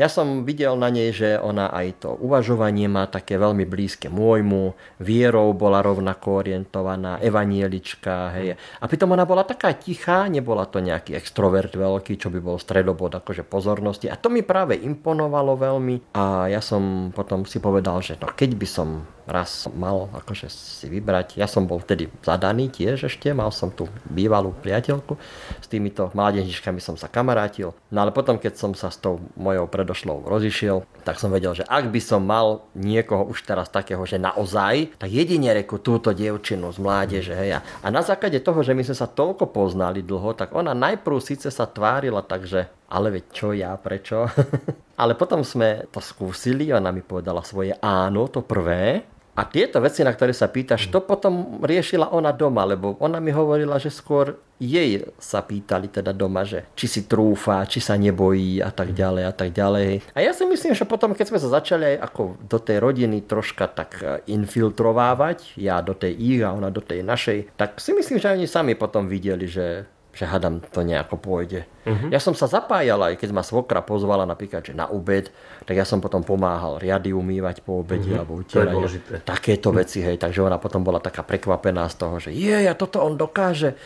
ja 0.00 0.08
som 0.08 0.48
videl 0.48 0.72
na 0.80 0.88
nej, 0.88 1.12
že 1.12 1.36
ona 1.36 1.68
aj 1.68 2.00
to 2.00 2.10
uvažovanie 2.24 2.88
má 2.88 3.04
také 3.04 3.36
veľmi 3.36 3.68
blízke 3.68 4.08
môjmu, 4.08 4.72
vierou 4.96 5.52
bola 5.52 5.84
rovnako 5.84 6.40
orientovaná, 6.40 7.20
evanielička, 7.20 8.32
hej. 8.32 8.56
A 8.56 8.84
pritom 8.88 9.12
ona 9.12 9.28
bola 9.28 9.44
taká 9.44 9.76
tichá, 9.76 10.24
nebola 10.32 10.64
to 10.64 10.80
nejaký 10.80 11.12
extrovert 11.12 11.76
veľký, 11.76 12.16
čo 12.16 12.32
by 12.32 12.40
bol 12.40 12.56
stredobod 12.56 13.12
akože 13.12 13.44
pozornosti. 13.44 14.08
A 14.08 14.16
to 14.16 14.32
mi 14.32 14.40
práve 14.40 14.72
imponovalo 14.80 15.60
veľmi 15.60 16.16
a 16.16 16.48
ja 16.48 16.64
som 16.64 17.12
potom 17.12 17.44
si 17.44 17.60
povedal, 17.60 18.00
že 18.00 18.16
no 18.16 18.32
keď 18.32 18.50
by 18.56 18.68
som 18.68 18.88
raz 19.30 19.70
mal 19.70 20.10
akože 20.10 20.50
si 20.50 20.90
vybrať, 20.90 21.38
ja 21.38 21.46
som 21.46 21.70
bol 21.70 21.78
vtedy 21.78 22.10
zadaný 22.26 22.59
zdaný 22.60 22.76
tiež 22.76 23.08
ešte, 23.08 23.32
mal 23.32 23.48
som 23.48 23.72
tu 23.72 23.88
bývalú 24.04 24.52
priateľku, 24.52 25.16
s 25.56 25.66
týmito 25.72 26.12
mládežničkami 26.12 26.76
som 26.76 27.00
sa 27.00 27.08
kamarátil. 27.08 27.72
No 27.88 28.04
ale 28.04 28.12
potom, 28.12 28.36
keď 28.36 28.52
som 28.60 28.76
sa 28.76 28.92
s 28.92 29.00
tou 29.00 29.16
mojou 29.40 29.64
predošlou 29.64 30.28
rozišiel, 30.28 30.84
tak 31.08 31.16
som 31.16 31.32
vedel, 31.32 31.56
že 31.56 31.64
ak 31.64 31.88
by 31.88 32.00
som 32.04 32.20
mal 32.20 32.68
niekoho 32.76 33.24
už 33.32 33.48
teraz 33.48 33.72
takého, 33.72 34.04
že 34.04 34.20
naozaj, 34.20 35.00
tak 35.00 35.08
jedine 35.08 35.56
reku 35.56 35.80
túto 35.80 36.12
dievčinu 36.12 36.68
z 36.68 36.78
mládeže. 36.84 37.32
Hej. 37.32 37.64
A 37.64 37.86
na 37.88 38.04
základe 38.04 38.44
toho, 38.44 38.60
že 38.60 38.76
my 38.76 38.84
sme 38.84 38.96
sa 39.00 39.08
toľko 39.08 39.48
poznali 39.48 40.04
dlho, 40.04 40.36
tak 40.36 40.52
ona 40.52 40.76
najprv 40.76 41.16
síce 41.24 41.48
sa 41.48 41.64
tvárila 41.64 42.20
takže 42.20 42.68
ale 42.90 43.14
veď 43.14 43.24
čo 43.30 43.54
ja, 43.54 43.72
prečo? 43.78 44.26
ale 45.00 45.14
potom 45.14 45.46
sme 45.46 45.88
to 45.94 46.02
skúsili, 46.02 46.74
ona 46.74 46.90
mi 46.90 47.06
povedala 47.06 47.40
svoje 47.40 47.72
áno, 47.78 48.26
to 48.26 48.42
prvé, 48.42 49.06
a 49.40 49.48
tieto 49.48 49.80
veci, 49.80 50.04
na 50.04 50.12
ktoré 50.12 50.36
sa 50.36 50.52
pýtaš, 50.52 50.92
to 50.92 51.00
potom 51.00 51.64
riešila 51.64 52.12
ona 52.12 52.28
doma, 52.28 52.68
lebo 52.68 53.00
ona 53.00 53.24
mi 53.24 53.32
hovorila, 53.32 53.80
že 53.80 53.88
skôr 53.88 54.36
jej 54.60 55.00
sa 55.16 55.40
pýtali 55.40 55.88
teda 55.88 56.12
doma, 56.12 56.44
že 56.44 56.68
či 56.76 56.84
si 56.84 57.00
trúfa, 57.08 57.64
či 57.64 57.80
sa 57.80 57.96
nebojí 57.96 58.60
a 58.60 58.68
tak 58.68 58.92
ďalej 58.92 59.24
a 59.24 59.32
tak 59.32 59.56
ďalej. 59.56 60.12
A 60.12 60.20
ja 60.20 60.36
si 60.36 60.44
myslím, 60.44 60.76
že 60.76 60.84
potom, 60.84 61.16
keď 61.16 61.32
sme 61.32 61.40
sa 61.40 61.48
začali 61.56 61.96
aj 61.96 62.12
ako 62.12 62.22
do 62.44 62.60
tej 62.60 62.84
rodiny 62.84 63.24
troška 63.24 63.72
tak 63.72 63.90
e, 64.04 64.20
infiltrovávať, 64.28 65.56
ja 65.56 65.80
do 65.80 65.96
tej 65.96 66.12
ich 66.20 66.44
a 66.44 66.52
ona 66.52 66.68
do 66.68 66.84
tej 66.84 67.00
našej, 67.00 67.56
tak 67.56 67.80
si 67.80 67.96
myslím, 67.96 68.20
že 68.20 68.36
oni 68.36 68.44
sami 68.44 68.76
potom 68.76 69.08
videli, 69.08 69.48
že 69.48 69.88
že 70.10 70.26
hadam 70.26 70.58
to 70.60 70.82
nejako 70.82 71.16
pôjde. 71.16 71.64
Uh-huh. 71.86 72.10
Ja 72.10 72.18
som 72.18 72.34
sa 72.34 72.50
zapájal 72.50 72.98
aj 73.00 73.14
keď 73.18 73.30
ma 73.30 73.46
svokra 73.46 73.80
pozvala 73.80 74.26
napríklad, 74.26 74.66
že 74.66 74.74
na 74.74 74.90
obed, 74.90 75.30
tak 75.64 75.74
ja 75.78 75.86
som 75.86 76.02
potom 76.02 76.26
pomáhal 76.26 76.82
riady 76.82 77.14
umývať 77.14 77.62
po 77.62 77.80
obede 77.80 78.10
uh-huh. 78.10 78.20
alebo 78.22 78.42
utierať. 78.42 79.22
Takéto 79.22 79.70
uh-huh. 79.70 79.80
veci, 79.80 80.02
hej. 80.02 80.18
Takže 80.18 80.42
ona 80.42 80.58
potom 80.58 80.82
bola 80.82 80.98
taká 80.98 81.22
prekvapená 81.22 81.86
z 81.88 81.94
toho, 81.96 82.16
že 82.18 82.30
je, 82.34 82.66
a 82.66 82.74
toto 82.74 83.00
on 83.00 83.14
dokáže. 83.14 83.78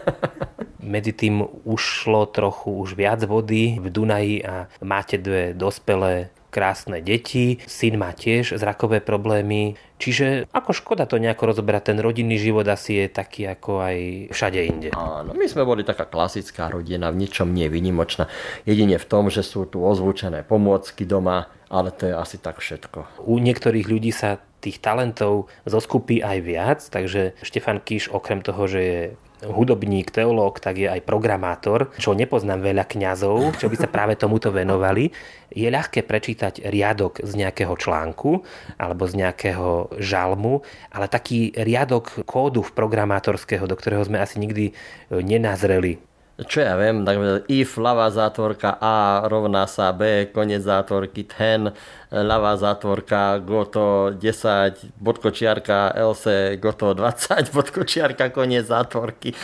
Medzi 0.80 1.12
tým 1.12 1.44
ušlo 1.68 2.32
trochu 2.32 2.72
už 2.72 2.96
viac 2.96 3.22
vody 3.28 3.78
v 3.78 3.86
Dunaji 3.92 4.36
a 4.42 4.66
máte 4.80 5.20
dve 5.20 5.52
dospelé 5.52 6.32
krásne 6.50 6.98
deti, 7.00 7.62
syn 7.64 7.96
má 7.96 8.10
tiež 8.12 8.58
zrakové 8.58 8.98
problémy, 8.98 9.78
čiže 9.96 10.50
ako 10.50 10.74
škoda 10.74 11.06
to 11.06 11.22
nejako 11.22 11.54
rozoberať, 11.54 11.94
ten 11.94 11.98
rodinný 12.02 12.36
život 12.36 12.66
asi 12.66 13.00
je 13.00 13.06
taký 13.06 13.46
ako 13.46 13.80
aj 13.80 13.96
všade 14.34 14.60
inde. 14.66 14.88
Áno, 14.92 15.32
my 15.32 15.46
sme 15.46 15.62
boli 15.62 15.86
taká 15.86 16.04
klasická 16.10 16.68
rodina, 16.68 17.14
v 17.14 17.22
ničom 17.24 17.48
nie 17.48 17.70
vynimočná, 17.70 18.26
jedine 18.66 18.98
v 18.98 19.06
tom, 19.06 19.30
že 19.30 19.46
sú 19.46 19.64
tu 19.70 19.80
ozvučené 19.80 20.42
pomôcky 20.42 21.06
doma, 21.06 21.48
ale 21.70 21.94
to 21.94 22.10
je 22.10 22.14
asi 22.18 22.36
tak 22.42 22.58
všetko. 22.58 23.22
U 23.24 23.38
niektorých 23.38 23.86
ľudí 23.86 24.10
sa 24.10 24.42
tých 24.60 24.82
talentov 24.82 25.48
zoskupí 25.64 26.20
aj 26.20 26.38
viac, 26.44 26.80
takže 26.84 27.32
Štefan 27.40 27.80
Kíš 27.80 28.12
okrem 28.12 28.44
toho, 28.44 28.68
že 28.68 28.80
je 28.82 29.00
hudobník, 29.44 30.12
teológ, 30.12 30.60
tak 30.60 30.76
je 30.76 30.88
aj 30.88 31.04
programátor, 31.04 31.88
čo 31.96 32.12
nepoznám 32.12 32.60
veľa 32.60 32.84
kňazov, 32.84 33.56
čo 33.56 33.72
by 33.72 33.76
sa 33.80 33.88
práve 33.88 34.16
tomuto 34.20 34.52
venovali. 34.52 35.08
Je 35.48 35.66
ľahké 35.66 36.04
prečítať 36.04 36.68
riadok 36.68 37.24
z 37.24 37.32
nejakého 37.40 37.72
článku 37.74 38.44
alebo 38.76 39.08
z 39.08 39.24
nejakého 39.24 39.96
žalmu, 39.96 40.62
ale 40.92 41.06
taký 41.08 41.56
riadok 41.56 42.28
kódu 42.28 42.60
v 42.60 42.74
programátorského, 42.76 43.64
do 43.64 43.74
ktorého 43.74 44.04
sme 44.04 44.20
asi 44.20 44.36
nikdy 44.38 44.76
nenazreli, 45.10 45.98
čo 46.40 46.64
ja 46.64 46.72
viem, 46.80 47.04
tak 47.04 47.20
if 47.52 47.76
ľavá 47.76 48.08
zátvorka 48.08 48.80
A 48.80 49.28
rovná 49.28 49.68
sa 49.68 49.92
B, 49.92 50.32
konec 50.32 50.64
zátvorky 50.64 51.28
ten, 51.28 51.68
ľavá 52.10 52.58
zátvorka 52.58 53.38
goto 53.38 54.10
10, 54.18 54.98
bodkočiarka 54.98 55.94
LC 55.94 56.58
goto 56.58 56.90
20, 56.92 57.50
bodkočiarka 57.56 58.34
koniec 58.34 58.66
zátvorky. 58.66 59.30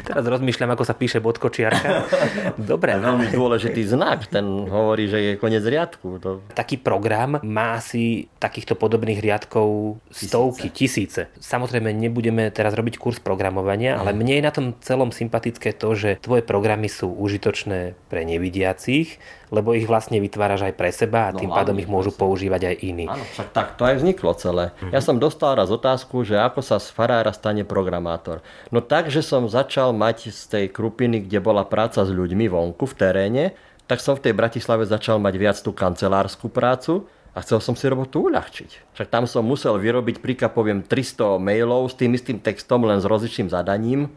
Teraz 0.00 0.24
rozmýšľam, 0.26 0.74
ako 0.74 0.84
sa 0.86 0.96
píše 0.96 1.20
bodkočiarka. 1.20 2.08
Dobre. 2.56 2.96
No. 2.96 3.14
Veľmi 3.14 3.28
dôležitý 3.30 3.84
znak, 3.84 4.32
ten 4.32 4.42
hovorí, 4.66 5.06
že 5.06 5.18
je 5.20 5.32
koniec 5.36 5.62
riadku. 5.62 6.18
To... 6.24 6.40
Taký 6.56 6.80
program 6.80 7.38
má 7.44 7.78
asi 7.78 8.26
takýchto 8.40 8.74
podobných 8.74 9.20
riadkov 9.20 10.00
stovky, 10.08 10.72
tisíce. 10.72 11.28
tisíce. 11.28 11.42
Samozrejme, 11.42 11.92
nebudeme 11.92 12.48
teraz 12.48 12.72
robiť 12.74 12.96
kurz 12.96 13.20
programovania, 13.20 14.00
ale 14.00 14.16
mne 14.16 14.40
je 14.40 14.46
na 14.46 14.52
tom 14.54 14.66
celom 14.80 15.12
sympatické 15.12 15.76
to, 15.76 15.92
že 15.92 16.18
tvoje 16.18 16.42
programy 16.42 16.88
sú 16.88 17.12
užitočné 17.12 17.94
pre 18.08 18.24
nevidiacich, 18.24 19.20
lebo 19.50 19.74
ich 19.74 19.84
vlastne 19.84 20.22
vytváraš 20.22 20.70
aj 20.70 20.74
pre 20.78 20.90
seba 20.94 21.28
a 21.28 21.34
no, 21.34 21.42
tým 21.42 21.50
pádom 21.50 21.74
ich 21.82 21.90
môžu 21.90 22.14
presne. 22.14 22.22
používať 22.22 22.62
aj 22.70 22.76
iní. 22.86 23.06
Áno, 23.10 23.26
však 23.34 23.48
tak 23.50 23.74
to 23.74 23.82
aj 23.82 23.98
vzniklo 23.98 24.30
celé. 24.38 24.64
Mm-hmm. 24.70 24.92
Ja 24.94 25.00
som 25.02 25.18
dostal 25.18 25.58
raz 25.58 25.68
otázku, 25.74 26.22
že 26.22 26.38
ako 26.38 26.62
sa 26.62 26.78
z 26.78 26.88
farára 26.94 27.34
stane 27.34 27.66
programátor. 27.66 28.46
No 28.70 28.78
tak, 28.78 29.10
že 29.10 29.26
som 29.26 29.50
začal 29.50 29.90
mať 29.90 30.30
z 30.30 30.42
tej 30.46 30.64
krupiny, 30.70 31.26
kde 31.26 31.42
bola 31.42 31.66
práca 31.66 32.06
s 32.06 32.10
ľuďmi 32.14 32.46
vonku 32.46 32.86
v 32.86 32.94
teréne, 32.94 33.44
tak 33.90 33.98
som 33.98 34.14
v 34.14 34.30
tej 34.30 34.34
Bratislave 34.38 34.86
začal 34.86 35.18
mať 35.18 35.34
viac 35.34 35.58
tú 35.58 35.74
kancelárskú 35.74 36.46
prácu 36.46 37.10
a 37.34 37.42
chcel 37.42 37.58
som 37.58 37.74
si 37.74 37.90
robotu 37.90 38.26
uľahčiť. 38.30 38.94
Však 38.94 39.08
tam 39.10 39.26
som 39.26 39.42
musel 39.42 39.74
vyrobiť, 39.82 40.22
príklad 40.22 40.54
poviem, 40.54 40.86
300 40.86 41.42
mailov 41.42 41.90
s 41.90 41.98
tým 41.98 42.14
istým 42.14 42.38
textom, 42.38 42.86
len 42.86 43.02
s 43.02 43.06
rozličným 43.06 43.50
zadaním, 43.50 44.10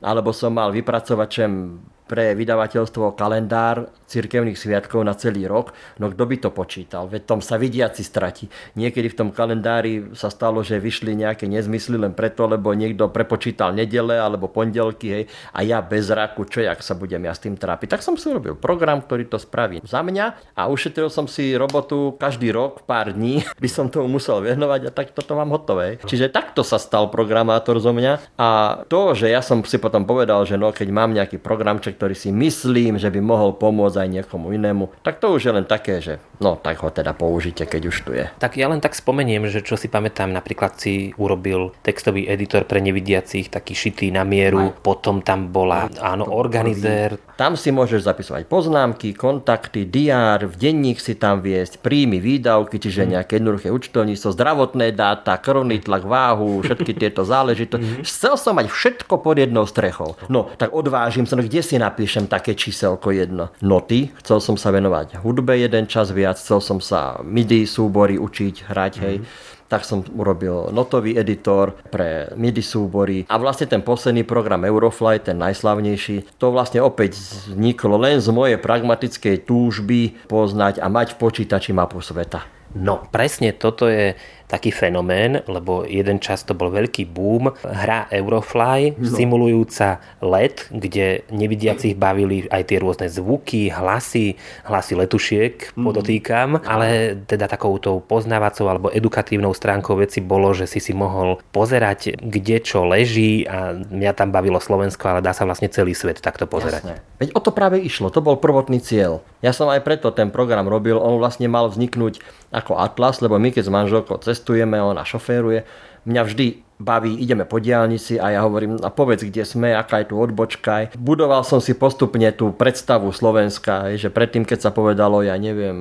alebo 0.00 0.32
som 0.32 0.56
mal 0.56 0.72
vypracovať 0.72 1.28
čem 1.28 1.80
pre 2.08 2.32
vydavateľstvo 2.32 3.12
kalendár 3.16 3.92
cirkevných 4.08 4.56
sviatkov 4.56 5.04
na 5.04 5.12
celý 5.12 5.44
rok, 5.44 5.76
no 6.00 6.08
kto 6.08 6.24
by 6.24 6.36
to 6.40 6.50
počítal? 6.50 7.04
Veď 7.06 7.28
tom 7.28 7.40
sa 7.44 7.60
vidiaci 7.60 8.00
strati. 8.00 8.48
Niekedy 8.74 9.12
v 9.12 9.18
tom 9.20 9.28
kalendári 9.30 10.16
sa 10.16 10.32
stalo, 10.32 10.64
že 10.64 10.80
vyšli 10.80 11.12
nejaké 11.12 11.44
nezmysly 11.44 12.00
len 12.00 12.16
preto, 12.16 12.48
lebo 12.48 12.72
niekto 12.72 13.12
prepočítal 13.12 13.76
nedele 13.76 14.16
alebo 14.16 14.48
pondelky, 14.48 15.06
hej, 15.12 15.24
a 15.52 15.60
ja 15.60 15.84
bez 15.84 16.08
raku, 16.08 16.48
čo 16.48 16.64
jak 16.64 16.80
sa 16.80 16.96
budem 16.96 17.28
ja 17.28 17.36
s 17.36 17.44
tým 17.44 17.54
trápiť. 17.54 17.92
Tak 17.92 18.02
som 18.02 18.16
si 18.16 18.32
robil 18.32 18.56
program, 18.56 19.04
ktorý 19.04 19.28
to 19.28 19.36
spraví 19.36 19.84
za 19.84 20.00
mňa 20.00 20.56
a 20.56 20.66
ušetril 20.72 21.12
som 21.12 21.28
si 21.28 21.52
robotu 21.52 22.16
každý 22.16 22.48
rok, 22.50 22.88
pár 22.88 23.12
dní, 23.12 23.44
by 23.62 23.68
som 23.68 23.92
tomu 23.92 24.08
musel 24.08 24.40
venovať 24.40 24.88
a 24.88 24.90
tak 24.90 25.12
toto 25.12 25.36
mám 25.36 25.52
hotové. 25.52 26.00
Čiže 26.00 26.32
takto 26.32 26.64
sa 26.64 26.80
stal 26.80 27.12
programátor 27.12 27.76
zo 27.76 27.92
mňa 27.92 28.40
a 28.40 28.48
to, 28.88 29.12
že 29.12 29.28
ja 29.28 29.44
som 29.44 29.60
si 29.66 29.76
potom 29.76 30.08
povedal, 30.08 30.48
že 30.48 30.56
no 30.56 30.72
keď 30.72 30.88
mám 30.88 31.12
nejaký 31.12 31.36
programček, 31.36 32.00
ktorý 32.00 32.16
si 32.16 32.32
myslím, 32.32 32.96
že 32.96 33.12
by 33.12 33.20
mohol 33.20 33.52
pomôcť 33.58 33.97
aj 33.98 34.08
niekomu 34.08 34.54
inému, 34.54 35.02
tak 35.02 35.18
to 35.18 35.34
už 35.34 35.50
je 35.50 35.52
len 35.52 35.66
také, 35.66 35.98
že 35.98 36.22
no 36.38 36.54
tak 36.54 36.80
ho 36.82 36.90
teda 36.90 37.12
použite, 37.12 37.66
keď 37.66 37.82
už 37.90 37.96
tu 38.06 38.10
je. 38.14 38.26
Tak 38.38 38.54
ja 38.54 38.70
len 38.70 38.78
tak 38.78 38.94
spomeniem, 38.94 39.50
že 39.50 39.62
čo 39.62 39.74
si 39.74 39.90
pamätám, 39.90 40.30
napríklad 40.30 40.78
si 40.78 41.12
urobil 41.18 41.74
textový 41.82 42.30
editor 42.30 42.64
pre 42.64 42.78
nevidiacich, 42.78 43.50
taký 43.50 43.74
šitý 43.74 44.14
na 44.14 44.22
mieru, 44.22 44.70
aj. 44.70 44.82
potom 44.82 45.20
tam 45.20 45.50
bola, 45.50 45.90
aj, 45.90 45.98
áno, 45.98 46.30
organizér. 46.30 47.18
Tam 47.34 47.54
si 47.54 47.70
môžeš 47.70 48.06
zapisovať 48.06 48.50
poznámky, 48.50 49.14
kontakty, 49.14 49.86
diár, 49.86 50.46
v 50.46 50.54
denník 50.58 50.98
si 50.98 51.14
tam 51.14 51.42
viesť, 51.42 51.82
príjmy, 51.82 52.18
výdavky, 52.18 52.78
čiže 52.78 53.06
hmm. 53.06 53.10
nejaké 53.14 53.32
jednoduché 53.38 53.68
účtovníctvo, 53.70 54.34
zdravotné 54.34 54.94
dáta, 54.94 55.38
krvný 55.38 55.82
tlak, 55.82 56.06
váhu, 56.06 56.62
všetky 56.66 56.94
tieto 56.98 57.22
záležitosti. 57.22 57.82
Hmm. 57.82 58.02
Chcel 58.02 58.34
som 58.34 58.58
mať 58.58 58.70
všetko 58.70 59.22
pod 59.22 59.38
jednou 59.38 59.66
strechou. 59.66 60.18
No, 60.26 60.50
tak 60.58 60.74
odvážim 60.74 61.26
sa, 61.26 61.38
no 61.38 61.46
kde 61.46 61.62
si 61.62 61.78
napíšem 61.78 62.26
také 62.26 62.58
číselko 62.58 63.14
jedno. 63.14 63.54
Noty, 63.88 64.12
chcel 64.20 64.44
som 64.44 64.60
sa 64.60 64.68
venovať 64.68 65.24
hudbe 65.24 65.56
jeden 65.56 65.88
čas 65.88 66.12
viac, 66.12 66.36
chcel 66.36 66.60
som 66.60 66.76
sa 66.76 67.24
MIDI 67.24 67.64
súbory 67.64 68.20
učiť, 68.20 68.68
hrať, 68.68 68.92
hej. 69.00 69.16
Mm 69.24 69.56
tak 69.68 69.84
som 69.84 70.00
urobil 70.16 70.72
notový 70.72 71.12
editor 71.20 71.76
pre 71.92 72.32
MIDI 72.32 72.64
súbory 72.64 73.28
a 73.28 73.36
vlastne 73.36 73.68
ten 73.68 73.84
posledný 73.84 74.24
program 74.24 74.64
Euroflight, 74.64 75.28
ten 75.28 75.36
najslavnejší, 75.36 76.40
to 76.40 76.48
vlastne 76.48 76.80
opäť 76.80 77.20
vzniklo 77.52 78.00
len 78.00 78.16
z 78.16 78.32
mojej 78.32 78.56
pragmatickej 78.56 79.44
túžby 79.44 80.16
poznať 80.24 80.80
a 80.80 80.88
mať 80.88 81.12
v 81.12 81.20
počítači 81.20 81.76
mapu 81.76 82.00
sveta. 82.00 82.48
No, 82.80 83.12
presne 83.12 83.52
toto 83.52 83.92
je 83.92 84.16
taký 84.48 84.72
fenomén, 84.72 85.44
lebo 85.44 85.84
jeden 85.84 86.18
čas 86.18 86.42
to 86.42 86.56
bol 86.56 86.72
veľký 86.72 87.04
boom. 87.12 87.52
Hra 87.62 88.08
Eurofly, 88.08 88.96
no. 88.96 89.04
simulujúca 89.04 90.00
let, 90.24 90.66
kde 90.72 91.28
nevidiacich 91.28 91.94
bavili 91.94 92.48
aj 92.48 92.62
tie 92.64 92.80
rôzne 92.80 93.06
zvuky, 93.12 93.68
hlasy, 93.68 94.40
hlasy 94.64 94.96
letušiek, 94.96 95.76
mm. 95.76 95.84
podotýkam, 95.84 96.48
ale 96.64 97.20
teda 97.28 97.44
takouto 97.44 98.00
poznávacou 98.00 98.66
alebo 98.72 98.88
edukatívnou 98.88 99.52
stránkou 99.52 100.00
veci 100.00 100.24
bolo, 100.24 100.56
že 100.56 100.64
si 100.64 100.80
si 100.80 100.96
mohol 100.96 101.36
pozerať, 101.52 102.16
kde 102.16 102.56
čo 102.64 102.88
leží 102.88 103.44
a 103.44 103.76
mňa 103.76 104.12
tam 104.16 104.32
bavilo 104.32 104.56
Slovensko, 104.56 105.12
ale 105.12 105.20
dá 105.20 105.36
sa 105.36 105.44
vlastne 105.44 105.68
celý 105.68 105.92
svet 105.92 106.24
takto 106.24 106.48
pozerať. 106.48 106.82
Jasne. 106.82 106.96
Veď 107.20 107.28
o 107.36 107.40
to 107.44 107.52
práve 107.52 107.76
išlo, 107.84 108.08
to 108.08 108.24
bol 108.24 108.40
prvotný 108.40 108.80
cieľ. 108.80 109.20
Ja 109.44 109.52
som 109.52 109.68
aj 109.68 109.84
preto 109.84 110.08
ten 110.10 110.32
program 110.32 110.64
robil, 110.66 110.96
on 110.96 111.20
vlastne 111.20 111.46
mal 111.46 111.68
vzniknúť 111.68 112.24
ako 112.48 112.80
atlas, 112.80 113.20
lebo 113.20 113.36
my 113.36 113.52
keď 113.52 113.68
s 113.68 113.74
manželkou 113.74 114.16
cestujeme, 114.38 114.78
ona 114.78 115.02
šoféruje, 115.02 115.66
mňa 116.06 116.22
vždy 116.22 116.46
baví, 116.78 117.18
ideme 117.18 117.42
po 117.42 117.58
diálnici 117.58 118.22
a 118.22 118.38
ja 118.38 118.40
hovorím, 118.46 118.78
a 118.86 118.94
povedz, 118.94 119.26
kde 119.26 119.42
sme, 119.42 119.74
aká 119.74 120.06
je 120.06 120.14
tu 120.14 120.16
odbočka. 120.16 120.94
Budoval 120.94 121.42
som 121.42 121.58
si 121.58 121.74
postupne 121.74 122.30
tú 122.30 122.54
predstavu 122.54 123.10
Slovenska, 123.10 123.98
že 123.98 124.14
predtým, 124.14 124.46
keď 124.46 124.58
sa 124.62 124.70
povedalo, 124.70 125.26
ja 125.26 125.34
neviem, 125.34 125.76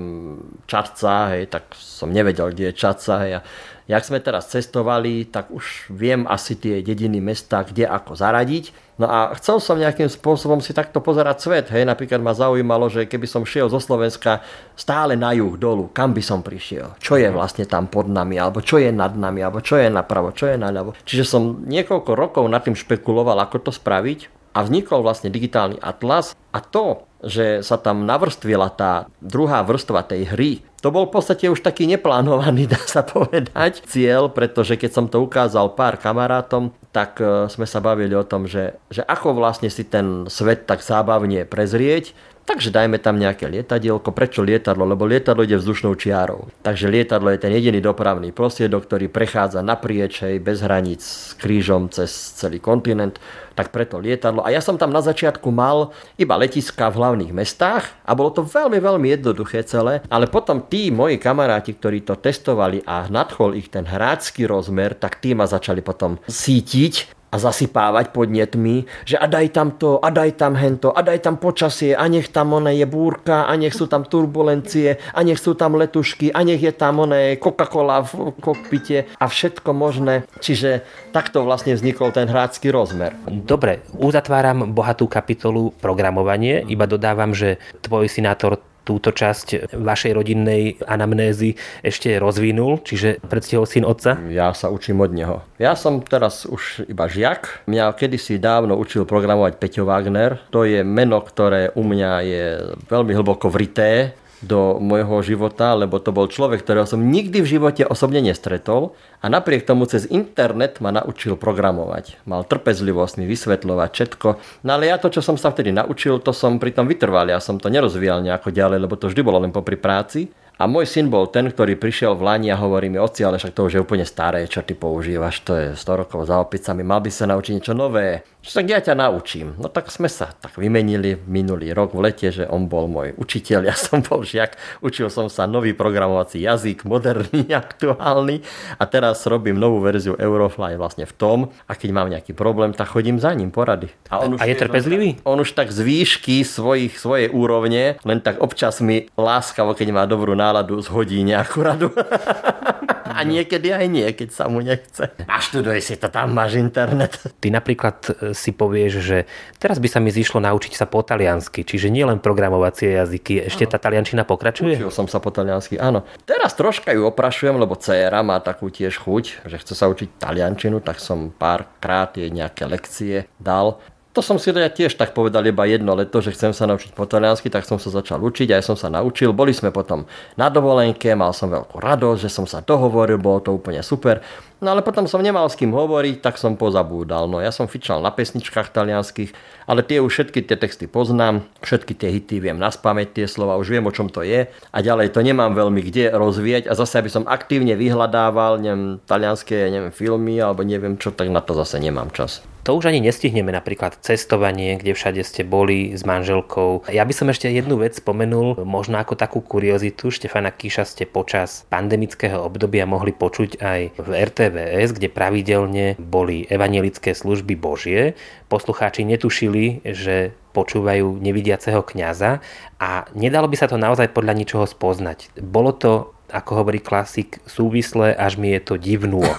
Čaca, 0.65 1.37
hej, 1.37 1.53
tak 1.53 1.69
som 1.77 2.09
nevedel, 2.09 2.49
kde 2.49 2.73
je 2.73 2.73
Čaca. 2.73 3.13
Hej, 3.21 3.31
a 3.37 3.41
Jak 3.87 4.03
sme 4.03 4.19
teraz 4.19 4.51
cestovali, 4.51 5.31
tak 5.31 5.47
už 5.47 5.93
viem 5.95 6.27
asi 6.27 6.59
tie 6.59 6.83
dediny, 6.83 7.23
mesta, 7.23 7.63
kde 7.63 7.87
ako 7.87 8.19
zaradiť. 8.19 8.86
No 8.97 9.05
a 9.05 9.29
chcel 9.37 9.61
som 9.61 9.77
nejakým 9.77 10.09
spôsobom 10.09 10.57
si 10.57 10.73
takto 10.73 10.97
pozerať 11.05 11.37
svet. 11.37 11.65
Hej, 11.69 11.85
napríklad 11.85 12.17
ma 12.17 12.33
zaujímalo, 12.33 12.89
že 12.89 13.05
keby 13.05 13.29
som 13.29 13.45
šiel 13.45 13.69
zo 13.69 13.77
Slovenska 13.77 14.41
stále 14.73 15.13
na 15.13 15.37
juh, 15.37 15.53
dolu, 15.53 15.93
kam 15.93 16.17
by 16.17 16.21
som 16.25 16.41
prišiel? 16.41 16.97
Čo 16.97 17.21
je 17.21 17.29
vlastne 17.29 17.69
tam 17.69 17.85
pod 17.85 18.09
nami, 18.09 18.41
alebo 18.41 18.59
čo 18.59 18.81
je 18.81 18.89
nad 18.89 19.13
nami, 19.13 19.45
alebo 19.45 19.61
čo 19.61 19.77
je 19.77 19.87
napravo, 19.87 20.33
čo 20.33 20.49
je 20.49 20.57
naľavo. 20.57 20.97
Čiže 21.05 21.23
som 21.29 21.61
niekoľko 21.69 22.11
rokov 22.17 22.43
nad 22.49 22.65
tým 22.65 22.73
špekuloval, 22.73 23.37
ako 23.37 23.69
to 23.69 23.71
spraviť 23.71 24.33
a 24.57 24.65
vznikol 24.65 25.05
vlastne 25.05 25.29
digitálny 25.29 25.77
atlas 25.77 26.33
a 26.49 26.57
to, 26.57 27.05
že 27.23 27.65
sa 27.65 27.81
tam 27.81 28.05
navrstvila 28.05 28.69
tá 28.73 29.09
druhá 29.21 29.65
vrstva 29.65 30.05
tej 30.05 30.29
hry, 30.29 30.51
to 30.77 30.93
bol 30.93 31.09
v 31.09 31.17
podstate 31.17 31.49
už 31.49 31.65
taký 31.65 31.89
neplánovaný, 31.89 32.69
dá 32.73 32.79
sa 32.85 33.01
povedať, 33.01 33.81
cieľ, 33.89 34.29
pretože 34.29 34.77
keď 34.77 34.91
som 34.93 35.05
to 35.09 35.25
ukázal 35.25 35.73
pár 35.73 35.97
kamarátom, 35.97 36.69
tak 36.93 37.17
e, 37.17 37.49
sme 37.49 37.65
sa 37.65 37.81
bavili 37.81 38.13
o 38.13 38.25
tom, 38.25 38.45
že, 38.45 38.77
že 38.93 39.01
ako 39.01 39.33
vlastne 39.33 39.73
si 39.73 39.83
ten 39.83 40.29
svet 40.29 40.69
tak 40.69 40.85
zábavne 40.85 41.49
prezrieť, 41.49 42.13
Takže 42.47 42.71
dajme 42.71 42.95
tam 42.95 43.19
nejaké 43.19 43.51
lietadielko. 43.51 44.15
Prečo 44.15 44.39
lietadlo? 44.39 44.87
Lebo 44.87 45.03
lietadlo 45.03 45.43
ide 45.43 45.59
vzdušnou 45.59 45.99
čiarou. 45.99 46.47
Takže 46.63 46.87
lietadlo 46.87 47.27
je 47.35 47.43
ten 47.43 47.51
jediný 47.51 47.83
dopravný 47.83 48.31
prostriedok, 48.31 48.87
ktorý 48.87 49.11
prechádza 49.11 49.59
naprieč, 49.59 50.23
hej, 50.23 50.39
bez 50.39 50.63
hraníc, 50.63 51.35
krížom 51.43 51.91
cez 51.91 52.07
celý 52.39 52.63
kontinent. 52.63 53.19
Tak 53.51 53.75
preto 53.75 53.99
lietadlo. 53.99 54.47
A 54.47 54.55
ja 54.55 54.63
som 54.63 54.79
tam 54.79 54.95
na 54.95 55.03
začiatku 55.03 55.51
mal 55.51 55.91
iba 56.15 56.39
letiska 56.39 56.87
v 56.87 57.03
hlavných 57.03 57.35
mestách 57.35 57.83
a 58.07 58.15
bolo 58.15 58.31
to 58.31 58.47
veľmi, 58.47 58.79
veľmi 58.79 59.07
jednoduché 59.19 59.67
celé. 59.67 59.99
Ale 60.07 60.31
potom 60.31 60.63
tí 60.63 60.87
moji 60.87 61.19
kamaráti, 61.19 61.75
ktorí 61.75 62.07
to 62.07 62.15
testovali 62.15 62.79
a 62.87 63.11
nadchol 63.11 63.59
ich 63.59 63.67
ten 63.67 63.83
hráčský 63.83 64.47
rozmer, 64.47 64.95
tak 64.95 65.19
tí 65.19 65.35
ma 65.35 65.51
začali 65.51 65.83
potom 65.83 66.15
sítiť 66.31 67.16
a 67.27 67.35
zasypávať 67.35 68.15
podnetmi, 68.15 68.87
že 69.03 69.19
a 69.19 69.27
daj 69.27 69.51
tam 69.51 69.75
to, 69.75 69.99
a 69.99 70.07
daj 70.07 70.39
tam 70.39 70.55
hento, 70.55 70.95
a 70.95 71.03
daj 71.03 71.19
tam 71.27 71.35
počasie, 71.35 71.91
a 71.91 72.07
nech 72.07 72.31
tam 72.31 72.55
one 72.55 72.71
je 72.71 72.87
búrka, 72.87 73.43
a 73.45 73.53
nech 73.59 73.75
sú 73.75 73.91
tam 73.91 74.07
turbulencie, 74.07 74.95
a 75.11 75.19
nech 75.27 75.39
sú 75.39 75.53
tam 75.59 75.75
letušky, 75.75 76.31
a 76.31 76.39
nech 76.47 76.63
je 76.63 76.71
tam 76.71 77.03
one 77.03 77.35
Coca-Cola 77.35 78.07
v 78.07 78.31
kokpite 78.39 79.11
a 79.19 79.25
všetko 79.27 79.69
možné. 79.75 80.23
Čiže 80.39 80.87
takto 81.11 81.43
vlastne 81.43 81.75
vznikol 81.75 82.15
ten 82.15 82.31
hráčský 82.31 82.71
rozmer. 82.71 83.11
Dobre, 83.27 83.83
uzatváram 83.99 84.71
bohatú 84.71 85.11
kapitolu 85.11 85.75
programovanie, 85.83 86.63
iba 86.71 86.87
dodávam, 86.87 87.35
že 87.35 87.59
tvoj 87.83 88.07
synátor 88.07 88.63
túto 88.87 89.11
časť 89.11 89.75
vašej 89.75 90.11
rodinnej 90.15 90.79
anamnézy 90.87 91.59
ešte 91.83 92.15
rozvinul, 92.15 92.79
čiže 92.87 93.19
predstihol 93.27 93.67
syn 93.67 93.83
otca? 93.83 94.15
Ja 94.31 94.55
sa 94.55 94.71
učím 94.71 95.03
od 95.03 95.11
neho. 95.11 95.43
Ja 95.59 95.75
som 95.75 95.99
teraz 95.99 96.47
už 96.47 96.87
iba 96.87 97.11
žiak. 97.11 97.67
Mňa 97.67 97.91
kedysi 97.99 98.39
dávno 98.39 98.79
učil 98.79 99.03
programovať 99.03 99.59
Peťo 99.59 99.83
Wagner. 99.83 100.39
To 100.55 100.63
je 100.63 100.87
meno, 100.87 101.19
ktoré 101.19 101.75
u 101.75 101.83
mňa 101.83 102.11
je 102.23 102.45
veľmi 102.87 103.11
hlboko 103.11 103.51
vrité 103.51 104.15
do 104.45 104.77
môjho 104.77 105.23
života, 105.25 105.73
lebo 105.73 105.97
to 105.97 106.13
bol 106.13 106.29
človek, 106.29 106.61
ktorého 106.61 106.85
som 106.85 107.01
nikdy 107.01 107.41
v 107.41 107.51
živote 107.57 107.83
osobne 107.85 108.21
nestretol 108.21 108.93
a 109.17 109.25
napriek 109.33 109.65
tomu 109.65 109.89
cez 109.89 110.05
internet 110.05 110.77
ma 110.77 110.93
naučil 110.93 111.33
programovať. 111.39 112.21
Mal 112.29 112.45
trpezlivosť 112.45 113.17
mi 113.17 113.25
vysvetľovať 113.25 113.89
všetko. 113.89 114.27
No 114.61 114.69
ale 114.77 114.93
ja 114.93 115.01
to, 115.01 115.09
čo 115.09 115.25
som 115.25 115.41
sa 115.41 115.49
vtedy 115.49 115.73
naučil, 115.73 116.21
to 116.21 116.29
som 116.35 116.61
pritom 116.61 116.85
vytrval. 116.85 117.25
Ja 117.33 117.41
som 117.41 117.57
to 117.57 117.73
nerozvíjal 117.73 118.21
nejako 118.21 118.53
ďalej, 118.53 118.79
lebo 118.85 118.93
to 118.93 119.09
vždy 119.09 119.21
bolo 119.25 119.41
len 119.41 119.49
popri 119.49 119.79
práci. 119.79 120.29
A 120.57 120.65
môj 120.65 120.89
syn 120.89 121.13
bol 121.13 121.29
ten, 121.29 121.45
ktorý 121.53 121.77
prišiel 121.77 122.17
v 122.17 122.25
Lani 122.25 122.49
a 122.49 122.57
hovorí 122.57 122.89
mi, 122.89 122.97
oci, 122.97 123.21
ale 123.21 123.37
však 123.37 123.53
to 123.53 123.69
už 123.69 123.73
je 123.77 123.83
úplne 123.85 124.01
staré, 124.09 124.41
čo 124.49 124.65
ty 124.65 124.73
používaš, 124.73 125.45
to 125.45 125.53
je 125.53 125.67
100 125.77 126.01
rokov 126.01 126.25
za 126.25 126.41
opicami, 126.41 126.81
mal 126.81 126.97
by 126.97 127.13
sa 127.13 127.29
naučiť 127.29 127.61
niečo 127.61 127.77
nové. 127.77 128.25
Tak 128.47 128.65
ja 128.67 128.79
ťa 128.79 128.95
naučím. 128.95 129.59
No 129.59 129.67
tak 129.67 129.91
sme 129.91 130.07
sa 130.07 130.31
tak 130.31 130.55
vymenili 130.55 131.19
minulý 131.27 131.75
rok 131.75 131.91
v 131.91 132.07
lete, 132.07 132.31
že 132.31 132.47
on 132.47 132.71
bol 132.71 132.87
môj 132.87 133.11
učiteľ, 133.19 133.67
ja 133.67 133.75
som 133.75 133.99
bol 133.99 134.23
žiak, 134.23 134.55
učil 134.79 135.11
som 135.11 135.27
sa 135.27 135.43
nový 135.43 135.75
programovací 135.75 136.39
jazyk, 136.39 136.87
moderný, 136.87 137.51
aktuálny 137.63 138.41
a 138.79 138.83
teraz 138.87 139.27
robím 139.27 139.59
novú 139.59 139.83
verziu 139.83 140.15
Eurofly 140.15 140.79
vlastne 140.79 141.03
v 141.03 141.13
tom 141.15 141.39
a 141.67 141.73
keď 141.75 141.89
mám 141.91 142.07
nejaký 142.07 142.31
problém, 142.31 142.71
tak 142.71 142.91
chodím 142.95 143.19
za 143.19 143.35
ním 143.35 143.51
porady. 143.51 143.91
A, 144.07 144.23
on 144.23 144.35
už 144.35 144.39
a 144.39 144.45
je 144.47 144.55
trpezlivý? 144.55 145.09
On 145.27 145.37
už 145.37 145.51
tak 145.51 145.69
z 145.73 145.83
výšky 145.83 146.47
svojich, 146.47 146.95
svojej 146.95 147.27
úrovne, 147.31 147.99
len 148.01 148.19
tak 148.23 148.39
občas 148.39 148.79
mi 148.79 149.11
láskavo, 149.19 149.75
keď 149.75 149.87
má 149.91 150.03
dobrú 150.07 150.33
náladu, 150.33 150.79
zhodí 150.79 151.19
nejakú 151.21 151.59
radu. 151.59 151.89
a 153.17 153.25
niekedy 153.25 153.73
aj 153.73 153.85
nie, 153.89 154.05
keď 154.13 154.29
sa 154.29 154.45
mu 154.45 154.61
nechce. 154.61 155.09
Naštuduj 155.25 155.81
si 155.81 155.97
to, 155.97 156.13
tam 156.13 156.37
máš 156.37 156.61
internet. 156.61 157.17
Ty 157.41 157.47
napríklad 157.49 157.97
e, 158.05 158.11
si 158.37 158.53
povieš, 158.53 158.93
že 159.01 159.17
teraz 159.57 159.81
by 159.81 159.89
sa 159.89 159.97
mi 159.97 160.13
zišlo 160.13 160.37
naučiť 160.37 160.77
sa 160.77 160.85
po 160.85 161.01
taliansky, 161.01 161.65
čiže 161.65 161.89
nielen 161.89 162.21
programovacie 162.21 162.93
jazyky, 162.93 163.49
ešte 163.49 163.65
tá 163.65 163.81
taliančina 163.81 164.21
pokračuje? 164.21 164.77
Učil 164.77 164.93
som 164.93 165.09
sa 165.09 165.17
po 165.17 165.33
taliansky, 165.33 165.81
áno. 165.81 166.05
Teraz 166.29 166.53
troška 166.53 166.93
ju 166.93 167.09
oprašujem, 167.09 167.57
lebo 167.57 167.73
dcera 167.73 168.21
má 168.21 168.37
takú 168.37 168.69
tiež 168.69 169.01
chuť, 169.01 169.49
že 169.49 169.57
chce 169.57 169.73
sa 169.73 169.89
učiť 169.89 170.21
taliančinu, 170.21 170.77
tak 170.85 171.01
som 171.01 171.33
párkrát 171.33 172.13
jej 172.13 172.29
nejaké 172.29 172.69
lekcie 172.69 173.25
dal. 173.41 173.81
To 174.17 174.25
som 174.25 174.41
si 174.41 174.49
ja 174.49 174.65
tiež 174.65 174.97
tak 174.97 175.13
povedal 175.13 175.45
iba 175.45 175.61
jedno 175.69 175.93
leto, 175.93 176.25
že 176.25 176.33
chcem 176.33 176.49
sa 176.49 176.65
naučiť 176.65 176.89
po 176.97 177.05
taliansky, 177.05 177.53
tak 177.53 177.69
som 177.69 177.77
sa 177.77 177.93
začal 177.93 178.17
učiť, 178.17 178.49
aj 178.49 178.65
som 178.65 178.73
sa 178.73 178.89
naučil. 178.89 179.29
Boli 179.29 179.53
sme 179.53 179.69
potom 179.69 180.09
na 180.33 180.49
dovolenke, 180.49 181.13
mal 181.13 181.37
som 181.37 181.53
veľkú 181.53 181.77
radosť, 181.77 182.25
že 182.25 182.33
som 182.33 182.49
sa 182.49 182.65
dohovoril, 182.65 183.21
bolo 183.21 183.45
to 183.45 183.53
úplne 183.53 183.85
super. 183.85 184.25
No 184.57 184.73
ale 184.73 184.81
potom 184.81 185.05
som 185.05 185.21
nemal 185.21 185.45
s 185.45 185.53
kým 185.53 185.69
hovoriť, 185.69 186.17
tak 186.17 186.41
som 186.41 186.57
pozabúdal. 186.57 187.29
No 187.29 187.37
ja 187.37 187.53
som 187.53 187.69
fičal 187.69 188.01
na 188.01 188.09
pesničkách 188.09 188.73
talianských, 188.73 189.31
ale 189.69 189.85
tie 189.85 190.01
už 190.01 190.09
všetky 190.09 190.41
tie 190.49 190.57
texty 190.57 190.89
poznám, 190.89 191.45
všetky 191.61 191.93
tie 191.93 192.09
hity 192.09 192.41
viem 192.41 192.57
naspamäť 192.57 193.21
tie 193.21 193.25
slova, 193.29 193.61
už 193.61 193.69
viem 193.69 193.85
o 193.85 193.93
čom 193.93 194.09
to 194.09 194.25
je 194.25 194.49
a 194.49 194.77
ďalej 194.81 195.13
to 195.13 195.21
nemám 195.21 195.53
veľmi 195.53 195.85
kde 195.85 196.09
rozvíjať 196.09 196.65
a 196.65 196.73
zase 196.73 196.97
aby 196.97 197.09
som 197.13 197.29
aktívne 197.29 197.77
vyhľadával, 197.77 198.57
neviem, 198.57 198.97
talianské, 199.05 199.69
neviem, 199.69 199.93
filmy 199.93 200.41
alebo 200.41 200.65
neviem 200.65 200.97
čo, 200.97 201.13
tak 201.13 201.29
na 201.29 201.45
to 201.45 201.53
zase 201.53 201.77
nemám 201.77 202.09
čas 202.09 202.41
to 202.67 202.75
už 202.75 202.91
ani 202.91 202.99
nestihneme, 202.99 203.47
napríklad 203.47 203.95
cestovanie, 204.03 204.75
kde 204.75 204.91
všade 204.91 205.23
ste 205.23 205.47
boli 205.47 205.95
s 205.95 206.03
manželkou. 206.03 206.91
Ja 206.91 207.07
by 207.07 207.13
som 207.15 207.31
ešte 207.31 207.47
jednu 207.47 207.79
vec 207.79 207.95
spomenul, 207.95 208.59
možno 208.67 208.99
ako 208.99 209.15
takú 209.15 209.39
kuriozitu. 209.39 210.11
Štefana 210.11 210.51
Kíša 210.51 210.83
ste 210.83 211.07
počas 211.07 211.63
pandemického 211.71 212.43
obdobia 212.43 212.83
mohli 212.83 213.15
počuť 213.15 213.63
aj 213.63 213.81
v 214.03 214.07
RTVS, 214.47 214.95
kde 214.95 215.11
pravidelne 215.11 215.85
boli 215.99 216.47
evanielické 216.47 217.11
služby 217.11 217.59
Božie. 217.59 218.15
Poslucháči 218.47 219.03
netušili, 219.03 219.83
že 219.83 220.31
počúvajú 220.55 221.19
nevidiaceho 221.19 221.83
kňaza 221.83 222.39
a 222.79 222.89
nedalo 223.13 223.45
by 223.51 223.55
sa 223.59 223.67
to 223.67 223.77
naozaj 223.77 224.09
podľa 224.15 224.33
ničoho 224.33 224.65
spoznať. 224.65 225.35
Bolo 225.43 225.75
to 225.75 226.17
ako 226.27 226.63
hovorí 226.63 226.83
klasik, 226.83 227.39
súvislé, 227.47 228.11
až 228.11 228.35
mi 228.35 228.51
je 228.51 228.59
to 228.63 228.75
divnú. 228.75 229.23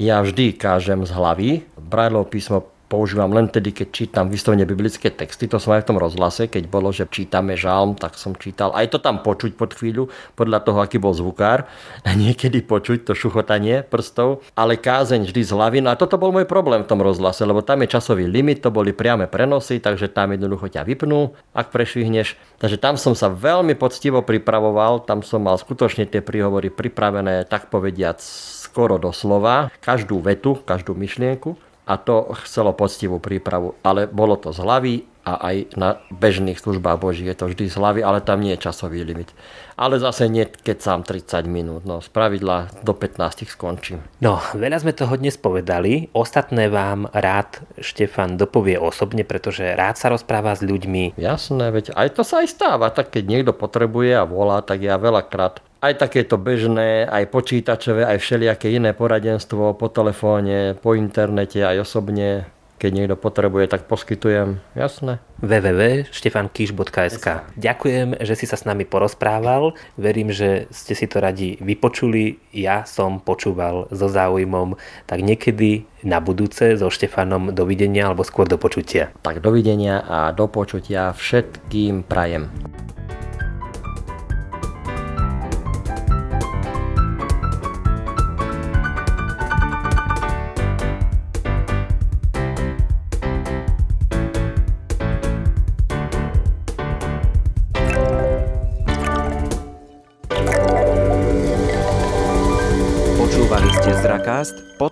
Ja 0.00 0.24
vždy 0.24 0.56
kážem 0.56 1.04
z 1.04 1.12
hlavy. 1.12 1.50
Brailleov 1.76 2.32
písmo 2.32 2.64
používam 2.90 3.30
len 3.30 3.46
tedy, 3.46 3.70
keď 3.70 3.88
čítam 3.94 4.26
vyslovene 4.26 4.66
biblické 4.66 5.14
texty. 5.14 5.46
To 5.46 5.62
som 5.62 5.78
aj 5.78 5.86
v 5.86 5.88
tom 5.94 5.98
rozhlase, 6.02 6.50
keď 6.50 6.66
bolo, 6.66 6.90
že 6.90 7.06
čítame 7.06 7.54
žalm, 7.54 7.94
tak 7.94 8.18
som 8.18 8.34
čítal. 8.34 8.74
Aj 8.74 8.90
to 8.90 8.98
tam 8.98 9.22
počuť 9.22 9.54
pod 9.54 9.78
chvíľu, 9.78 10.10
podľa 10.34 10.66
toho, 10.66 10.82
aký 10.82 10.98
bol 10.98 11.14
zvukár. 11.14 11.70
Niekedy 12.04 12.66
počuť 12.66 13.06
to 13.06 13.14
šuchotanie 13.14 13.86
prstov, 13.86 14.42
ale 14.58 14.74
kázeň 14.74 15.30
vždy 15.30 15.40
z 15.46 15.50
hlavy. 15.54 15.78
No 15.86 15.94
a 15.94 15.96
toto 15.96 16.18
bol 16.18 16.34
môj 16.34 16.50
problém 16.50 16.82
v 16.82 16.90
tom 16.90 16.98
rozhlase, 16.98 17.46
lebo 17.46 17.62
tam 17.62 17.86
je 17.86 17.94
časový 17.94 18.26
limit, 18.26 18.66
to 18.66 18.74
boli 18.74 18.90
priame 18.90 19.30
prenosy, 19.30 19.78
takže 19.78 20.10
tam 20.10 20.34
jednoducho 20.34 20.66
ťa 20.66 20.82
vypnú, 20.82 21.38
ak 21.54 21.70
prešvihneš. 21.70 22.34
Takže 22.58 22.76
tam 22.82 22.98
som 22.98 23.14
sa 23.14 23.30
veľmi 23.30 23.78
poctivo 23.78 24.26
pripravoval, 24.26 25.06
tam 25.06 25.22
som 25.22 25.46
mal 25.46 25.54
skutočne 25.54 26.10
tie 26.10 26.18
príhovory 26.18 26.74
pripravené, 26.74 27.46
tak 27.46 27.70
povediac, 27.70 28.18
skoro 28.60 28.98
do 28.98 29.14
slova, 29.14 29.70
každú 29.78 30.18
vetu, 30.18 30.58
každú 30.58 30.98
myšlienku 30.98 31.69
a 31.90 31.98
to 31.98 32.30
chcelo 32.46 32.70
poctivú 32.70 33.18
prípravu. 33.18 33.74
Ale 33.82 34.06
bolo 34.06 34.38
to 34.38 34.54
z 34.54 34.62
hlavy 34.62 34.94
a 35.30 35.54
aj 35.54 35.78
na 35.78 36.02
bežných 36.10 36.58
službách 36.58 36.98
Boží 36.98 37.22
je 37.22 37.36
to 37.38 37.46
vždy 37.46 37.70
z 37.70 37.78
hlavy, 37.78 38.00
ale 38.02 38.18
tam 38.18 38.42
nie 38.42 38.58
je 38.58 38.66
časový 38.66 39.06
limit. 39.06 39.30
Ale 39.80 39.96
zase 39.96 40.28
nie, 40.28 40.44
keď 40.44 40.76
sám 40.82 41.00
30 41.06 41.46
minút. 41.48 41.88
No, 41.88 42.04
z 42.04 42.10
pravidla 42.12 42.68
do 42.84 42.92
15 42.92 43.48
skončím. 43.48 44.04
No, 44.20 44.42
veľa 44.52 44.82
sme 44.82 44.92
toho 44.92 45.16
dnes 45.16 45.40
povedali. 45.40 46.12
Ostatné 46.12 46.68
vám 46.68 47.08
rád 47.14 47.64
Štefan 47.80 48.36
dopovie 48.36 48.76
osobne, 48.76 49.24
pretože 49.24 49.64
rád 49.72 49.96
sa 49.96 50.12
rozpráva 50.12 50.52
s 50.52 50.60
ľuďmi. 50.60 51.16
Jasné, 51.16 51.72
veď 51.72 51.96
aj 51.96 52.08
to 52.18 52.22
sa 52.26 52.44
aj 52.44 52.48
stáva. 52.52 52.92
Tak 52.92 53.14
keď 53.14 53.24
niekto 53.24 53.52
potrebuje 53.56 54.20
a 54.20 54.28
volá, 54.28 54.60
tak 54.60 54.84
ja 54.84 55.00
veľakrát 55.00 55.64
aj 55.80 55.96
takéto 55.96 56.36
bežné, 56.36 57.08
aj 57.08 57.32
počítačové, 57.32 58.04
aj 58.04 58.20
všelijaké 58.20 58.68
iné 58.68 58.92
poradenstvo 58.92 59.72
po 59.80 59.88
telefóne, 59.88 60.76
po 60.76 60.92
internete, 60.92 61.64
aj 61.64 61.88
osobne, 61.88 62.44
keď 62.80 62.90
niekto 62.96 63.16
potrebuje, 63.20 63.68
tak 63.68 63.84
poskytujem, 63.84 64.56
jasné. 64.72 65.20
www.štefankiš.sk 65.44 67.52
Ďakujem, 67.60 68.16
že 68.24 68.34
si 68.40 68.48
sa 68.48 68.56
s 68.56 68.64
nami 68.64 68.88
porozprával. 68.88 69.76
Verím, 70.00 70.32
že 70.32 70.64
ste 70.72 70.96
si 70.96 71.04
to 71.04 71.20
radi 71.20 71.60
vypočuli. 71.60 72.40
Ja 72.56 72.88
som 72.88 73.20
počúval 73.20 73.92
so 73.92 74.08
záujmom. 74.08 74.80
Tak 75.04 75.20
niekedy 75.20 75.84
na 76.08 76.24
budúce 76.24 76.80
so 76.80 76.88
Štefanom 76.88 77.52
dovidenia 77.52 78.08
alebo 78.08 78.24
skôr 78.24 78.48
do 78.48 78.56
počutia. 78.56 79.12
Tak 79.20 79.44
dovidenia 79.44 80.00
a 80.08 80.32
do 80.32 80.48
počutia 80.48 81.12
všetkým 81.12 82.08
prajem. 82.08 82.48